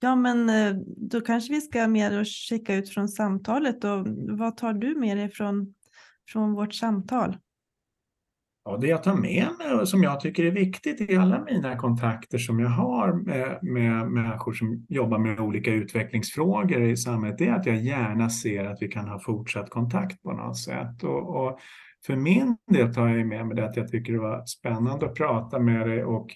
Ja, 0.04 0.16
men 0.16 0.50
eh, 0.50 0.76
då 0.98 1.22
kanske 1.22 1.54
vi 1.54 1.62
ska 1.62 1.88
mer 1.88 2.20
och 2.20 2.28
skicka 2.28 2.76
ut 2.76 2.90
från 2.90 3.08
samtalet. 3.10 3.84
Och 3.84 4.08
vad 4.30 4.58
tar 4.58 4.74
du 4.74 4.96
med 4.96 5.18
dig 5.18 5.32
från, 5.32 5.74
från 6.32 6.54
vårt 6.54 6.74
samtal? 6.74 7.38
Ja, 8.66 8.78
det 8.78 8.88
jag 8.88 9.04
tar 9.04 9.16
med 9.16 9.48
mig 9.60 9.74
och 9.74 9.90
som 9.90 10.04
jag 10.04 10.20
tycker 10.20 10.46
är 10.46 10.52
viktigt 10.52 11.12
i 11.12 11.16
alla 11.16 11.44
mina 11.44 11.78
kontakter 11.78 12.38
som 12.38 12.60
jag 12.60 12.70
har 12.70 13.14
med, 13.14 13.60
med 13.62 14.12
människor 14.12 14.54
som 14.54 14.86
jobbar 14.90 15.18
med 15.18 15.40
olika 15.40 15.72
utvecklingsfrågor 15.72 16.82
i 16.82 16.98
samhället, 16.98 17.38
det 17.38 17.48
är 17.48 17.54
att 17.54 17.66
jag 17.66 17.78
gärna 17.78 18.30
ser 18.30 18.66
att 18.66 18.82
vi 18.82 18.88
kan 18.88 19.08
ha 19.08 19.20
fortsatt 19.20 19.70
kontakt 19.70 20.24
på 20.24 20.32
något 20.32 20.58
sätt. 20.58 21.04
Och, 21.04 21.46
och 21.46 21.60
för 22.06 22.16
min 22.16 22.58
del 22.72 22.94
tar 22.94 23.08
jag 23.08 23.28
med 23.28 23.48
mig 23.48 23.56
det 23.56 23.66
att 23.66 23.78
jag 23.78 23.88
tycker 23.88 24.14
det 24.14 24.20
var 24.20 24.46
spännande 24.46 25.06
att 25.06 25.16
prata 25.16 25.60
med 25.60 25.88
dig 25.88 26.04
och 26.04 26.28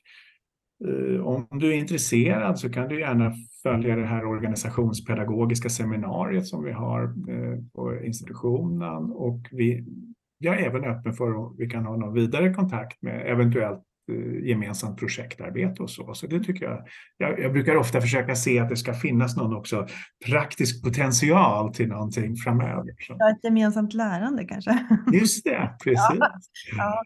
eh, 0.87 1.25
om 1.25 1.47
du 1.51 1.73
är 1.73 1.77
intresserad 1.77 2.59
så 2.59 2.69
kan 2.69 2.87
du 2.87 2.99
gärna 2.99 3.33
följa 3.71 3.95
det 3.95 4.05
här 4.05 4.25
organisationspedagogiska 4.25 5.69
seminariet 5.69 6.47
som 6.47 6.63
vi 6.63 6.71
har 6.71 7.03
eh, 7.03 7.59
på 7.75 8.05
institutionen 8.05 9.11
och 9.11 9.39
vi, 9.51 9.85
jag 10.37 10.59
är 10.59 10.65
även 10.65 10.83
öppen 10.83 11.13
för 11.13 11.45
att 11.45 11.53
vi 11.57 11.69
kan 11.69 11.85
ha 11.85 11.97
någon 11.97 12.13
vidare 12.13 12.53
kontakt 12.53 13.01
med 13.01 13.31
eventuellt 13.31 13.83
eh, 14.11 14.47
gemensamt 14.47 14.99
projektarbete 14.99 15.83
och 15.83 15.89
så. 15.89 16.13
Så 16.13 16.27
det 16.27 16.39
tycker 16.39 16.65
jag, 16.65 16.87
jag, 17.17 17.39
jag. 17.39 17.53
brukar 17.53 17.75
ofta 17.75 18.01
försöka 18.01 18.35
se 18.35 18.59
att 18.59 18.69
det 18.69 18.77
ska 18.77 18.93
finnas 18.93 19.37
någon 19.37 19.55
också 19.55 19.87
praktisk 20.25 20.83
potential 20.83 21.73
till 21.73 21.87
någonting 21.87 22.35
framöver. 22.35 22.85
Ja, 23.07 23.31
ett 23.31 23.43
gemensamt 23.43 23.93
lärande 23.93 24.45
kanske. 24.45 24.87
Just 25.13 25.43
det, 25.43 25.75
precis. 25.83 26.19
Ja, 26.19 26.31
ja. 26.77 27.03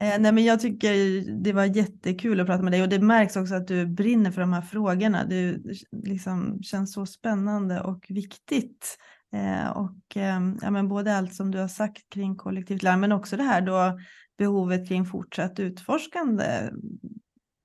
Eh, 0.00 0.20
nej, 0.20 0.32
men 0.32 0.44
jag 0.44 0.60
tycker 0.60 1.20
det 1.42 1.52
var 1.52 1.64
jättekul 1.64 2.40
att 2.40 2.46
prata 2.46 2.62
med 2.62 2.72
dig 2.72 2.82
och 2.82 2.88
det 2.88 2.98
märks 2.98 3.36
också 3.36 3.54
att 3.54 3.68
du 3.68 3.86
brinner 3.86 4.30
för 4.30 4.40
de 4.40 4.52
här 4.52 4.62
frågorna. 4.62 5.24
Det 5.24 5.58
liksom 5.92 6.62
känns 6.62 6.92
så 6.92 7.06
spännande 7.06 7.80
och 7.80 8.06
viktigt. 8.08 8.98
Eh, 9.32 9.68
och 9.68 10.16
eh, 10.16 10.40
ja, 10.62 10.70
men 10.70 10.88
både 10.88 11.16
allt 11.16 11.34
som 11.34 11.50
du 11.50 11.58
har 11.58 11.68
sagt 11.68 12.08
kring 12.08 12.36
kollektivt 12.36 12.82
lärande 12.82 13.00
men 13.00 13.18
också 13.18 13.36
det 13.36 13.42
här 13.42 13.60
då 13.60 13.98
behovet 14.38 14.88
kring 14.88 15.06
fortsatt 15.06 15.60
utforskande. 15.60 16.44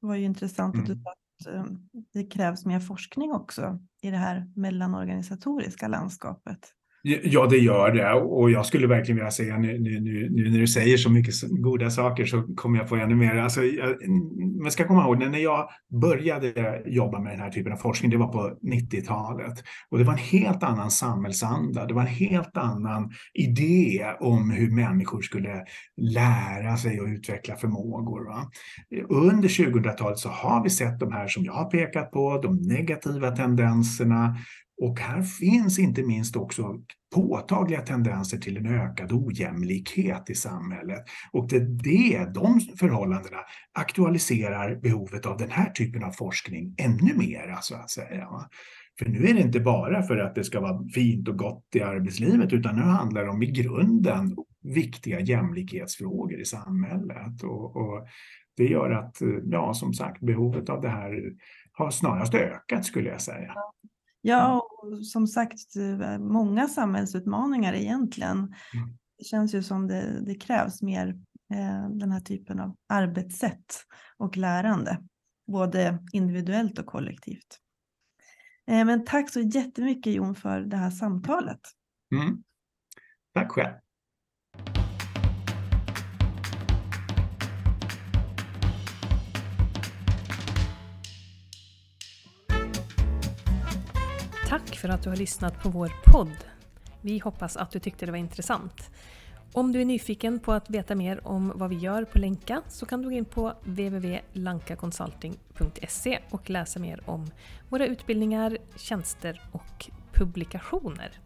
Det 0.02 0.08
var 0.08 0.16
ju 0.16 0.26
intressant 0.26 0.76
mm. 0.76 0.84
att 0.84 0.88
du 0.88 0.94
mm. 0.94 1.04
sa 1.04 1.12
att 1.12 1.56
eh, 1.56 1.74
det 2.14 2.24
krävs 2.24 2.66
mer 2.66 2.80
forskning 2.80 3.32
också 3.32 3.80
i 4.02 4.12
det 4.12 4.18
här 4.18 4.52
mellanorganisatoriska 4.56 5.88
landskapet. 5.88 6.74
Ja, 7.04 7.48
det 7.48 7.58
gör 7.58 7.92
det. 7.92 8.14
Och 8.14 8.52
jag 8.52 8.66
skulle 8.66 8.88
verkligen 8.88 9.16
vilja 9.16 9.32
säga 9.32 9.58
nu, 9.58 9.80
nu, 9.80 10.00
nu, 10.00 10.30
nu 10.30 10.50
när 10.50 10.60
du 10.60 10.68
säger 10.68 10.98
så 10.98 11.10
mycket 11.10 11.34
goda 11.50 11.90
saker 11.90 12.26
så 12.26 12.44
kommer 12.56 12.80
jag 12.80 12.90
få 12.90 12.96
ännu 12.96 13.16
mer. 13.16 13.36
Alltså, 13.36 13.64
jag, 13.64 14.04
mm, 14.04 14.62
man 14.62 14.72
ska 14.72 14.88
komma 14.88 15.04
ihåg, 15.04 15.20
när 15.20 15.40
jag 15.40 15.70
började 16.02 16.82
jobba 16.86 17.20
med 17.20 17.34
den 17.34 17.40
här 17.40 17.50
typen 17.50 17.74
av 17.74 17.78
forskning, 17.78 18.12
det 18.12 18.18
var 18.18 18.28
på 18.28 18.58
90-talet. 18.62 19.64
Och 19.90 19.98
det 19.98 20.04
var 20.04 20.14
en 20.14 20.20
helt 20.20 20.64
annan 20.64 20.92
samhällsanda. 20.92 21.86
Det 21.86 21.94
var 21.94 22.02
en 22.02 22.08
helt 22.08 22.58
annan 22.58 23.12
idé 23.34 24.06
om 24.20 24.52
hur 24.52 24.72
människor 24.72 25.22
skulle 25.22 25.64
lära 26.02 26.78
sig 26.78 27.02
och 27.02 27.08
utveckla 27.08 27.56
förmågor. 27.56 28.26
Va? 28.26 28.50
Under 29.10 29.50
2000-talet 29.50 30.18
så 30.18 30.30
har 30.30 30.64
vi 30.64 30.70
sett 30.70 31.00
de 31.00 31.12
här 31.12 31.28
som 31.28 31.46
jag 31.46 31.54
har 31.54 31.70
pekat 31.70 32.12
på, 32.12 32.42
de 32.44 32.56
negativa 32.56 33.32
tendenserna, 33.32 34.36
och 34.82 35.00
här 35.00 35.22
finns 35.22 35.80
inte 35.80 36.04
minst 36.04 36.36
också 36.36 36.80
påtagliga 37.16 37.82
tendenser 37.82 38.38
till 38.38 38.58
en 38.58 38.66
ökad 38.66 39.12
ojämlikhet 39.12 40.30
i 40.30 40.36
samhället. 40.36 41.04
Och 41.32 41.48
det, 41.48 41.60
det, 41.60 42.34
de 42.34 42.60
förhållandena 42.60 43.38
aktualiserar 43.74 44.76
behovet 44.76 45.26
av 45.26 45.38
den 45.38 45.52
här 45.52 45.70
typen 45.70 46.04
av 46.04 46.12
forskning 46.12 46.76
ännu 46.78 47.14
mer, 47.14 47.58
så 47.62 47.76
att 47.76 47.90
säga. 47.90 48.28
För 49.00 49.06
nu 49.10 49.26
är 49.26 49.34
det 49.34 49.42
inte 49.42 49.60
bara 49.60 50.04
för 50.04 50.18
att 50.18 50.36
det 50.36 50.44
ska 50.44 50.62
vara 50.62 50.90
fint 50.90 51.28
och 51.28 51.38
gott 51.38 51.68
i 51.76 51.82
arbetslivet, 51.82 52.54
utan 52.54 52.76
nu 52.76 52.82
handlar 52.82 53.24
det 53.24 53.30
om 53.30 53.44
i 53.44 53.52
grunden 53.52 54.36
viktiga 54.64 55.20
jämlikhetsfrågor 55.20 56.42
i 56.42 56.46
samhället. 56.46 57.44
Och, 57.44 57.76
och 57.76 58.08
det 58.58 58.66
gör 58.66 58.92
att, 58.92 59.18
ja, 59.44 59.74
som 59.74 59.94
sagt, 59.94 60.22
behovet 60.22 60.70
av 60.70 60.82
det 60.82 60.90
här 60.90 61.34
har 61.72 61.92
snarast 61.92 62.34
ökat 62.34 62.86
skulle 62.86 63.10
jag 63.10 63.22
säga. 63.22 63.54
Ja, 64.22 64.60
och 64.60 65.06
som 65.06 65.28
sagt, 65.28 65.76
eh, 65.76 66.20
många 66.20 66.68
samhällsutmaningar 66.68 67.74
egentligen. 67.74 68.38
Mm. 68.38 68.98
Det 69.18 69.24
känns 69.24 69.56
ju 69.56 69.64
som 69.64 69.88
det, 69.88 70.26
det 70.26 70.36
krävs 70.36 70.82
mer 70.82 71.08
eh, 71.54 71.90
den 71.90 72.12
här 72.12 72.20
typen 72.20 72.60
av 72.60 72.76
arbetssätt 72.90 73.86
och 74.18 74.38
lärande, 74.38 74.98
både 75.48 76.00
individuellt 76.12 76.80
och 76.80 76.86
kollektivt. 76.86 77.58
Eh, 78.68 78.86
men 78.86 79.06
tack 79.06 79.30
så 79.30 79.40
jättemycket 79.40 80.14
Jon 80.14 80.36
för 80.36 80.60
det 80.60 80.78
här 80.78 80.92
samtalet. 80.92 81.62
Mm. 82.16 82.44
Tack 83.34 83.52
själv. 83.52 83.74
För 94.82 94.90
att 94.90 95.04
du 95.04 95.10
har 95.10 95.18
lyssnat 95.18 95.64
på 95.64 95.70
vår 95.70 95.92
podd. 96.06 96.38
Vi 97.02 97.20
hoppas 97.20 97.58
att 97.58 97.72
du 97.72 97.80
tyckte 97.80 98.06
det 98.06 98.12
var 98.12 98.20
intressant. 98.20 98.90
Om 99.54 99.72
du 99.72 99.82
är 99.82 99.86
nyfiken 99.86 100.40
på 100.40 100.54
att 100.54 100.70
veta 100.70 100.96
mer 100.96 101.28
om 101.28 101.54
vad 101.56 101.70
vi 101.70 101.76
gör 101.76 102.06
på 102.06 102.20
Länka 102.20 102.62
så 102.68 102.86
kan 102.86 103.02
du 103.02 103.10
gå 103.10 103.16
in 103.16 103.26
på 103.26 103.54
www.lankaconsulting.se 103.64 106.20
och 106.30 106.50
läsa 106.50 106.80
mer 106.80 107.02
om 107.06 107.32
våra 107.70 107.86
utbildningar, 107.86 108.58
tjänster 108.76 109.42
och 109.52 109.90
publikationer. 110.14 111.20